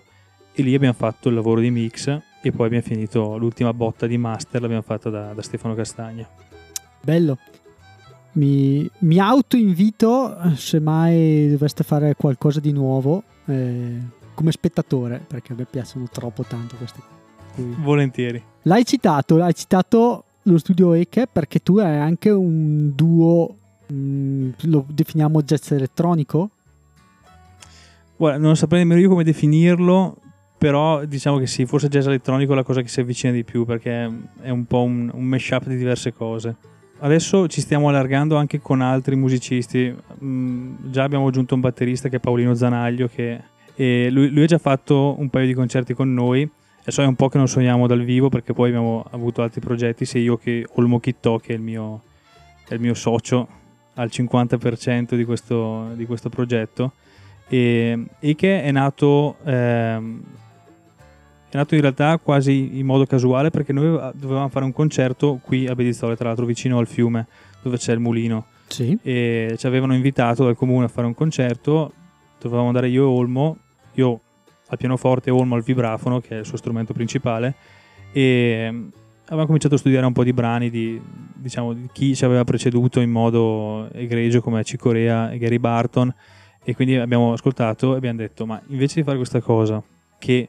E 0.52 0.62
lì 0.62 0.74
abbiamo 0.74 0.94
fatto 0.94 1.28
il 1.28 1.34
lavoro 1.34 1.60
di 1.60 1.70
mix 1.70 2.06
e 2.40 2.52
poi 2.52 2.66
abbiamo 2.66 2.84
finito 2.84 3.36
l'ultima 3.36 3.72
botta 3.72 4.06
di 4.06 4.18
master 4.18 4.60
l'abbiamo 4.60 4.82
fatta 4.82 5.10
da, 5.10 5.32
da 5.32 5.42
Stefano 5.42 5.74
Castagna. 5.74 6.28
Bello. 7.00 7.38
Mi, 8.32 8.88
mi 8.98 9.18
auto-invito 9.18 10.54
se 10.54 10.78
mai 10.78 11.48
doveste 11.50 11.82
fare 11.82 12.14
qualcosa 12.14 12.60
di 12.60 12.72
nuovo 12.72 13.22
eh, 13.46 13.98
come 14.34 14.52
spettatore 14.52 15.24
perché 15.26 15.52
a 15.52 15.56
me 15.56 15.64
piacciono 15.64 16.08
troppo 16.10 16.44
tanto 16.44 16.76
queste 16.76 17.00
cose 17.00 17.16
volentieri. 17.78 18.42
L'hai 18.62 18.84
citato 18.84 19.42
hai 19.42 19.54
citato 19.54 20.24
lo 20.52 20.58
studio 20.58 20.92
Eke 20.92 21.26
perché 21.30 21.60
tu 21.60 21.78
hai 21.78 21.96
anche 21.96 22.30
un 22.30 22.94
duo, 22.94 23.56
mh, 23.86 23.94
mm, 23.94 24.50
lo 24.62 24.84
definiamo 24.88 25.42
jazz 25.42 25.70
elettronico? 25.70 26.50
Guarda, 28.16 28.38
non 28.38 28.56
saprei 28.56 28.80
nemmeno 28.80 29.00
io 29.00 29.08
come 29.08 29.24
definirlo, 29.24 30.16
però 30.58 31.04
diciamo 31.04 31.38
che 31.38 31.46
sì, 31.46 31.66
forse 31.66 31.88
jazz 31.88 32.06
elettronico 32.06 32.52
è 32.52 32.56
la 32.56 32.64
cosa 32.64 32.82
che 32.82 32.88
si 32.88 33.00
avvicina 33.00 33.32
di 33.32 33.44
più 33.44 33.64
perché 33.64 34.10
è 34.40 34.50
un 34.50 34.64
po' 34.64 34.82
un, 34.82 35.10
un 35.12 35.24
mashup 35.24 35.66
di 35.66 35.76
diverse 35.76 36.12
cose. 36.12 36.56
Adesso 37.00 37.46
ci 37.46 37.60
stiamo 37.60 37.88
allargando 37.88 38.36
anche 38.36 38.60
con 38.60 38.80
altri 38.80 39.14
musicisti. 39.14 39.94
Mm, 40.24 40.90
già 40.90 41.04
abbiamo 41.04 41.28
aggiunto 41.28 41.54
un 41.54 41.60
batterista 41.60 42.08
che 42.08 42.16
è 42.16 42.20
Paolino 42.20 42.54
Zanaglio, 42.54 43.08
che 43.08 43.40
lui, 43.76 44.30
lui 44.30 44.42
ha 44.42 44.46
già 44.46 44.58
fatto 44.58 45.14
un 45.18 45.28
paio 45.28 45.46
di 45.46 45.54
concerti 45.54 45.94
con 45.94 46.12
noi 46.12 46.50
Adesso 46.88 47.02
è 47.02 47.06
un 47.06 47.16
po' 47.16 47.28
che 47.28 47.36
non 47.36 47.48
suoniamo 47.48 47.86
dal 47.86 48.02
vivo 48.02 48.30
perché 48.30 48.54
poi 48.54 48.68
abbiamo 48.68 49.04
avuto 49.10 49.42
altri 49.42 49.60
progetti, 49.60 50.06
sia 50.06 50.20
io 50.20 50.38
che 50.38 50.64
Olmo 50.76 51.00
Chittò, 51.00 51.36
che 51.36 51.52
è 51.52 51.56
il 51.56 51.60
mio, 51.60 52.00
è 52.66 52.72
il 52.72 52.80
mio 52.80 52.94
socio 52.94 53.46
al 53.96 54.08
50% 54.10 55.14
di 55.14 55.24
questo, 55.26 55.90
di 55.92 56.06
questo 56.06 56.30
progetto, 56.30 56.92
e, 57.46 58.06
e, 58.18 58.34
che 58.34 58.62
è 58.62 58.70
nato, 58.70 59.36
ehm, 59.44 60.22
è 61.50 61.56
nato 61.58 61.74
in 61.74 61.82
realtà 61.82 62.16
quasi 62.16 62.78
in 62.78 62.86
modo 62.86 63.04
casuale 63.04 63.50
perché 63.50 63.74
noi 63.74 64.12
dovevamo 64.14 64.48
fare 64.48 64.64
un 64.64 64.72
concerto 64.72 65.40
qui 65.42 65.66
a 65.66 65.74
Bedizzole, 65.74 66.16
tra 66.16 66.28
l'altro 66.28 66.46
vicino 66.46 66.78
al 66.78 66.86
fiume 66.86 67.26
dove 67.60 67.76
c'è 67.76 67.92
il 67.92 68.00
mulino. 68.00 68.46
Sì. 68.66 68.96
E 69.02 69.56
ci 69.58 69.66
avevano 69.66 69.94
invitato 69.94 70.42
dal 70.42 70.56
comune 70.56 70.86
a 70.86 70.88
fare 70.88 71.06
un 71.06 71.14
concerto, 71.14 71.92
dovevamo 72.40 72.68
andare 72.68 72.88
io 72.88 73.02
e 73.02 73.06
Olmo, 73.06 73.58
io 73.92 74.20
al 74.68 74.78
pianoforte 74.78 75.30
Olmo 75.30 75.54
al 75.54 75.62
vibrafono, 75.62 76.20
che 76.20 76.36
è 76.36 76.38
il 76.38 76.46
suo 76.46 76.56
strumento 76.56 76.92
principale, 76.92 77.54
e 78.12 78.68
mm, 78.70 78.88
avevamo 79.24 79.46
cominciato 79.46 79.74
a 79.74 79.78
studiare 79.78 80.06
un 80.06 80.12
po' 80.12 80.24
di 80.24 80.32
brani 80.32 80.70
di, 80.70 81.00
diciamo, 81.34 81.72
di 81.72 81.88
chi 81.92 82.14
ci 82.14 82.24
aveva 82.24 82.44
preceduto 82.44 83.00
in 83.00 83.10
modo 83.10 83.88
egregio 83.92 84.40
come 84.40 84.64
Cicorea 84.64 85.30
e 85.30 85.38
Gary 85.38 85.58
Barton 85.58 86.12
e 86.62 86.74
quindi 86.74 86.96
abbiamo 86.96 87.32
ascoltato 87.32 87.94
e 87.94 87.96
abbiamo 87.96 88.18
detto 88.18 88.44
ma 88.44 88.60
invece 88.68 88.96
di 88.96 89.02
fare 89.02 89.16
questa 89.16 89.40
cosa 89.40 89.82
che 90.18 90.48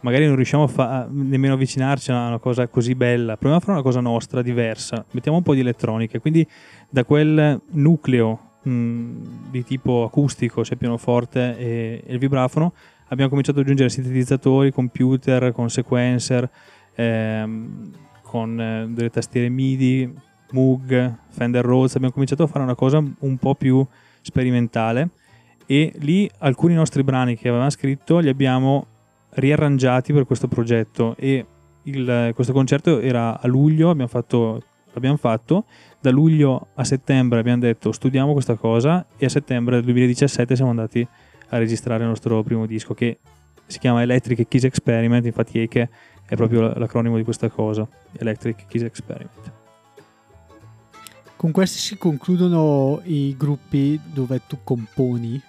magari 0.00 0.26
non 0.26 0.36
riusciamo 0.36 0.64
a 0.64 0.66
fa- 0.66 1.06
nemmeno 1.10 1.54
avvicinarci 1.54 2.10
a 2.10 2.28
una 2.28 2.38
cosa 2.38 2.66
così 2.68 2.94
bella 2.94 3.36
proviamo 3.36 3.56
a 3.56 3.60
fare 3.60 3.72
una 3.72 3.82
cosa 3.82 4.00
nostra, 4.00 4.42
diversa 4.42 5.04
mettiamo 5.10 5.38
un 5.38 5.42
po' 5.42 5.54
di 5.54 5.60
elettronica. 5.60 6.18
Quindi 6.20 6.46
da 6.88 7.04
quel 7.04 7.60
nucleo 7.72 8.38
mh, 8.62 8.70
mm, 8.70 9.22
di 9.50 9.64
tipo 9.64 10.04
acustico, 10.04 10.64
cioè 10.64 10.76
pianoforte 10.76 11.56
e, 11.58 12.02
e 12.06 12.12
il 12.12 12.18
vibrafono 12.18 12.72
abbiamo 13.08 13.28
cominciato 13.28 13.58
ad 13.58 13.64
aggiungere 13.64 13.88
sintetizzatori, 13.88 14.72
computer, 14.72 15.52
con 15.52 15.70
sequencer, 15.70 16.48
ehm, 16.94 17.90
con 18.22 18.60
eh, 18.60 18.86
delle 18.88 19.10
tastiere 19.10 19.48
MIDI, 19.48 20.12
Moog, 20.52 21.18
Fender 21.28 21.64
Rhodes, 21.64 21.94
abbiamo 21.96 22.12
cominciato 22.12 22.44
a 22.44 22.46
fare 22.46 22.64
una 22.64 22.74
cosa 22.74 22.98
un 22.98 23.36
po' 23.38 23.54
più 23.54 23.84
sperimentale 24.20 25.10
e 25.66 25.92
lì 25.98 26.30
alcuni 26.38 26.74
nostri 26.74 27.02
brani 27.02 27.36
che 27.36 27.48
avevamo 27.48 27.70
scritto 27.70 28.18
li 28.18 28.28
abbiamo 28.28 28.86
riarrangiati 29.30 30.12
per 30.12 30.26
questo 30.26 30.46
progetto 30.46 31.16
e 31.18 31.44
il, 31.84 32.32
questo 32.34 32.52
concerto 32.52 33.00
era 33.00 33.40
a 33.40 33.46
luglio, 33.46 33.90
abbiamo 33.90 34.08
fatto, 34.08 34.62
l'abbiamo 34.92 35.16
fatto, 35.16 35.64
da 36.00 36.10
luglio 36.10 36.68
a 36.74 36.84
settembre 36.84 37.40
abbiamo 37.40 37.60
detto 37.60 37.92
studiamo 37.92 38.32
questa 38.32 38.54
cosa 38.54 39.06
e 39.16 39.26
a 39.26 39.28
settembre 39.28 39.76
del 39.76 39.84
2017 39.84 40.54
siamo 40.54 40.70
andati 40.70 41.06
registrare 41.58 42.02
il 42.02 42.08
nostro 42.08 42.42
primo 42.42 42.66
disco 42.66 42.94
che 42.94 43.18
si 43.66 43.78
chiama 43.78 44.02
Electric 44.02 44.46
Keys 44.48 44.64
Experiment, 44.64 45.24
infatti 45.24 45.58
Eche 45.58 45.88
è 46.26 46.36
proprio 46.36 46.72
l'acronimo 46.74 47.16
di 47.16 47.24
questa 47.24 47.48
cosa, 47.48 47.86
Electric 48.12 48.66
Keys 48.66 48.84
Experiment. 48.84 49.52
Con 51.36 51.50
questi 51.50 51.78
si 51.78 51.98
concludono 51.98 53.00
i 53.04 53.34
gruppi 53.36 54.00
dove 54.02 54.42
tu 54.46 54.58
componi, 54.64 55.40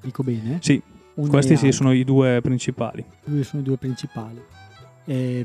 dico 0.00 0.22
bene? 0.22 0.58
Sì, 0.62 0.80
Una 1.14 1.28
questi 1.28 1.56
sì, 1.56 1.72
sono 1.72 1.92
i 1.92 2.04
due 2.04 2.40
principali. 2.40 3.04
Due 3.24 3.44
sono 3.44 3.60
i 3.60 3.64
due 3.64 3.76
principali. 3.76 4.42
E, 5.04 5.44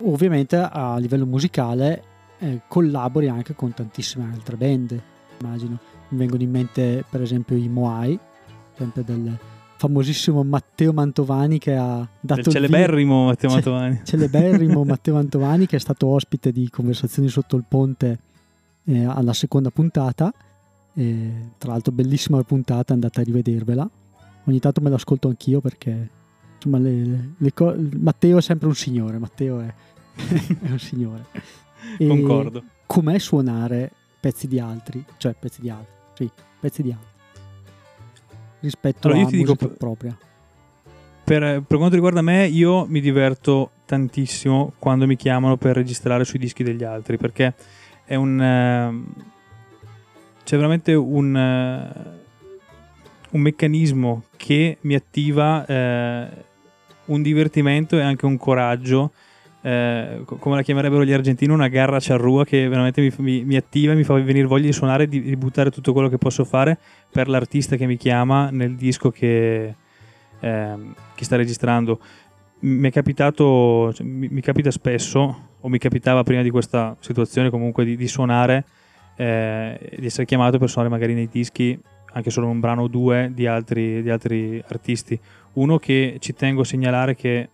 ovviamente 0.00 0.56
a 0.56 0.98
livello 0.98 1.24
musicale 1.24 2.02
eh, 2.38 2.60
collabori 2.68 3.28
anche 3.28 3.54
con 3.54 3.72
tantissime 3.72 4.30
altre 4.30 4.56
band, 4.56 5.00
immagino. 5.40 5.78
Mi 6.08 6.18
vengono 6.18 6.42
in 6.42 6.50
mente 6.50 7.04
per 7.08 7.22
esempio 7.22 7.56
i 7.56 7.68
Moai, 7.68 8.18
sempre 8.76 9.04
del 9.04 9.36
famosissimo 9.76 10.42
Matteo 10.44 10.92
Mantovani 10.92 11.58
che 11.58 11.74
ha 11.74 11.98
dato 11.98 12.08
Del 12.20 12.38
il 12.38 12.42
via- 12.44 12.52
celeberrimo 12.52 13.24
Matteo 13.26 13.48
Ce- 13.50 13.54
Mantovani. 13.56 14.00
celeberrimo 14.04 14.84
Matteo 14.86 15.14
Mantovani 15.14 15.66
che 15.66 15.76
è 15.76 15.80
stato 15.80 16.06
ospite 16.06 16.52
di 16.52 16.68
Conversazioni 16.70 17.28
sotto 17.28 17.56
il 17.56 17.64
ponte 17.68 18.18
eh, 18.84 19.04
alla 19.04 19.32
seconda 19.32 19.70
puntata. 19.70 20.32
E, 20.96 21.50
tra 21.58 21.72
l'altro 21.72 21.92
bellissima 21.92 22.40
puntata, 22.44 22.92
andate 22.92 23.20
a 23.20 23.24
rivedervela. 23.24 23.88
Ogni 24.44 24.60
tanto 24.60 24.80
me 24.80 24.90
l'ascolto 24.90 25.28
anch'io 25.28 25.60
perché 25.60 26.08
insomma 26.54 26.78
le- 26.78 27.04
le- 27.04 27.30
le 27.36 27.52
co- 27.52 27.74
Matteo 27.98 28.38
è 28.38 28.42
sempre 28.42 28.68
un 28.68 28.74
signore, 28.74 29.18
Matteo 29.18 29.60
è, 29.60 29.74
è 30.62 30.70
un 30.70 30.78
signore. 30.78 31.24
E 31.98 32.06
Concordo. 32.06 32.62
Com'è 32.86 33.18
suonare 33.18 33.90
pezzi 34.20 34.46
di 34.46 34.58
altri, 34.60 35.04
cioè 35.16 35.34
pezzi 35.38 35.60
di 35.60 35.68
altri, 35.68 35.92
sì, 36.14 36.30
pezzi 36.60 36.82
di 36.82 36.92
altri 36.92 37.08
rispetto 38.64 39.06
Allora, 39.08 39.20
io 39.20 39.26
a 39.26 39.30
ti 39.30 39.36
dico 39.36 39.54
propria. 39.56 40.16
Per, 41.24 41.62
per 41.66 41.76
quanto 41.78 41.94
riguarda 41.94 42.20
me, 42.22 42.46
io 42.46 42.86
mi 42.86 43.00
diverto 43.00 43.70
tantissimo 43.86 44.72
quando 44.78 45.06
mi 45.06 45.16
chiamano 45.16 45.56
per 45.56 45.74
registrare 45.74 46.24
sui 46.24 46.38
dischi 46.38 46.62
degli 46.64 46.84
altri 46.84 47.16
perché 47.16 47.54
è 48.04 48.14
un. 48.14 48.40
ehm, 48.40 49.14
c'è 50.44 50.56
veramente 50.56 50.94
un. 50.94 51.36
eh, 51.36 52.22
un 53.30 53.40
meccanismo 53.40 54.24
che 54.36 54.78
mi 54.82 54.94
attiva 54.94 55.66
eh, 55.66 56.28
un 57.06 57.22
divertimento 57.22 57.96
e 57.96 58.02
anche 58.02 58.26
un 58.26 58.36
coraggio. 58.36 59.12
Eh, 59.64 60.20
co- 60.26 60.36
come 60.36 60.56
la 60.56 60.62
chiamerebbero 60.62 61.06
gli 61.06 61.12
argentini, 61.12 61.50
una 61.50 61.68
garra 61.68 61.98
ciarrua 61.98 62.44
che 62.44 62.68
veramente 62.68 63.00
mi, 63.00 63.10
mi- 63.16 63.44
mi 63.44 63.56
attiva 63.56 63.92
e 63.92 63.96
mi 63.96 64.04
fa 64.04 64.12
venire 64.20 64.46
voglia 64.46 64.66
di 64.66 64.72
suonare 64.72 65.08
di, 65.08 65.22
di 65.22 65.36
buttare 65.36 65.70
tutto 65.70 65.94
quello 65.94 66.10
che 66.10 66.18
posso 66.18 66.44
fare 66.44 66.78
per 67.10 67.28
l'artista 67.28 67.76
che 67.76 67.86
mi 67.86 67.96
chiama 67.96 68.50
nel 68.50 68.74
disco 68.74 69.10
che, 69.10 69.74
ehm, 70.40 70.94
che 71.14 71.24
sta 71.24 71.36
registrando. 71.36 71.98
Mi 72.60 72.88
è 72.88 72.92
capitato, 72.92 73.90
cioè, 73.94 74.06
mi, 74.06 74.28
mi 74.30 74.42
capita 74.42 74.70
spesso, 74.70 75.48
o 75.58 75.68
mi 75.68 75.78
capitava 75.78 76.22
prima 76.24 76.42
di 76.42 76.50
questa 76.50 76.94
situazione 77.00 77.48
comunque 77.48 77.86
di, 77.86 77.96
di 77.96 78.06
suonare, 78.06 78.66
eh, 79.16 79.78
di 79.96 80.04
essere 80.04 80.26
chiamato 80.26 80.58
per 80.58 80.68
suonare 80.68 80.92
magari 80.92 81.14
nei 81.14 81.28
dischi 81.30 81.80
anche 82.12 82.30
solo 82.30 82.48
un 82.48 82.60
brano 82.60 82.82
o 82.82 82.88
due 82.88 83.30
di 83.34 83.46
altri, 83.46 84.02
di 84.02 84.10
altri 84.10 84.62
artisti. 84.68 85.18
Uno 85.54 85.78
che 85.78 86.18
ci 86.20 86.34
tengo 86.34 86.60
a 86.60 86.64
segnalare 86.64 87.14
che 87.14 87.48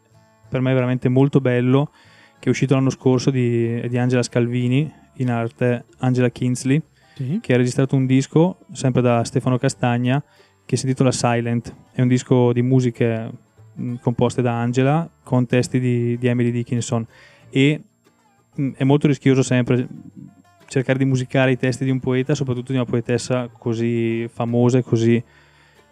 per 0.51 0.61
me 0.61 0.73
è 0.73 0.75
veramente 0.75 1.09
molto 1.09 1.41
bello, 1.41 1.91
che 2.39 2.47
è 2.47 2.49
uscito 2.51 2.75
l'anno 2.75 2.91
scorso 2.91 3.31
di, 3.31 3.89
di 3.89 3.97
Angela 3.97 4.23
Scalvini, 4.23 4.93
in 5.15 5.31
arte 5.31 5.85
Angela 5.99 6.29
Kinsley, 6.31 6.83
Sì. 7.15 7.39
che 7.43 7.55
ha 7.55 7.57
registrato 7.57 7.97
un 7.97 8.07
disco 8.07 8.59
sempre 8.73 9.01
da 9.03 9.23
Stefano 9.25 9.59
Castagna 9.59 10.23
che 10.65 10.77
si 10.77 10.87
intitola 10.87 11.13
Silent. 11.13 11.75
È 11.93 12.01
un 12.01 12.09
disco 12.09 12.53
di 12.53 12.63
musiche 12.63 13.31
mh, 13.75 13.95
composte 14.01 14.41
da 14.43 14.59
Angela 14.61 15.09
con 15.23 15.47
testi 15.47 15.79
di, 15.81 16.17
di 16.19 16.27
Emily 16.29 16.51
Dickinson 16.51 17.07
e 17.51 17.83
mh, 18.55 18.71
è 18.77 18.85
molto 18.85 19.07
rischioso 19.07 19.43
sempre 19.43 19.87
cercare 20.67 20.99
di 20.99 21.05
musicare 21.05 21.51
i 21.51 21.57
testi 21.59 21.85
di 21.85 21.91
un 21.91 21.99
poeta, 22.01 22.35
soprattutto 22.35 22.71
di 22.73 22.79
una 22.79 22.87
poetessa 22.87 23.49
così 23.53 24.29
famosa 24.33 24.79
e 24.79 24.83
così 24.83 25.23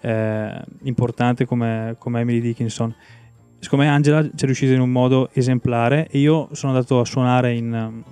eh, 0.00 0.62
importante 0.82 1.44
come, 1.44 1.96
come 1.98 2.20
Emily 2.20 2.40
Dickinson. 2.40 2.94
Secondo 3.60 3.84
me 3.84 3.90
Angela 3.90 4.22
ci 4.22 4.30
è 4.36 4.44
riuscita 4.44 4.72
in 4.72 4.80
un 4.80 4.90
modo 4.90 5.30
esemplare 5.32 6.06
e 6.10 6.18
io 6.18 6.48
sono 6.52 6.72
andato 6.72 7.00
a 7.00 7.04
suonare 7.04 7.54
in, 7.54 7.72
um, 7.72 8.02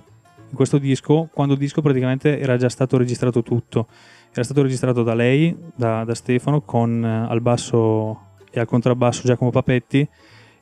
in 0.49 0.55
questo 0.55 0.77
disco 0.77 1.29
quando 1.33 1.53
il 1.53 1.59
disco 1.59 1.81
praticamente 1.81 2.39
era 2.39 2.57
già 2.57 2.69
stato 2.69 2.97
registrato 2.97 3.43
tutto. 3.43 3.87
Era 4.31 4.43
stato 4.43 4.61
registrato 4.61 5.03
da 5.03 5.13
lei, 5.13 5.55
da, 5.73 6.03
da 6.03 6.13
Stefano, 6.13 6.61
con 6.61 7.03
eh, 7.03 7.25
al 7.29 7.41
basso 7.41 8.25
e 8.51 8.59
al 8.59 8.67
contrabbasso 8.67 9.23
Giacomo 9.23 9.49
Papetti 9.49 10.07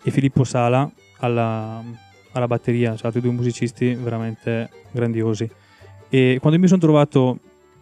e 0.03 0.11
Filippo 0.11 0.43
Sala 0.43 0.89
alla, 1.17 1.83
alla 2.31 2.47
batteria, 2.47 2.95
cioè 2.95 3.07
altri 3.07 3.21
due 3.21 3.31
musicisti 3.31 3.95
veramente 3.95 4.69
grandiosi. 4.91 5.49
E 6.09 6.37
quando 6.39 6.59
mi 6.59 6.67
sono 6.67 6.79
trovato 6.79 7.39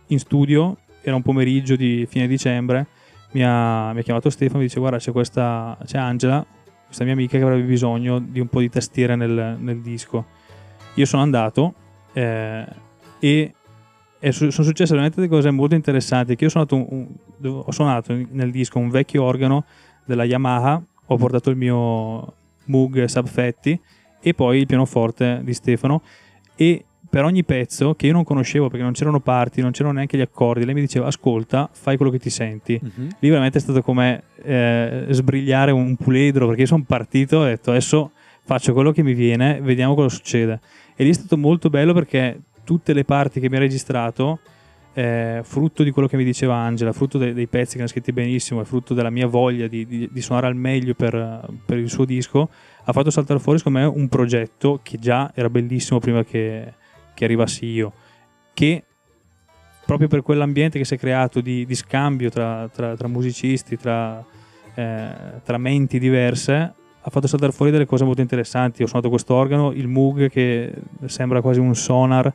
in 0.08 0.20
studio, 0.20 0.78
era 1.02 1.16
un 1.16 1.22
pomeriggio 1.22 1.76
di 1.76 2.08
fine 2.10 2.28
dicembre, 2.28 2.88
mi 3.32 3.44
ha, 3.44 3.92
mi 3.92 4.00
ha 4.00 4.04
chiamato 4.04 4.30
Stefano 4.30 4.60
e 4.60 4.62
mi 4.62 4.68
dice 4.68 4.80
guarda 4.80 4.98
c'è 4.98 5.12
questa, 5.12 5.78
c'è 5.86 5.98
Angela, 5.98 6.46
questa 6.94 7.06
mia 7.06 7.14
amica 7.14 7.40
che 7.40 7.44
avrebbe 7.44 7.64
bisogno 7.64 8.20
di 8.20 8.40
un 8.40 8.48
po' 8.48 8.60
di 8.60 8.70
tastiere 8.70 9.16
nel, 9.16 9.58
nel 9.60 9.82
disco. 9.82 10.26
Io 10.94 11.06
sono 11.06 11.24
andato 11.24 11.74
eh, 12.14 12.66
e, 13.20 13.54
e 14.20 14.32
su- 14.32 14.52
sono 14.52 14.68
successe 14.68 14.92
veramente 14.92 15.20
delle 15.20 15.28
cose 15.28 15.50
molto 15.50 15.74
interessanti. 15.74 16.36
Che 16.36 16.44
io 16.44 16.50
suonato, 16.52 16.76
un- 16.76 16.86
un- 17.42 17.64
ho 17.66 17.72
suonato 17.72 18.14
nel 18.30 18.52
disco 18.52 18.78
un 18.78 18.90
vecchio 18.90 19.24
organo 19.24 19.66
della 20.06 20.24
Yamaha, 20.24 20.84
ho 21.08 21.18
portato 21.18 21.50
il 21.50 21.56
mio 21.56 22.34
Moog 22.66 23.06
Subfetti 23.06 23.80
e 24.22 24.34
poi 24.36 24.60
il 24.60 24.68
pianoforte 24.68 25.42
di 25.44 25.54
Stefano 25.54 26.04
e 26.56 26.86
per 27.14 27.26
ogni 27.26 27.44
pezzo 27.44 27.94
che 27.94 28.08
io 28.08 28.14
non 28.14 28.24
conoscevo 28.24 28.70
perché 28.70 28.82
non 28.84 28.94
c'erano 28.94 29.20
parti, 29.20 29.62
non 29.62 29.70
c'erano 29.70 29.94
neanche 29.94 30.18
gli 30.18 30.22
accordi, 30.22 30.66
lei 30.66 30.74
mi 30.74 30.82
diceva 30.82 31.06
ascolta, 31.06 31.70
fai 31.72 31.96
quello 31.96 32.12
che 32.12 32.18
ti 32.18 32.32
senti 32.32 32.80
Mhm. 32.82 33.08
lì 33.20 33.30
veramente 33.30 33.60
è 33.60 33.62
stato 33.62 33.84
come 33.84 34.24
eh, 34.42 35.06
sbrigliare 35.12 35.70
un 35.70 35.96
puledro 35.96 36.48
perché 36.48 36.62
io 36.62 36.68
sono 36.68 36.84
partito 36.88 37.36
e 37.36 37.46
ho 37.46 37.50
detto 37.50 37.70
adesso 37.70 38.12
faccio 38.44 38.74
quello 38.74 38.92
che 38.92 39.04
mi 39.04 39.14
viene 39.14 39.60
vediamo 39.62 39.94
cosa 39.94 40.10
succede 40.10 40.60
e 40.96 41.04
lì 41.04 41.12
è 41.12 41.14
stato 41.14 41.38
molto 41.38 41.70
bello 41.70 41.94
perché 41.94 42.40
tutte 42.64 42.94
le 42.94 43.04
parti 43.06 43.40
che 43.40 43.48
mi 43.48 43.58
ha 43.58 43.60
registrato 43.60 44.40
eh, 44.96 45.42
frutto 45.44 45.84
di 45.84 45.92
quello 45.92 46.08
che 46.08 46.18
mi 46.18 46.24
diceva 46.24 46.56
Angela 46.56 46.94
frutto 46.94 47.20
dei, 47.20 47.34
dei 47.34 47.48
pezzi 47.48 47.72
che 47.72 47.84
erano 47.84 47.90
scritti 47.90 48.12
benissimo 48.12 48.60
e 48.60 48.66
frutto 48.66 48.94
della 48.96 49.10
mia 49.12 49.28
voglia 49.28 49.68
di, 49.68 49.86
di- 49.86 50.10
di 50.12 50.22
suonare 50.22 50.48
al 50.48 50.56
meglio 50.56 50.94
per, 50.96 51.48
per 51.64 51.78
il 51.78 51.90
suo 51.92 52.06
disco 52.06 52.50
ha 52.84 52.92
fatto 52.92 53.12
saltare 53.12 53.40
fuori 53.40 53.60
secondo 53.60 53.78
me 53.80 53.86
un 53.86 54.08
progetto 54.10 54.80
che 54.82 54.98
già 55.00 55.32
era 55.36 55.50
bellissimo 55.50 56.00
prima 56.00 56.24
che, 56.24 56.74
che 57.14 57.26
arrivassi 57.26 57.66
io 57.66 57.94
che 58.54 58.84
proprio 59.86 60.08
per 60.08 60.22
quell'ambiente 60.22 60.78
che 60.78 60.86
si 60.86 60.96
è 60.96 60.98
creato 60.98 61.42
di, 61.42 61.66
di 61.66 61.76
scambio 61.76 62.30
tra, 62.30 62.70
tra- 62.72 62.96
tra 62.96 63.08
musicisti, 63.08 63.78
tra, 63.78 64.24
eh, 64.76 65.08
tra 65.44 65.58
menti 65.58 66.00
diverse, 66.00 66.74
ha 67.06 67.10
fatto 67.10 67.28
saltare 67.28 67.52
fuori 67.52 67.72
delle 67.72 67.86
cose 67.86 68.06
molto 68.06 68.22
interessanti. 68.22 68.82
Ho 68.82 68.88
suonato 68.88 69.10
questo 69.10 69.34
organo, 69.34 69.72
il 69.72 69.88
Moog, 69.88 70.30
che 70.30 70.74
sembra 71.06 71.42
quasi 71.42 71.60
un 71.60 71.76
sonar 71.76 72.32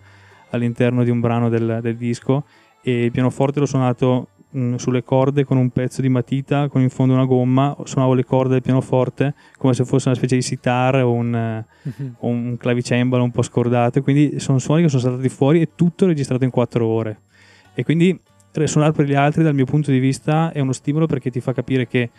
all'interno 0.51 1.05
di 1.05 1.11
un 1.11 1.21
brano 1.21 1.49
del, 1.49 1.79
del 1.81 1.97
disco, 1.97 2.45
e 2.83 3.05
il 3.05 3.11
pianoforte 3.11 3.61
l'ho 3.61 3.67
suonato 3.67 4.29
mh, 4.51 4.77
sulle 4.77 5.03
corde 5.03 5.45
con 5.45 5.57
un 5.57 5.71
pezzo 5.71 6.01
di 6.01 6.09
matita, 6.09 6.69
con 6.69 6.81
in 6.81 6.91
fondo 6.91 7.15
una 7.15 7.25
gomma, 7.25 7.77
suonavo 7.85 8.15
le 8.15 8.25
corde 8.25 8.53
del 8.55 8.63
pianoforte 8.63 9.35
come 9.57 9.75
se 9.75 9.85
fosse 9.85 10.09
una 10.09 10.17
specie 10.17 10.37
di 10.37 10.43
sitar 10.43 10.97
o 10.97 11.13
un, 11.13 11.65
o 12.19 12.27
un 12.27 12.57
clavicembalo 12.57 13.23
un 13.23 13.31
po' 13.31 13.43
scordato, 13.43 14.03
quindi 14.03 14.39
sono 14.41 14.59
suoni 14.59 14.83
che 14.83 14.89
sono 14.89 15.03
saltati 15.03 15.29
fuori 15.29 15.61
e 15.61 15.69
tutto 15.75 16.07
registrato 16.07 16.45
in 16.45 16.51
4 16.51 16.87
ore. 16.87 17.21
E 17.75 17.85
quindi 17.85 18.19
suonare 18.65 18.93
per 18.93 19.07
gli 19.07 19.15
altri 19.15 19.45
dal 19.45 19.55
mio 19.55 19.67
punto 19.67 19.93
di 19.93 20.01
vista 20.01 20.51
è 20.51 20.59
uno 20.59 20.73
stimolo 20.73 21.07
perché 21.07 21.31
ti 21.31 21.41
fa 21.41 21.53
capire 21.53 21.87
che 21.87 22.11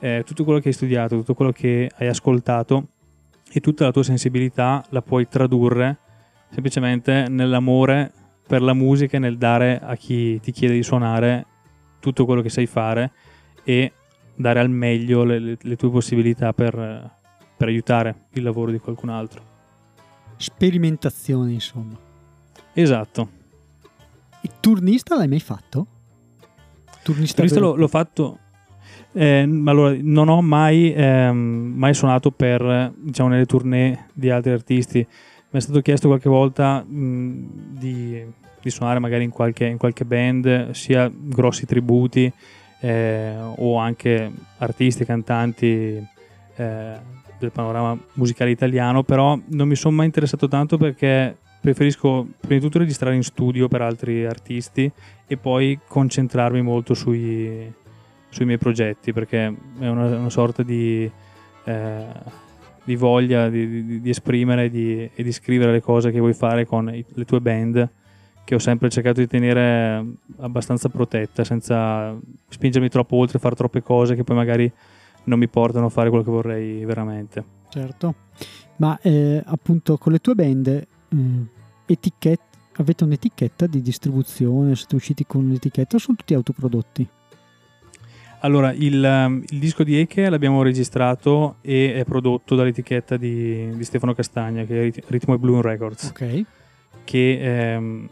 eh, 0.00 0.22
tutto 0.26 0.42
quello 0.42 0.58
che 0.58 0.68
hai 0.68 0.74
studiato, 0.74 1.16
tutto 1.16 1.34
quello 1.34 1.52
che 1.52 1.88
hai 1.96 2.08
ascoltato 2.08 2.88
e 3.52 3.60
tutta 3.60 3.84
la 3.84 3.92
tua 3.92 4.02
sensibilità 4.02 4.84
la 4.88 5.02
puoi 5.02 5.28
tradurre 5.28 5.98
semplicemente 6.50 7.26
nell'amore 7.28 8.12
per 8.46 8.60
la 8.60 8.74
musica 8.74 9.16
e 9.16 9.20
nel 9.20 9.38
dare 9.38 9.80
a 9.80 9.94
chi 9.94 10.40
ti 10.40 10.50
chiede 10.50 10.74
di 10.74 10.82
suonare 10.82 11.46
tutto 12.04 12.26
quello 12.26 12.42
che 12.42 12.50
sai 12.50 12.66
fare 12.66 13.12
e 13.64 13.92
dare 14.34 14.60
al 14.60 14.68
meglio 14.68 15.24
le, 15.24 15.56
le- 15.58 15.76
tue 15.76 15.90
possibilità 15.90 16.52
per, 16.52 16.74
per 17.56 17.68
aiutare 17.68 18.26
il 18.32 18.42
lavoro 18.42 18.70
di 18.70 18.78
qualcun 18.78 19.08
altro. 19.08 19.42
Sperimentazione, 20.36 21.52
insomma. 21.52 21.96
Esatto. 22.74 23.28
Il 24.42 24.50
turnista 24.60 25.16
l'hai 25.16 25.28
mai 25.28 25.40
fatto? 25.40 25.86
Turnista, 27.02 27.42
vero- 27.42 27.60
l'ho, 27.60 27.74
l'ho 27.76 27.88
fatto. 27.88 28.38
eh, 29.12 29.46
ma 29.46 29.70
allora, 29.70 29.96
non 30.00 30.28
ho 30.28 30.42
mai, 30.42 30.92
ehm, 30.92 31.72
mai 31.76 31.94
suonato 31.94 32.30
per 32.30 32.92
diciamo 32.96 33.30
nelle 33.30 33.46
tournée 33.46 34.08
di 34.12 34.28
altri 34.28 34.52
artisti. 34.52 34.98
Mi 34.98 35.60
è 35.60 35.60
stato 35.60 35.80
chiesto 35.80 36.08
qualche 36.08 36.28
volta 36.28 36.82
mh, 36.82 37.78
di, 37.78 38.24
di 38.64 38.70
suonare 38.70 38.98
magari 38.98 39.24
in 39.24 39.30
qualche, 39.30 39.66
in 39.66 39.76
qualche 39.76 40.06
band, 40.06 40.70
sia 40.70 41.10
grossi 41.12 41.66
tributi, 41.66 42.32
eh, 42.80 43.34
o 43.56 43.76
anche 43.76 44.32
artisti, 44.58 45.04
cantanti 45.04 46.02
eh, 46.56 46.92
del 47.38 47.50
panorama 47.52 47.98
musicale 48.14 48.50
italiano, 48.50 49.02
però 49.02 49.38
non 49.48 49.68
mi 49.68 49.76
sono 49.76 49.96
mai 49.96 50.06
interessato 50.06 50.48
tanto 50.48 50.78
perché 50.78 51.36
preferisco 51.60 52.26
prima 52.40 52.56
di 52.56 52.60
tutto 52.60 52.78
registrare 52.78 53.14
in 53.14 53.22
studio 53.22 53.68
per 53.68 53.82
altri 53.82 54.24
artisti 54.24 54.90
e 55.26 55.36
poi 55.36 55.78
concentrarmi 55.86 56.62
molto 56.62 56.94
sui, 56.94 57.70
sui 58.30 58.44
miei 58.46 58.58
progetti 58.58 59.12
perché 59.12 59.46
è 59.78 59.88
una, 59.88 60.16
una 60.16 60.30
sorta 60.30 60.62
di, 60.62 61.10
eh, 61.64 62.04
di 62.82 62.96
voglia 62.96 63.48
di, 63.48 63.84
di, 63.84 64.00
di 64.00 64.10
esprimere 64.10 64.64
e 64.64 65.22
di 65.22 65.32
scrivere 65.32 65.72
le 65.72 65.80
cose 65.80 66.10
che 66.10 66.18
vuoi 66.18 66.34
fare 66.34 66.66
con 66.66 66.94
i, 66.94 67.04
le 67.06 67.24
tue 67.24 67.40
band 67.40 67.90
che 68.44 68.54
ho 68.54 68.58
sempre 68.58 68.90
cercato 68.90 69.20
di 69.20 69.26
tenere 69.26 70.04
abbastanza 70.38 70.88
protetta 70.88 71.44
senza 71.44 72.14
spingermi 72.48 72.88
troppo 72.88 73.16
oltre, 73.16 73.38
fare 73.38 73.54
troppe 73.54 73.82
cose 73.82 74.14
che 74.14 74.22
poi 74.22 74.36
magari 74.36 74.70
non 75.24 75.38
mi 75.38 75.48
portano 75.48 75.86
a 75.86 75.90
fare 75.90 76.10
quello 76.10 76.24
che 76.24 76.30
vorrei 76.30 76.84
veramente. 76.84 77.44
Certo, 77.70 78.14
ma 78.76 78.98
eh, 79.00 79.42
appunto 79.44 79.96
con 79.96 80.12
le 80.12 80.18
tue 80.18 80.34
band 80.34 80.86
mm, 81.14 81.42
etichetta, 81.86 82.58
avete 82.76 83.04
un'etichetta 83.04 83.66
di 83.66 83.80
distribuzione, 83.80 84.76
siete 84.76 84.94
usciti 84.94 85.24
con 85.26 85.44
un'etichetta 85.44 85.96
o 85.96 85.98
sono 85.98 86.16
tutti 86.16 86.34
autoprodotti? 86.34 87.08
Allora, 88.40 88.74
il, 88.74 89.02
um, 89.02 89.42
il, 89.48 89.58
disco 89.58 89.84
di 89.84 89.98
Eke 89.98 90.28
l'abbiamo 90.28 90.62
registrato 90.62 91.56
e 91.62 91.94
è 91.94 92.04
prodotto 92.04 92.54
dall'etichetta 92.54 93.16
di, 93.16 93.74
di 93.74 93.84
Stefano 93.84 94.12
Castagna, 94.12 94.64
che 94.64 94.88
è 94.88 94.92
Ritmo 95.06 95.32
e 95.32 95.38
Bloom 95.38 95.62
Records, 95.62 96.10
okay. 96.10 96.44
che 97.04 97.72
ehm, 97.72 98.08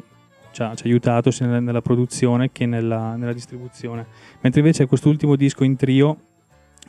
ci, 0.53 0.63
ha, 0.63 0.75
ci, 0.75 0.85
ha, 0.85 0.87
aiutato 0.87 1.31
sia 1.31 1.47
nella, 1.47 1.61
nella 1.61 1.83
produzione 1.83 2.53
che 2.53 2.67
nella, 2.67 3.17
nella, 3.17 3.33
distribuzione. 3.33 4.07
Mentre 4.41 4.61
invece 4.61 4.87
quest'ultimo 4.87 5.35
disco 5.37 5.65
in 5.65 5.77
trio 5.77 6.17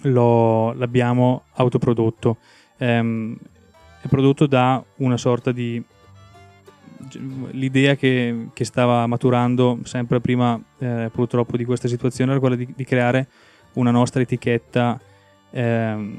lo, 0.01 0.74
l'abbiamo 0.74 1.43
autoprodotto. 1.53 2.38
Ehm, 2.78 3.36
è 4.01 4.07
prodotto 4.07 4.45
da 4.47 4.84
una 4.97 5.18
sorta 5.18 5.51
di 5.51 5.82
l'idea 7.51 7.95
che, 7.95 8.47
che, 8.53 8.66
stava 8.66 9.05
maturando 9.07 9.80
sempre 9.84 10.22
prima 10.22 10.59
eh, 10.80 11.09
purtroppo 11.11 11.57
di 11.57 11.66
questa 11.66 11.88
situazione 11.89 12.32
era 12.32 12.39
quella 12.39 12.55
di, 12.55 12.68
di 12.74 12.84
creare 12.86 13.28
una 13.74 13.91
nostra 13.91 14.22
etichetta 14.22 14.99
eh, 15.51 16.18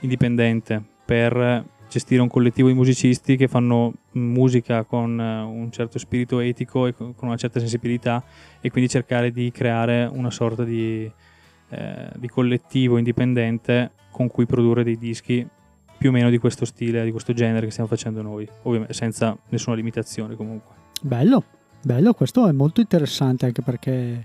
indipendente 0.00 0.82
per 1.04 1.64
gestire 1.90 2.22
un 2.22 2.28
collettivo 2.28 2.68
di 2.68 2.74
musicisti 2.74 3.36
che 3.36 3.48
fanno 3.48 3.92
musica 4.12 4.84
con 4.84 5.18
uh, 5.18 5.50
un 5.50 5.70
certo 5.72 5.98
spirito 5.98 6.38
etico 6.38 6.86
e 6.86 6.94
con 6.94 7.14
una 7.18 7.36
certa 7.36 7.58
sensibilità 7.58 8.22
e 8.60 8.70
quindi 8.70 8.88
cercare 8.88 9.32
di 9.32 9.50
creare 9.50 10.08
una 10.10 10.30
sorta 10.30 10.62
di, 10.62 11.10
eh, 11.68 12.10
di 12.16 12.28
collettivo 12.28 12.96
indipendente 12.96 13.90
con 14.12 14.28
cui 14.28 14.46
produrre 14.46 14.84
dei 14.84 14.96
dischi 14.96 15.46
più 15.98 16.08
o 16.08 16.12
meno 16.12 16.30
di 16.30 16.38
questo 16.38 16.64
stile, 16.64 17.04
di 17.04 17.10
questo 17.10 17.32
genere 17.32 17.66
che 17.66 17.72
stiamo 17.72 17.90
facendo 17.90 18.22
noi, 18.22 18.48
ovviamente 18.62 18.94
senza 18.94 19.36
nessuna 19.48 19.74
limitazione 19.74 20.36
comunque. 20.36 20.74
Bello, 21.02 21.44
bello, 21.82 22.14
questo 22.14 22.46
è 22.46 22.52
molto 22.52 22.80
interessante 22.80 23.46
anche 23.46 23.62
perché 23.62 24.24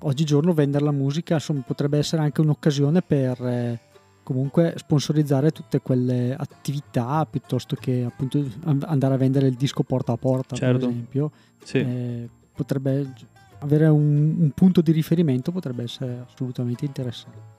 oggigiorno 0.00 0.52
vendere 0.52 0.84
la 0.84 0.92
musica 0.92 1.34
insomma, 1.34 1.62
potrebbe 1.66 1.98
essere 1.98 2.22
anche 2.22 2.42
un'occasione 2.42 3.02
per 3.02 3.40
eh, 3.44 3.80
comunque 4.24 4.74
sponsorizzare 4.76 5.50
tutte 5.52 5.80
quelle 5.80 6.34
attività 6.34 7.24
piuttosto 7.26 7.76
che 7.76 8.02
appunto 8.04 8.44
andare 8.64 9.14
a 9.14 9.18
vendere 9.18 9.46
il 9.46 9.54
disco 9.54 9.84
porta 9.84 10.12
a 10.12 10.16
porta 10.16 10.56
certo. 10.56 10.78
per 10.78 10.88
esempio. 10.88 11.30
Sì. 11.62 11.78
Eh, 11.78 12.28
potrebbe 12.52 13.12
avere 13.60 13.86
un, 13.86 14.34
un 14.40 14.50
punto 14.50 14.80
di 14.80 14.90
riferimento 14.90 15.52
potrebbe 15.52 15.84
essere 15.84 16.24
assolutamente 16.26 16.84
interessante. 16.84 17.52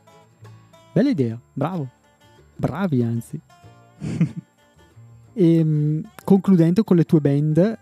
Bella 0.92 1.10
idea, 1.10 1.40
bravo 1.54 2.04
bravi 2.56 3.04
anzi. 3.04 3.40
e, 5.34 5.58
ehm, 5.60 6.10
concludendo 6.24 6.84
con 6.84 6.96
le 6.96 7.04
tue 7.04 7.20
band, 7.20 7.80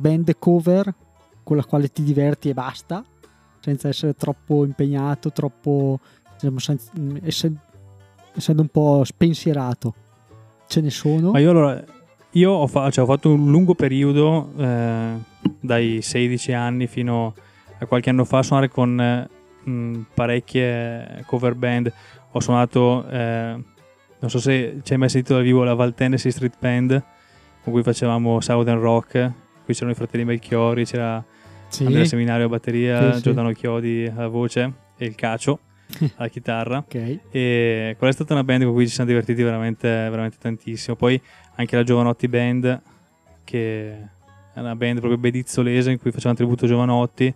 band 0.00 0.36
cover 0.38 0.94
con 1.42 1.56
la 1.56 1.64
quale 1.64 1.88
ti 1.88 2.02
diverti 2.02 2.50
e 2.50 2.54
basta, 2.54 3.04
senza 3.58 3.88
essere 3.88 4.14
troppo 4.14 4.64
impegnato, 4.64 5.32
troppo 5.32 5.98
diciamo, 6.34 6.58
senza, 6.58 6.92
essendo, 7.22 7.60
essendo 8.34 8.62
un 8.62 8.68
po' 8.68 9.02
spensierato. 9.04 9.94
Ce 10.66 10.80
ne 10.80 10.90
sono? 10.90 11.32
Ma 11.32 11.38
io 11.38 11.50
allora 11.50 11.82
io 12.32 12.52
ho, 12.52 12.66
fa- 12.66 12.90
cioè, 12.90 13.04
ho, 13.04 13.06
fatto 13.06 13.32
un 13.32 13.50
lungo 13.50 13.74
periodo, 13.74 14.52
eh, 14.56 15.14
dai 15.60 16.00
16 16.00 16.52
anni 16.52 16.86
fino 16.86 17.34
a 17.78 17.86
qualche 17.86 18.10
anno 18.10 18.24
fa, 18.24 18.38
a 18.38 18.42
suonare 18.42 18.68
con 18.68 19.00
eh, 19.00 19.28
mh, 19.68 20.06
parecchie 20.14 21.24
cover 21.26 21.54
band. 21.54 21.92
Ho 22.32 22.40
suonato 22.40 23.08
eh, 23.08 23.56
non 24.20 24.30
so 24.30 24.38
se 24.38 24.80
ci 24.82 24.92
hai 24.92 24.98
mai 24.98 25.08
sentito 25.08 25.34
dal 25.34 25.42
vivo 25.42 25.64
la 25.64 25.74
Val 25.74 25.94
Tennessee 25.94 26.30
Street 26.30 26.54
Band 26.58 27.02
con 27.62 27.72
cui 27.72 27.82
facevamo 27.82 28.40
Southern 28.40 28.78
Rock. 28.78 29.32
Qui 29.64 29.74
c'erano 29.74 29.92
i 29.92 29.94
fratelli 29.94 30.24
Melchiori, 30.24 30.84
c'era 30.84 31.24
sì. 31.68 31.84
Andrea 31.84 32.04
Seminario 32.04 32.46
a 32.46 32.48
batteria, 32.48 33.14
sì, 33.14 33.22
Giordano 33.22 33.52
Chiodi 33.52 34.10
alla 34.14 34.28
voce 34.28 34.72
e 34.96 35.06
il 35.06 35.14
Cacio 35.14 35.60
alla 36.16 36.28
chitarra. 36.28 36.78
Okay. 36.78 37.20
E 37.30 37.94
quella 37.96 38.12
è 38.12 38.14
stata 38.14 38.32
una 38.32 38.44
band 38.44 38.64
con 38.64 38.72
cui 38.72 38.86
ci 38.86 38.94
siamo 38.94 39.10
divertiti 39.10 39.42
veramente, 39.42 39.88
veramente 39.88 40.36
tantissimo. 40.38 40.96
Poi 40.96 41.20
anche 41.56 41.76
la 41.76 41.82
Giovanotti 41.82 42.28
Band, 42.28 42.82
che 43.44 43.90
è 44.52 44.58
una 44.60 44.76
band 44.76 44.98
proprio 44.98 45.18
bedizzolese 45.18 45.90
in 45.90 45.98
cui 45.98 46.10
facevamo 46.10 46.36
tributo 46.36 46.64
a 46.64 46.68
Giovanotti. 46.68 47.34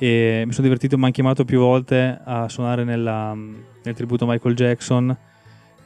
E 0.00 0.42
mi 0.46 0.52
sono 0.52 0.64
divertito, 0.64 0.96
mi 0.96 1.04
hanno 1.04 1.12
chiamato 1.12 1.44
più 1.44 1.58
volte 1.58 2.20
a 2.22 2.48
suonare 2.48 2.84
nella, 2.84 3.34
nel 3.34 3.94
tributo 3.94 4.24
a 4.24 4.28
Michael 4.28 4.54
Jackson 4.54 5.16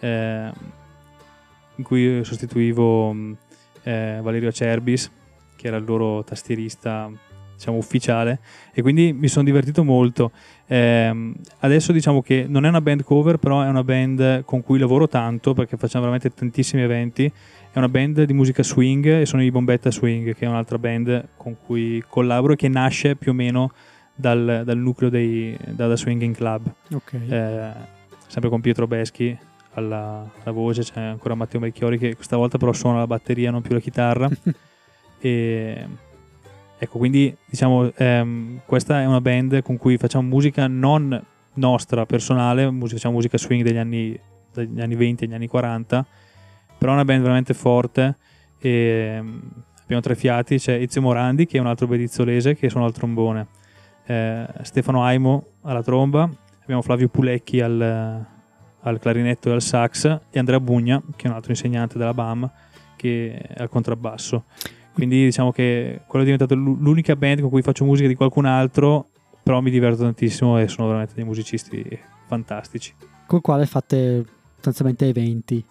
eh, 0.00 0.52
in 1.76 1.84
cui 1.84 2.22
sostituivo 2.22 3.16
eh, 3.82 4.18
Valerio 4.20 4.52
Cerbis, 4.52 5.10
che 5.56 5.66
era 5.66 5.78
il 5.78 5.84
loro 5.84 6.22
tastierista 6.24 7.10
diciamo 7.54 7.76
ufficiale 7.76 8.40
e 8.72 8.82
quindi 8.82 9.12
mi 9.12 9.28
sono 9.28 9.44
divertito 9.44 9.84
molto 9.84 10.32
eh, 10.72 11.32
adesso 11.58 11.92
diciamo 11.92 12.22
che 12.22 12.46
non 12.48 12.64
è 12.64 12.68
una 12.68 12.80
band 12.80 13.02
cover 13.02 13.36
però 13.36 13.60
è 13.60 13.68
una 13.68 13.84
band 13.84 14.44
con 14.44 14.62
cui 14.62 14.78
lavoro 14.78 15.06
tanto 15.06 15.52
perché 15.52 15.76
facciamo 15.76 16.04
veramente 16.04 16.32
tantissimi 16.32 16.80
eventi 16.80 17.24
è 17.24 17.76
una 17.78 17.88
band 17.88 18.22
di 18.22 18.32
musica 18.32 18.62
swing 18.62 19.06
e 19.06 19.26
sono 19.26 19.42
i 19.42 19.50
Bombetta 19.50 19.90
Swing 19.90 20.34
che 20.34 20.46
è 20.46 20.48
un'altra 20.48 20.78
band 20.78 21.28
con 21.36 21.56
cui 21.62 22.02
collaboro 22.08 22.54
e 22.54 22.56
che 22.56 22.68
nasce 22.68 23.16
più 23.16 23.32
o 23.32 23.34
meno 23.34 23.72
dal, 24.14 24.62
dal 24.64 24.78
nucleo 24.78 25.10
dei 25.10 25.54
Dada 25.68 25.96
Swinging 25.96 26.34
Club 26.34 26.72
okay. 26.94 27.28
eh, 27.28 27.70
sempre 28.26 28.48
con 28.48 28.62
Pietro 28.62 28.86
Beschi 28.86 29.36
alla, 29.74 30.30
alla, 30.42 30.52
voce, 30.52 30.82
c'è 30.82 31.00
ancora 31.00 31.34
Matteo 31.34 31.60
Melchiori 31.60 31.98
che 31.98 32.14
questa 32.14 32.36
volta 32.36 32.58
però 32.58 32.72
suona 32.72 32.98
la 32.98 33.06
batteria, 33.06 33.50
non 33.50 33.62
più 33.62 33.72
la 33.72 33.80
chitarra. 33.80 34.28
e 35.18 35.86
ecco, 36.82 36.98
quindi 36.98 37.34
diciamo, 37.48 37.92
ehm, 37.94 38.62
questa 38.66 39.02
è 39.02 39.06
una 39.06 39.20
band 39.20 39.62
con 39.62 39.76
cui 39.76 39.96
facciamo 39.98 40.26
musica 40.26 40.66
non 40.66 41.24
nostra, 41.54 42.04
personale, 42.06 42.68
musica, 42.72 42.96
facciamo 42.96 43.14
musica 43.14 43.38
swing 43.38 43.62
degli 43.62 43.76
anni, 43.76 44.18
degli 44.52 44.80
anni 44.80 44.96
20 44.96 45.22
e 45.22 45.26
degli 45.28 45.36
anni 45.36 45.46
40, 45.46 46.04
però 46.78 46.90
è 46.90 46.94
una 46.94 47.04
band 47.04 47.22
veramente 47.22 47.54
forte 47.54 48.16
e 48.58 49.14
ehm, 49.16 49.42
abbiamo 49.84 50.02
tre 50.02 50.16
fiati, 50.16 50.58
c'è 50.58 50.74
Ezio 50.74 51.00
Morandi 51.02 51.46
che 51.46 51.58
è 51.58 51.60
un 51.60 51.68
altro 51.68 51.86
bedizzolese 51.86 52.56
che 52.56 52.68
suona 52.68 52.86
al 52.86 52.92
trombone, 52.92 53.46
eh, 54.06 54.44
Stefano 54.62 55.04
Aimo 55.04 55.50
alla 55.62 55.84
tromba, 55.84 56.28
abbiamo 56.62 56.82
Flavio 56.82 57.06
Pulecchi 57.06 57.60
al, 57.60 58.26
al 58.80 58.98
clarinetto 58.98 59.50
e 59.50 59.52
al 59.52 59.62
sax 59.62 60.18
e 60.30 60.36
Andrea 60.36 60.58
Bugna, 60.58 61.00
che 61.14 61.26
è 61.26 61.28
un 61.28 61.36
altro 61.36 61.52
insegnante 61.52 61.96
della 61.96 62.12
BAM, 62.12 62.50
che 62.96 63.38
è 63.38 63.62
al 63.62 63.68
contrabbasso. 63.68 64.46
Quindi 64.92 65.24
diciamo 65.24 65.52
che 65.52 66.02
quello 66.06 66.24
è 66.24 66.28
diventato 66.28 66.54
l'unica 66.54 67.16
band 67.16 67.40
con 67.40 67.50
cui 67.50 67.62
faccio 67.62 67.84
musica 67.84 68.08
di 68.08 68.14
qualcun 68.14 68.44
altro, 68.44 69.08
però 69.42 69.60
mi 69.60 69.70
diverto 69.70 70.02
tantissimo 70.02 70.58
e 70.58 70.68
sono 70.68 70.88
veramente 70.88 71.14
dei 71.14 71.24
musicisti 71.24 71.98
fantastici. 72.26 72.94
Con 73.26 73.38
il 73.38 73.44
quale 73.44 73.66
fate 73.66 74.24
sostanzialmente 74.54 75.08
eventi. 75.08 75.64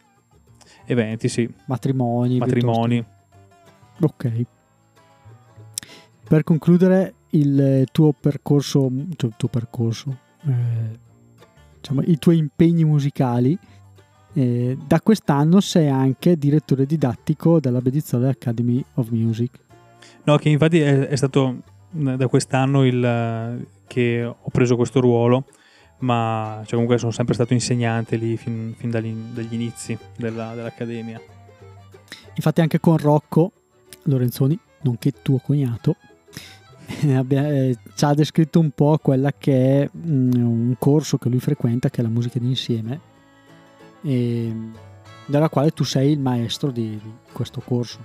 Eventi, 0.85 1.27
sì. 1.29 1.49
Matrimoni. 1.65 2.37
Matrimoni. 2.39 3.05
Piuttosto. 3.97 4.27
Ok. 4.27 4.45
Per 6.27 6.43
concludere 6.43 7.13
il 7.31 7.85
tuo 7.91 8.13
percorso, 8.13 8.91
cioè 9.15 9.29
il 9.29 9.35
tuo 9.37 9.47
percorso, 9.47 10.17
eh, 10.47 10.99
diciamo, 11.79 12.01
i 12.01 12.17
tuoi 12.17 12.37
impegni 12.37 12.83
musicali. 12.83 13.57
Eh, 14.33 14.77
da 14.87 15.01
quest'anno 15.01 15.59
sei 15.59 15.89
anche 15.89 16.37
direttore 16.37 16.85
didattico 16.85 17.59
della 17.59 17.81
Bedizzole 17.81 18.29
Academy 18.29 18.83
of 18.95 19.09
Music. 19.09 19.59
No, 20.23 20.37
che 20.37 20.49
infatti 20.49 20.79
è, 20.79 21.07
è 21.07 21.15
stato 21.15 21.57
da 21.91 22.27
quest'anno 22.27 22.85
il, 22.85 23.65
che 23.87 24.23
ho 24.23 24.49
preso 24.51 24.75
questo 24.75 24.99
ruolo, 25.01 25.45
ma 25.99 26.59
cioè 26.61 26.71
comunque 26.71 26.97
sono 26.97 27.11
sempre 27.11 27.33
stato 27.33 27.53
insegnante 27.53 28.15
lì 28.15 28.37
fin, 28.37 28.73
fin 28.77 28.89
dagli, 28.89 29.13
dagli, 29.33 29.53
inizi 29.53 29.97
della, 30.17 30.53
dell'Accademia. 30.55 31.19
Infatti 32.35 32.61
anche 32.61 32.79
con 32.79 32.97
Rocco 32.97 33.51
Lorenzoni, 34.03 34.57
nonché 34.83 35.11
tuo 35.21 35.39
cognato, 35.39 35.97
eh, 36.87 37.77
ci 37.93 38.05
ha 38.05 38.13
descritto 38.13 38.59
un 38.59 38.71
po' 38.71 38.97
quella 39.01 39.33
che 39.37 39.83
è 39.83 39.89
mm, 39.95 40.31
un 40.35 40.75
corso 40.79 41.17
che 41.17 41.29
lui 41.29 41.39
frequenta, 41.39 41.89
che 41.89 41.99
è 41.99 42.03
la 42.03 42.09
musica 42.09 42.39
d'insieme, 42.39 43.09
e 44.01 44.53
della 45.25 45.49
quale 45.49 45.71
tu 45.71 45.83
sei 45.83 46.11
il 46.11 46.19
maestro 46.19 46.71
di, 46.71 46.99
di 47.01 47.11
questo 47.31 47.61
corso. 47.61 47.99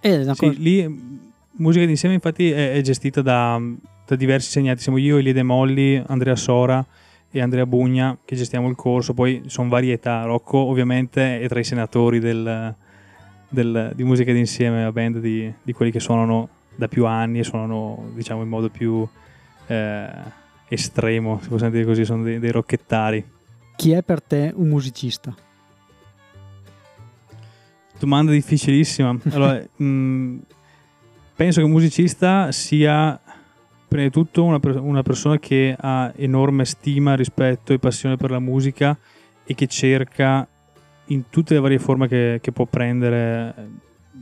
Sì, 0.00 0.24
cosa... 0.36 0.54
lì 0.56 1.28
musica 1.52 1.84
d'insieme 1.84 2.14
infatti 2.14 2.50
è, 2.50 2.72
è 2.72 2.80
gestita 2.80 3.22
da, 3.22 3.60
da, 4.06 4.16
diversi 4.16 4.46
insegnanti, 4.46 4.82
siamo 4.82 4.98
io, 4.98 5.18
Elie 5.18 5.32
De 5.32 5.42
Molli, 5.42 6.02
Andrea 6.06 6.36
Sora 6.36 6.84
e 7.30 7.40
Andrea 7.40 7.66
Bugna 7.66 8.18
che 8.24 8.34
gestiamo 8.34 8.68
il 8.68 8.76
corso, 8.76 9.14
poi 9.14 9.42
sono 9.46 9.68
varietà, 9.68 10.22
Rocco 10.24 10.58
ovviamente 10.58 11.40
è 11.40 11.48
tra 11.48 11.60
i 11.60 11.64
senatori 11.64 12.18
del, 12.18 12.74
del, 13.48 13.92
di 13.94 14.04
musica 14.04 14.32
d'insieme, 14.32 14.82
la 14.82 14.92
band 14.92 15.18
di, 15.18 15.52
di, 15.62 15.72
quelli 15.72 15.92
che 15.92 16.00
suonano 16.00 16.48
da 16.74 16.88
più 16.88 17.06
anni 17.06 17.40
e 17.40 17.44
suonano 17.44 18.10
diciamo 18.14 18.42
in 18.42 18.48
modo 18.48 18.70
più 18.70 19.06
eh, 19.66 20.08
estremo, 20.68 21.38
se 21.42 21.48
possiamo 21.48 21.72
dire 21.72 21.84
così, 21.84 22.04
sono 22.04 22.22
dei, 22.22 22.38
dei 22.38 22.50
rocchettari. 22.50 23.24
Chi 23.80 23.92
è 23.92 24.02
per 24.02 24.20
te 24.20 24.52
un 24.54 24.68
musicista? 24.68 25.34
Domanda 27.98 28.30
difficilissima. 28.30 29.16
Allora, 29.32 29.54
mh, 29.54 29.84
mm, 29.84 30.38
penso 31.34 31.60
che 31.60 31.64
un 31.64 31.72
musicista 31.72 32.52
sia 32.52 33.18
prima 33.88 34.04
di 34.04 34.10
tutto 34.10 34.44
una, 34.44 34.60
una, 34.80 35.02
persona 35.02 35.38
che 35.38 35.74
ha 35.80 36.12
enorme 36.14 36.66
stima, 36.66 37.14
rispetto 37.14 37.72
e 37.72 37.78
passione 37.78 38.16
per 38.16 38.30
la 38.30 38.38
musica 38.38 38.94
e 39.44 39.54
che 39.54 39.66
cerca 39.66 40.46
in 41.06 41.30
tutte 41.30 41.54
le 41.54 41.60
varie 41.60 41.78
forme 41.78 42.06
che, 42.06 42.38
che 42.42 42.52
può 42.52 42.66
prendere 42.66 43.54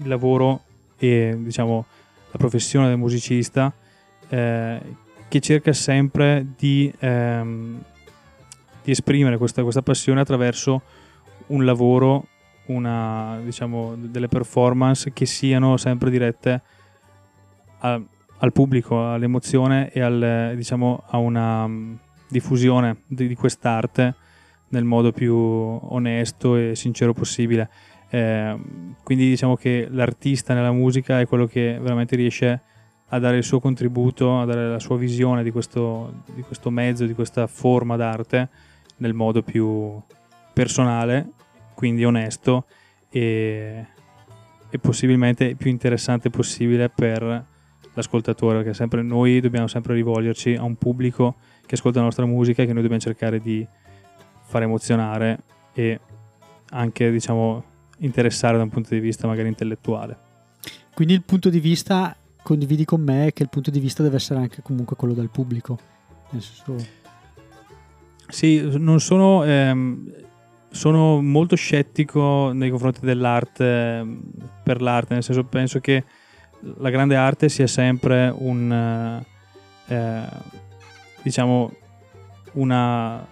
il 0.00 0.06
lavoro 0.06 0.62
e 0.96 1.36
diciamo 1.36 1.84
la 2.30 2.38
professione 2.38 2.86
del 2.86 2.96
musicista, 2.96 3.74
eh, 4.28 4.80
che 5.26 5.40
cerca 5.40 5.72
sempre 5.72 6.46
di, 6.56 6.92
ehm, 7.00 7.82
di 8.88 8.94
esprimere 8.94 9.36
questa, 9.36 9.62
questa 9.62 9.82
passione 9.82 10.20
attraverso 10.20 10.80
un 11.48 11.66
lavoro 11.66 12.26
una, 12.68 13.38
diciamo, 13.44 13.94
delle 13.98 14.28
performance 14.28 15.12
che 15.12 15.26
siano 15.26 15.76
sempre 15.76 16.08
dirette 16.08 16.62
a, 17.80 18.00
al 18.38 18.52
pubblico, 18.52 19.10
all'emozione 19.10 19.90
e 19.92 20.00
al, 20.00 20.54
diciamo, 20.56 21.04
a 21.06 21.18
una 21.18 21.64
um, 21.64 21.98
diffusione 22.28 23.02
di, 23.06 23.28
di, 23.28 23.34
quest'arte 23.34 24.14
nel 24.68 24.84
modo 24.84 25.12
più 25.12 25.36
onesto 25.36 26.56
e 26.56 26.74
sincero 26.74 27.12
possibile. 27.12 27.68
Eh, 28.08 28.56
quindi 29.02 29.28
diciamo 29.28 29.54
che 29.54 29.86
l'artista 29.90 30.54
nella 30.54 30.72
musica 30.72 31.20
è 31.20 31.26
quello 31.26 31.46
che 31.46 31.78
veramente 31.78 32.16
riesce 32.16 32.62
a 33.08 33.18
dare 33.18 33.36
il 33.36 33.44
suo 33.44 33.60
contributo, 33.60 34.40
a 34.40 34.46
dare 34.46 34.66
la 34.66 34.78
sua 34.78 34.96
visione 34.96 35.42
di 35.42 35.50
questo, 35.50 36.22
di 36.34 36.40
questo 36.40 36.70
mezzo, 36.70 37.04
di 37.04 37.12
questa 37.12 37.46
forma 37.46 37.96
d'arte 37.96 38.48
nel 38.98 39.14
modo 39.14 39.42
più 39.42 40.00
personale 40.52 41.32
quindi 41.78 42.04
onesto 42.04 42.66
e, 43.08 43.86
e 44.68 44.78
possibilmente 44.80 45.54
più 45.54 45.70
interessante 45.70 46.28
possibile 46.28 46.88
per 46.88 47.46
l'ascoltatore, 47.94 48.56
perché 48.56 48.74
sempre 48.74 49.02
noi 49.02 49.38
dobbiamo 49.40 49.68
sempre 49.68 49.94
rivolgerci 49.94 50.56
a 50.56 50.64
un 50.64 50.74
pubblico 50.74 51.36
che 51.64 51.76
ascolta 51.76 51.98
la 51.98 52.06
nostra 52.06 52.26
musica 52.26 52.62
e 52.62 52.66
che 52.66 52.72
noi 52.72 52.82
dobbiamo 52.82 53.02
cercare 53.02 53.40
di 53.40 53.64
far 54.42 54.62
emozionare 54.62 55.42
e 55.72 56.00
anche 56.70 57.12
diciamo 57.12 57.62
interessare 57.98 58.56
da 58.56 58.64
un 58.64 58.70
punto 58.70 58.94
di 58.94 58.98
vista 58.98 59.28
magari 59.28 59.46
intellettuale. 59.46 60.18
Quindi 60.94 61.14
il 61.14 61.22
punto 61.22 61.48
di 61.48 61.60
vista 61.60 62.16
condividi 62.42 62.84
con 62.84 63.02
me 63.02 63.30
che 63.32 63.44
il 63.44 63.48
punto 63.50 63.70
di 63.70 63.78
vista 63.78 64.02
deve 64.02 64.16
essere 64.16 64.40
anche 64.40 64.62
comunque 64.62 64.96
quello 64.96 65.14
del 65.14 65.30
pubblico. 65.30 65.78
Nel 66.30 66.42
senso... 66.42 67.06
Sì, 68.28 68.60
non 68.78 69.00
sono 69.00 69.42
ehm, 69.44 70.12
sono 70.70 71.20
molto 71.22 71.56
scettico 71.56 72.52
nei 72.52 72.70
confronti 72.70 73.00
dell'arte 73.00 74.06
per 74.62 74.82
l'arte, 74.82 75.14
nel 75.14 75.22
senso 75.22 75.44
penso 75.44 75.80
che 75.80 76.04
la 76.60 76.90
grande 76.90 77.16
arte 77.16 77.48
sia 77.48 77.66
sempre 77.66 78.32
un 78.36 79.24
eh, 79.86 80.22
diciamo 81.22 81.72
una 82.52 83.26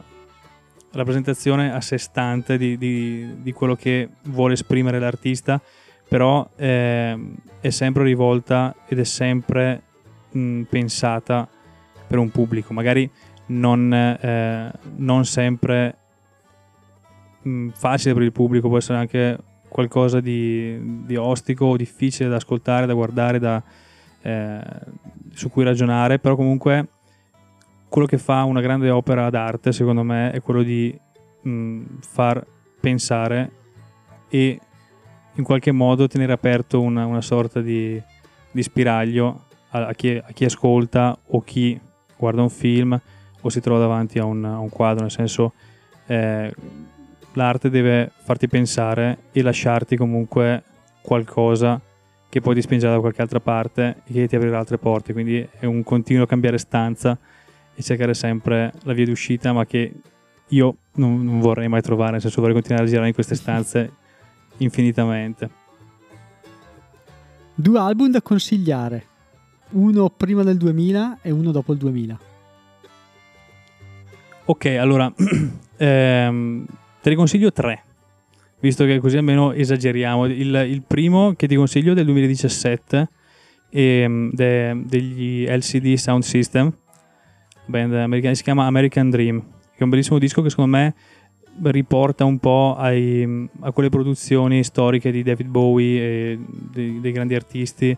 rappresentazione 0.93 1.73
a 1.73 1.81
sé 1.81 1.99
stante 1.99 2.57
di, 2.57 2.79
di, 2.79 3.43
di 3.43 3.53
quello 3.53 3.75
che 3.75 4.09
vuole 4.25 4.55
esprimere 4.55 4.99
l'artista, 4.99 5.61
però 6.09 6.49
eh, 6.57 7.19
è 7.61 7.71
sempre 7.71 8.05
rivolta 8.05 8.75
ed 8.87 8.99
è 8.99 9.05
sempre 9.05 9.83
mh, 10.31 10.63
pensata 10.63 11.47
per 12.07 12.19
un 12.19 12.31
pubblico, 12.31 12.73
magari 12.73 13.11
non, 13.47 13.93
eh, 13.93 14.73
non 14.97 15.25
sempre 15.25 15.97
mh, 17.43 17.69
facile 17.71 18.15
per 18.15 18.23
il 18.23 18.33
pubblico, 18.33 18.69
può 18.69 18.79
essere 18.79 18.99
anche 18.99 19.39
qualcosa 19.69 20.21
di, 20.21 21.05
di 21.05 21.17
ostico 21.17 21.77
difficile 21.77 22.29
da 22.29 22.37
ascoltare, 22.37 22.87
da 22.87 22.95
guardare, 22.95 23.39
da, 23.39 23.63
eh, 24.23 24.61
su 25.33 25.51
cui 25.51 25.65
ragionare, 25.65 26.19
però 26.19 26.35
comunque 26.35 26.89
quello 27.89 28.07
che 28.07 28.19
fa 28.19 28.43
una 28.45 28.61
grande 28.61 28.91
opera 28.91 29.31
d'arte 29.31 29.73
secondo 29.73 30.03
me 30.03 30.31
è 30.31 30.41
quello 30.41 30.63
di 30.63 30.99
mh, 31.43 31.83
far 32.01 32.45
pensare 32.81 33.53
e 34.29 34.61
in 35.35 35.45
qualche 35.45 35.73
modo 35.73 36.09
tenere 36.09 36.33
aperto 36.33 36.81
una, 36.81 37.07
una 37.07 37.21
sorta 37.21 37.61
di, 37.61 38.01
di 38.51 38.63
spiraglio 38.63 39.45
a, 39.71 39.87
a, 39.87 39.93
chi, 39.93 40.11
a, 40.17 40.33
chi, 40.33 40.45
ascolta 40.45 41.17
o 41.29 41.41
chi 41.43 41.79
guarda 42.17 42.43
un 42.43 42.51
film 42.51 43.01
o 43.47 43.49
si 43.49 43.61
trova 43.61 43.79
davanti 43.79 44.19
a 44.19 44.25
un, 44.25 44.45
a 44.45 44.59
un 44.59 44.69
quadro, 44.69 45.03
nel 45.03 45.11
senso 45.13 45.53
eh, 46.07 46.53
l'arte 47.35 47.71
deve 47.71 48.11
farti 48.17 48.49
pensare 48.49 49.19
e 49.31 49.41
lasciarti 49.41 49.97
comunque 49.97 50.65
qualcosa 51.01 51.81
che 52.29 52.41
poi 52.41 52.57
ti 52.57 52.63
spingerà 52.63 52.95
da 52.95 53.01
qualche 53.01 53.23
altra 53.23 53.39
parte 53.39 54.03
e 54.05 54.13
che 54.13 54.27
ti 54.27 54.35
aprirà 54.35 54.59
altre 54.59 54.79
porte. 54.79 55.13
Quindi 55.13 55.47
è 55.59 55.65
un 55.65 55.85
continuo 55.85 56.27
cambiare 56.27 56.59
stanza 56.59 57.17
e 57.75 57.83
cercare 57.83 58.15
sempre 58.15 58.73
la 58.83 58.93
via 58.93 59.05
d'uscita, 59.05 59.53
ma 59.53 59.65
che 59.65 59.93
io 60.49 60.77
non, 60.95 61.25
non 61.25 61.39
vorrei 61.39 61.69
mai 61.69 61.83
trovare, 61.83 62.13
nel 62.13 62.21
senso 62.21 62.41
vorrei 62.41 62.55
continuare 62.55 62.85
a 62.85 62.89
girare 62.89 63.09
in 63.09 63.15
queste 63.15 63.37
stanze 63.37 63.93
infinitamente. 64.59 65.51
Due 67.55 67.79
album 67.79 68.11
da 68.11 68.21
consigliare, 68.21 69.05
uno 69.71 70.11
prima 70.11 70.43
del 70.43 70.57
2000 70.57 71.19
e 71.23 71.31
uno 71.31 71.53
dopo 71.53 71.73
il 71.73 71.79
2000. 71.79 72.35
Ok, 74.49 74.67
allora 74.67 75.13
ehm, 75.77 76.67
Te 77.07 77.11
ne 77.11 77.17
consiglio 77.17 77.53
tre, 77.53 77.85
visto 78.61 78.85
che 78.85 78.99
così 78.99 79.17
almeno 79.17 79.53
esageriamo. 79.53 80.27
Il, 80.27 80.55
il 80.69 80.83
primo 80.83 81.35
che 81.35 81.47
ti 81.47 81.55
consiglio 81.55 81.93
è 81.93 81.95
del 81.95 82.05
2017, 82.07 83.09
e, 83.71 84.29
de, 84.33 84.83
degli 84.85 85.47
LCD 85.47 85.95
Sound 85.95 86.25
System, 86.25 86.73
band 87.67 87.95
americana, 87.95 88.35
si 88.35 88.43
chiama 88.43 88.67
American 88.67 89.11
Dream, 89.11 89.41
che 89.41 89.79
è 89.79 89.83
un 89.85 89.91
bellissimo 89.91 90.19
disco 90.19 90.43
che 90.43 90.51
secondo 90.51 90.77
me 90.77 90.95
riporta 91.63 92.25
un 92.25 92.39
po' 92.39 92.75
ai, 92.77 93.49
a 93.61 93.71
quelle 93.71 93.89
produzioni 93.89 94.65
storiche 94.65 95.13
di 95.13 95.23
David 95.23 95.47
Bowie 95.47 96.01
e 96.01 96.39
dei, 96.73 97.01
dei 97.01 97.13
grandi 97.13 97.35
artisti 97.35 97.97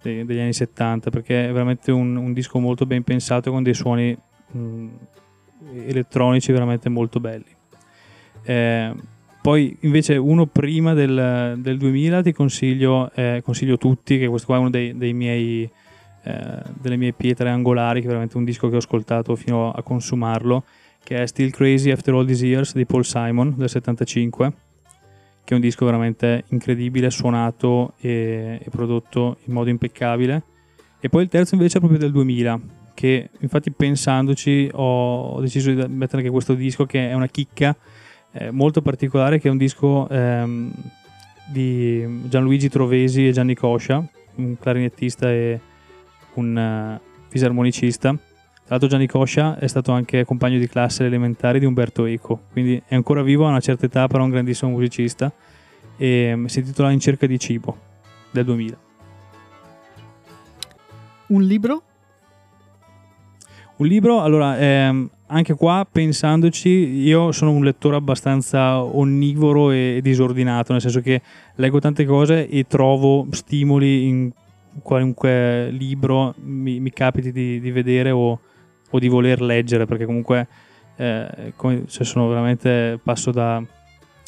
degli 0.00 0.38
anni 0.38 0.52
70 0.52 1.10
perché 1.10 1.48
è 1.48 1.52
veramente 1.52 1.90
un, 1.90 2.16
un, 2.16 2.32
disco 2.32 2.58
molto 2.60 2.86
ben 2.86 3.02
pensato 3.02 3.50
con 3.50 3.62
dei 3.62 3.74
suoni 3.74 4.16
mh, 4.50 4.86
elettronici 5.72 6.52
veramente 6.52 6.88
molto 6.88 7.20
belli 7.20 7.56
eh, 8.48 8.94
poi 9.40 9.76
invece 9.80 10.16
uno 10.16 10.46
prima 10.46 10.94
del, 10.94 11.56
del 11.58 11.76
2000 11.76 12.22
ti 12.22 12.32
consiglio, 12.32 13.10
eh, 13.14 13.40
consiglio 13.44 13.76
tutti, 13.76 14.18
che 14.18 14.26
questo 14.26 14.46
qua 14.46 14.56
è 14.56 14.58
uno 14.58 14.70
dei, 14.70 14.96
dei 14.96 15.12
miei, 15.12 15.70
eh, 16.22 16.62
delle 16.80 16.96
mie 16.96 17.12
pietre 17.12 17.50
angolari, 17.50 18.00
che 18.00 18.06
è 18.06 18.08
veramente 18.08 18.36
un 18.36 18.44
disco 18.44 18.68
che 18.68 18.74
ho 18.74 18.78
ascoltato 18.78 19.36
fino 19.36 19.70
a 19.70 19.82
consumarlo, 19.82 20.64
che 21.04 21.22
è 21.22 21.26
Still 21.26 21.50
Crazy 21.50 21.90
After 21.90 22.14
All 22.14 22.26
These 22.26 22.46
Years 22.46 22.74
di 22.74 22.84
Paul 22.84 23.04
Simon 23.04 23.54
del 23.56 23.68
75, 23.68 24.52
che 25.44 25.52
è 25.52 25.54
un 25.54 25.60
disco 25.60 25.84
veramente 25.84 26.44
incredibile, 26.48 27.10
suonato 27.10 27.94
e, 28.00 28.60
e 28.62 28.70
prodotto 28.70 29.38
in 29.44 29.52
modo 29.52 29.70
impeccabile. 29.70 30.42
E 31.00 31.08
poi 31.08 31.22
il 31.22 31.28
terzo 31.28 31.54
invece 31.54 31.76
è 31.76 31.80
proprio 31.80 32.00
del 32.00 32.12
2000, 32.12 32.60
che 32.98 33.30
infatti 33.38 33.70
pensandoci 33.70 34.68
ho 34.72 35.40
deciso 35.40 35.70
di 35.70 35.76
mettere 35.86 36.18
anche 36.18 36.30
questo 36.30 36.54
disco 36.54 36.84
che 36.84 37.10
è 37.10 37.12
una 37.14 37.28
chicca 37.28 37.76
eh, 38.32 38.50
molto 38.50 38.82
particolare 38.82 39.38
che 39.38 39.46
è 39.46 39.52
un 39.52 39.56
disco 39.56 40.08
ehm, 40.08 40.72
di 41.46 42.22
Gianluigi 42.28 42.68
Trovesi 42.68 43.28
e 43.28 43.30
Gianni 43.30 43.54
Coscia, 43.54 44.04
un 44.34 44.58
clarinettista 44.58 45.30
e 45.30 45.60
un 46.34 46.56
uh, 47.00 47.28
fisarmonicista. 47.28 48.10
Tra 48.10 48.20
l'altro 48.66 48.88
Gianni 48.88 49.06
Coscia 49.06 49.60
è 49.60 49.68
stato 49.68 49.92
anche 49.92 50.24
compagno 50.24 50.58
di 50.58 50.66
classe 50.66 51.04
elementare 51.04 51.60
di 51.60 51.66
Umberto 51.66 52.04
Eco, 52.04 52.46
quindi 52.50 52.82
è 52.84 52.96
ancora 52.96 53.22
vivo 53.22 53.46
a 53.46 53.50
una 53.50 53.60
certa 53.60 53.86
età, 53.86 54.08
però 54.08 54.24
un 54.24 54.30
grandissimo 54.30 54.72
musicista 54.72 55.32
e 55.96 56.32
um, 56.32 56.46
si 56.46 56.58
intitola 56.58 56.90
In 56.90 56.98
cerca 56.98 57.28
di 57.28 57.38
cibo 57.38 57.78
del 58.32 58.44
2000. 58.44 58.76
Un 61.28 61.42
libro? 61.42 61.82
Un 63.78 63.86
libro, 63.86 64.22
allora, 64.22 64.58
ehm, 64.58 65.08
anche 65.26 65.54
qua 65.54 65.86
pensandoci, 65.88 66.68
io 66.68 67.30
sono 67.30 67.52
un 67.52 67.62
lettore 67.62 67.94
abbastanza 67.94 68.82
onnivoro 68.82 69.70
e 69.70 70.00
disordinato, 70.02 70.72
nel 70.72 70.80
senso 70.80 71.00
che 71.00 71.22
leggo 71.54 71.78
tante 71.78 72.04
cose 72.04 72.48
e 72.48 72.66
trovo 72.66 73.28
stimoli 73.30 74.08
in 74.08 74.32
qualunque 74.82 75.70
libro 75.70 76.34
mi, 76.42 76.80
mi 76.80 76.90
capiti 76.90 77.30
di, 77.30 77.60
di 77.60 77.70
vedere 77.70 78.10
o, 78.10 78.40
o, 78.90 78.98
di 78.98 79.06
voler 79.06 79.40
leggere, 79.40 79.86
perché 79.86 80.06
comunque 80.06 80.48
eh, 80.96 81.52
come, 81.54 81.84
cioè 81.86 82.04
sono 82.04 82.26
veramente 82.26 82.98
passo 83.00 83.30
da, 83.30 83.62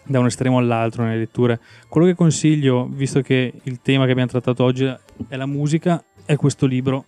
da 0.07 0.21
un 0.21 0.27
estremo 0.27 0.59
all'altro 0.59 1.03
nelle 1.03 1.19
letture. 1.19 1.59
Quello 1.89 2.07
che 2.07 2.15
consiglio, 2.15 2.87
visto 2.89 3.21
che 3.21 3.53
il 3.65 3.81
tema 3.83 4.05
che 4.05 4.13
abbiamo 4.13 4.31
trattato 4.31 4.63
oggi 4.63 4.85
è 5.27 5.35
la 5.35 5.47
musica, 5.47 6.05
è 6.25 6.37
questo 6.37 6.67
libro 6.67 7.07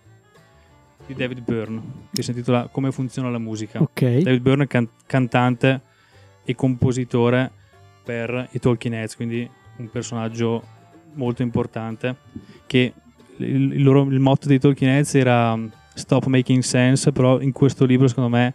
di 1.05 1.13
David 1.13 1.41
Byrne 1.41 1.81
che 2.13 2.23
si 2.23 2.31
intitola 2.31 2.67
Come 2.71 2.91
funziona 2.91 3.29
la 3.29 3.37
musica. 3.37 3.81
Okay. 3.81 4.23
David 4.23 4.41
Byrne 4.41 4.63
è 4.63 4.67
can- 4.67 4.89
cantante 5.05 5.81
e 6.43 6.55
compositore 6.55 7.51
per 8.03 8.49
i 8.51 8.59
Talking 8.59 8.93
Heads, 8.93 9.15
quindi 9.15 9.49
un 9.77 9.89
personaggio 9.89 10.63
molto 11.13 11.41
importante 11.41 12.15
che 12.65 12.93
il, 13.37 13.73
il, 13.73 13.83
loro, 13.83 14.03
il 14.03 14.19
motto 14.19 14.47
dei 14.47 14.59
Talking 14.59 14.89
Heads 14.89 15.15
era 15.15 15.57
Stop 15.93 16.25
Making 16.25 16.61
Sense, 16.61 17.11
però 17.11 17.39
in 17.39 17.51
questo 17.51 17.85
libro 17.85 18.07
secondo 18.07 18.29
me 18.29 18.53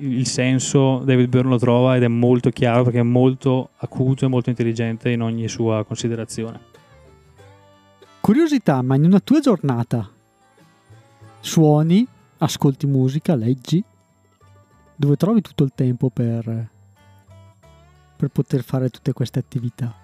il 0.00 0.26
senso 0.26 0.98
David 0.98 1.28
Byrne 1.28 1.50
lo 1.50 1.58
trova 1.58 1.96
ed 1.96 2.04
è 2.04 2.08
molto 2.08 2.50
chiaro 2.50 2.84
perché 2.84 3.00
è 3.00 3.02
molto 3.02 3.70
acuto 3.78 4.24
e 4.24 4.28
molto 4.28 4.48
intelligente 4.48 5.10
in 5.10 5.22
ogni 5.22 5.48
sua 5.48 5.84
considerazione. 5.84 6.76
Curiosità, 8.20 8.82
ma 8.82 8.94
in 8.94 9.04
una 9.04 9.20
tua 9.20 9.40
giornata 9.40 10.08
suoni, 11.48 12.06
ascolti 12.38 12.86
musica, 12.86 13.34
leggi, 13.34 13.82
dove 14.94 15.16
trovi 15.16 15.40
tutto 15.40 15.64
il 15.64 15.72
tempo 15.74 16.10
per, 16.10 16.68
per 18.16 18.28
poter 18.28 18.62
fare 18.62 18.90
tutte 18.90 19.12
queste 19.14 19.38
attività? 19.38 19.94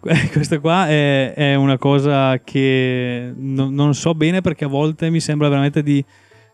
Questa 0.00 0.60
qua 0.60 0.88
è, 0.88 1.34
è 1.34 1.54
una 1.56 1.76
cosa 1.76 2.38
che 2.38 3.32
non, 3.36 3.74
non, 3.74 3.94
so 3.94 4.14
bene 4.14 4.40
perché 4.40 4.64
a 4.64 4.68
volte 4.68 5.10
mi 5.10 5.20
sembra 5.20 5.48
veramente 5.48 5.82
di 5.82 6.02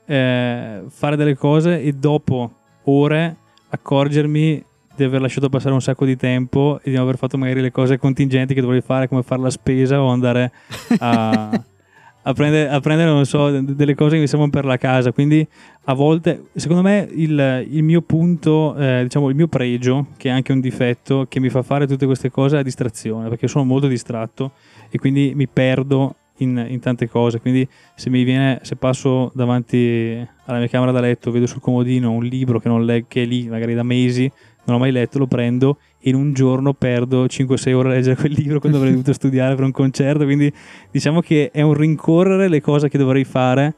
eh, 0.07 0.83
fare 0.89 1.17
delle 1.17 1.37
cose 1.37 1.81
e 1.81 1.93
dopo 1.93 2.53
ore 2.85 3.37
accorgermi 3.69 4.65
di 4.97 5.05
aver 5.05 5.21
lasciato 5.21 5.49
passare 5.49 5.75
un 5.75 5.83
sacco 5.83 6.07
di 6.07 6.17
tempo 6.17 6.81
e 6.83 6.91
di 6.91 6.97
non 6.97 7.05
aver 7.05 7.19
fatto 7.19 7.37
magari 7.37 7.61
le 7.61 7.71
cose 7.71 7.99
contingenti 7.99 8.55
che 8.55 8.63
dovevi 8.63 8.81
fare 8.81 9.09
come 9.09 9.23
fare 9.23 9.43
la 9.43 9.51
spesa 9.51 10.01
o 10.01 10.09
andare 10.09 10.51
a 10.99 11.51
a 12.29 12.33
prendere, 12.33 12.69
a 12.69 12.81
prendere, 12.81 13.25
so, 13.25 13.61
delle 13.61 13.95
cose 13.95 14.17
che 14.17 14.21
mi 14.21 14.27
servono 14.27 14.51
per 14.51 14.65
la 14.65 14.77
casa. 14.77 15.13
Quindi 15.13 15.47
a 15.85 15.95
volte, 15.95 16.47
secondo 16.55 16.83
me, 16.83 17.09
il, 17.13 17.67
il 17.71 17.83
mio 17.85 18.03
punto, 18.03 18.75
eh, 18.77 19.03
diciamo, 19.05 19.29
il 19.29 19.37
mio 19.37 19.47
pregio, 19.47 20.09
che 20.17 20.29
è 20.29 20.33
anche 20.33 20.51
un 20.51 20.61
difetto, 20.61 21.27
che 21.29 21.39
mi 21.39 21.49
fa 21.49 21.63
fare 21.63 21.87
tutte 21.87 22.05
queste 22.05 22.31
cose 22.31 22.55
è 22.55 22.59
la 22.59 22.65
distrazione, 22.65 23.29
perché 23.29 23.47
sono 23.47 23.65
molto 23.65 23.87
distratto 23.87 24.53
e 24.91 24.99
quindi 24.99 25.33
mi 25.37 25.47
perdo 25.47 26.17
in, 26.39 26.67
in, 26.69 26.81
tante 26.81 27.09
cose. 27.09 27.41
Quindi 27.41 27.67
se 27.95 28.11
mi 28.11 28.25
viene, 28.25 28.59
se 28.63 28.75
passo 28.75 29.31
davanti 29.33 30.27
alla 30.47 30.59
mia 30.59 30.69
camera 30.69 30.91
da 30.91 31.01
letto, 31.01 31.31
vedo 31.31 31.47
sul 31.47 31.61
comodino 31.61 32.11
un 32.11 32.25
libro 32.25 32.59
che 32.59 32.69
non 32.69 32.85
leggo, 32.85 33.07
che 33.09 33.23
è 33.23 33.27
lì 33.27 33.47
magari 33.47 33.75
da 33.75 33.85
mesi, 33.85 34.31
non 34.65 34.77
ho 34.77 34.79
mai 34.81 34.91
letto, 34.91 35.19
lo 35.19 35.29
prendo 35.29 35.79
in 36.07 36.15
un 36.15 36.33
giorno 36.33 36.73
perdo 36.73 37.25
5-6 37.25 37.73
ore 37.73 37.89
a 37.89 37.93
leggere 37.93 38.17
quel 38.17 38.33
libro 38.33 38.61
quando 38.61 38.79
avrei 38.79 38.93
dovuto 38.93 39.13
studiare 39.13 39.55
per 39.55 39.65
un 39.65 39.73
concerto. 39.73 40.25
Quindi 40.25 40.53
diciamo 40.91 41.21
che 41.21 41.51
è 41.51 41.63
un 41.63 41.75
rincorrere 41.75 42.49
le 42.49 42.61
cose 42.61 42.89
che 42.89 42.99
dovrei 42.99 43.25
fare 43.25 43.75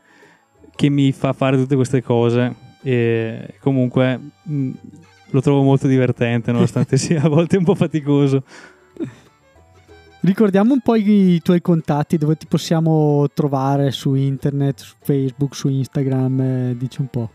che 0.75 0.89
mi 0.91 1.11
fa 1.13 1.33
fare 1.33 1.57
tutte 1.57 1.75
queste 1.75 2.03
cose. 2.03 2.55
E 2.83 3.55
comunque 3.61 4.21
mh, 4.43 4.71
lo 5.31 5.41
trovo 5.41 5.63
molto 5.63 5.87
divertente, 5.87 6.53
nonostante 6.53 6.97
sia 6.99 7.23
a 7.23 7.29
volte 7.29 7.57
un 7.57 7.65
po' 7.65 7.75
faticoso. 7.75 8.45
Ricordiamo 10.21 10.73
un 10.73 10.81
po' 10.81 10.97
i 10.97 11.41
tuoi 11.43 11.61
contatti 11.61 12.19
dove 12.19 12.37
ti 12.37 12.47
possiamo 12.47 13.27
trovare 13.33 13.91
su 13.93 14.15
internet, 14.15 14.81
su 14.81 14.95
Facebook, 15.01 15.55
su 15.55 15.69
Instagram, 15.69 16.41
eh, 16.41 16.77
dici 16.77 17.01
un 17.01 17.09
po'. 17.09 17.31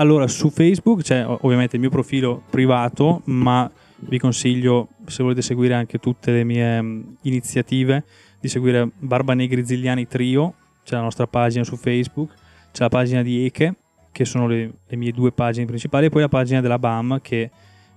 Allora, 0.00 0.28
su 0.28 0.50
Facebook 0.50 1.02
c'è 1.02 1.26
ovviamente 1.26 1.74
il 1.74 1.80
mio 1.80 1.90
profilo 1.90 2.44
privato, 2.48 3.22
ma 3.24 3.68
vi 4.00 4.18
consiglio, 4.18 4.90
se 5.06 5.24
volete 5.24 5.42
seguire 5.42 5.74
anche 5.74 5.98
tutte 5.98 6.30
le 6.30 6.44
mie 6.44 6.80
mm, 6.80 7.02
iniziative, 7.22 8.04
di 8.38 8.46
seguire 8.46 8.88
Barba 8.96 9.34
Negri 9.34 9.66
Zigliani 9.66 10.06
Trio, 10.06 10.54
c'è 10.84 10.94
la 10.94 11.02
nostra 11.02 11.26
pagina 11.26 11.64
su 11.64 11.74
Facebook, 11.74 12.32
c'è 12.70 12.82
la 12.84 12.88
pagina 12.88 13.22
di 13.22 13.44
Eche, 13.44 13.74
che 14.12 14.24
sono 14.24 14.46
le, 14.46 14.72
le 14.86 14.96
mie 14.96 15.10
due 15.10 15.32
pagine 15.32 15.66
principali, 15.66 16.06
e 16.06 16.10
poi 16.10 16.20
la 16.20 16.28
pagina 16.28 16.60
della 16.60 16.78
BAM, 16.78 17.20
che 17.20 17.50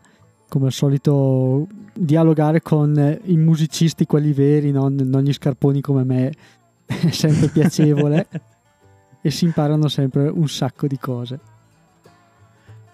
come 0.50 0.66
al 0.66 0.72
solito 0.74 1.68
dialogare 1.94 2.62
con 2.62 3.20
i 3.26 3.38
musicisti 3.38 4.06
quelli 4.06 4.34
veri 4.34 4.72
non, 4.72 4.96
non 4.96 5.22
gli 5.22 5.32
scarponi 5.32 5.80
come 5.80 6.04
me 6.04 6.32
è 6.86 7.10
sempre 7.12 7.48
piacevole. 7.48 8.28
E 9.22 9.32
si 9.32 9.44
imparano 9.44 9.90
sempre 9.90 10.30
un 10.30 10.48
sacco 10.48 10.88
di 10.88 10.98
cose. 10.98 11.40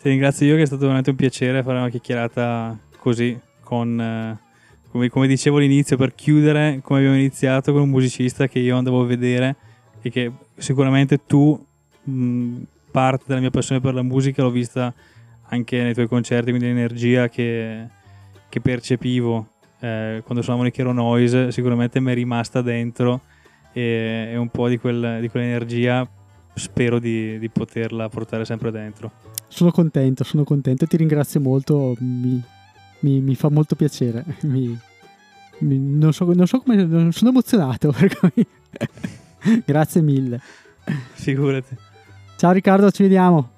Ti 0.02 0.10
ringrazio 0.10 0.48
io 0.48 0.56
che 0.56 0.64
è 0.64 0.66
stato 0.66 0.82
veramente 0.82 1.12
un 1.12 1.16
piacere 1.16 1.62
fare 1.62 1.78
una 1.78 1.90
chiacchierata 1.90 2.76
così 2.98 3.40
con 3.62 4.02
eh, 4.02 4.40
come, 4.90 5.10
come, 5.10 5.28
dicevo 5.28 5.58
all'inizio 5.58 5.98
per 5.98 6.16
chiudere 6.16 6.80
come 6.82 7.00
abbiamo 7.00 7.18
iniziato 7.18 7.74
con 7.74 7.84
un 7.84 7.90
musicista 7.90 8.48
che 8.48 8.58
io 8.58 8.76
andavo 8.76 9.02
a 9.02 9.06
vedere 9.06 9.56
e 10.02 10.10
che 10.10 10.32
sicuramente 10.58 11.26
tu 11.28 11.64
mh, 12.04 12.62
parte 12.90 13.26
della 13.28 13.40
mia 13.40 13.52
passione 13.52 13.82
per 13.82 13.94
la 13.94 14.02
musica 14.02 14.42
l'ho 14.42 14.50
vista 14.50 14.92
anche 15.50 15.82
nei 15.82 15.94
tuoi 15.94 16.08
concerti, 16.08 16.50
quindi 16.50 16.68
l'energia 16.68 17.30
che, 17.30 17.88
che 18.50 18.60
percepivo 18.60 19.48
eh, 19.80 20.22
quando 20.24 20.42
suonavano 20.42 20.70
i 20.70 20.72
Chero 20.72 20.94
Noise 20.94 21.52
sicuramente 21.52 22.00
mi 22.00 22.12
è 22.12 22.14
rimasta 22.16 22.62
dentro 22.62 23.22
e, 23.72 24.30
e 24.32 24.38
un 24.38 24.50
po' 24.50 24.68
di, 24.68 24.78
quel, 24.78 25.20
di 25.20 25.30
quell'energia 25.30 26.08
spero 26.54 27.00
di, 27.00 27.38
di, 27.38 27.50
poterla 27.50 28.08
portare 28.10 28.46
sempre 28.46 28.72
dentro. 28.72 29.12
Sono 29.48 29.72
contento, 29.72 30.24
sono 30.24 30.44
contento 30.44 30.86
e 30.86 30.88
ti 30.88 30.98
ringrazio 30.98 31.40
molto, 31.42 31.96
mi, 32.00 32.42
mi, 33.00 33.22
mi 33.22 33.36
fa 33.36 33.50
molto 33.50 33.76
piacere, 33.76 34.24
mi, 34.44 34.78
non, 35.60 36.14
so, 36.14 36.26
non, 36.34 36.48
so, 36.48 36.60
come, 36.60 36.84
non 36.84 37.12
sono 37.12 37.30
emozionato, 37.32 37.94
grazie 39.66 40.02
mille. 40.02 40.40
Figurati. 41.14 41.76
Ciao 42.38 42.52
Riccardo, 42.52 42.92
ci 42.92 43.04
vediamo. 43.04 43.55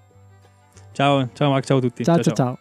Ciao, 0.97 1.29
ciao 1.33 1.51
Max, 1.51 1.67
ciao 1.67 1.77
a 1.77 1.81
tutti. 1.81 2.03
ciao. 2.03 2.19
ciao. 2.23 2.33
ciao. 2.33 2.57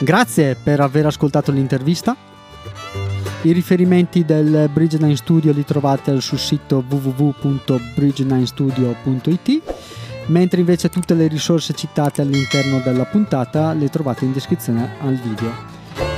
Grazie 0.00 0.56
per 0.62 0.80
aver 0.80 1.06
ascoltato 1.06 1.50
l'intervista. 1.52 2.14
I 3.40 3.52
riferimenti 3.52 4.26
del 4.26 4.70
Bridge9 4.74 5.14
Studio 5.14 5.52
li 5.52 5.64
trovate 5.64 6.20
sul 6.20 6.38
sito 6.38 6.84
www.bridge9studio.it 6.86 9.62
mentre 10.26 10.60
invece 10.60 10.90
tutte 10.90 11.14
le 11.14 11.26
risorse 11.26 11.72
citate 11.72 12.20
all'interno 12.20 12.80
della 12.80 13.06
puntata 13.06 13.72
le 13.72 13.88
trovate 13.88 14.26
in 14.26 14.32
descrizione 14.32 14.96
al 15.00 15.14
video. 15.14 15.50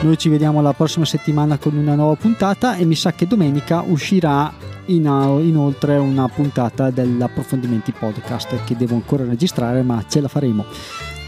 Noi 0.01 0.19
ci 0.19 0.29
vediamo 0.29 0.61
la 0.61 0.73
prossima 0.73 1.05
settimana 1.05 1.57
con 1.59 1.77
una 1.77 1.95
nuova 1.95 2.17
puntata 2.17 2.75
e 2.75 2.85
mi 2.85 2.97
sa 2.97 3.13
che 3.13 3.29
domenica 3.29 3.85
uscirà 3.87 4.73
inoltre 4.87 5.97
una 5.97 6.29
puntata 6.29 6.91
dell'approfondimenti 6.91 7.93
podcast 7.93 8.65
che 8.65 8.77
devo 8.77 8.95
ancora 8.95 9.25
registrare 9.25 9.83
ma 9.83 10.05
ce 10.09 10.21
la 10.21 10.29
faremo. 10.29 10.65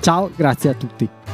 Ciao, 0.01 0.31
grazie 0.35 0.71
a 0.71 0.75
tutti. 0.75 1.26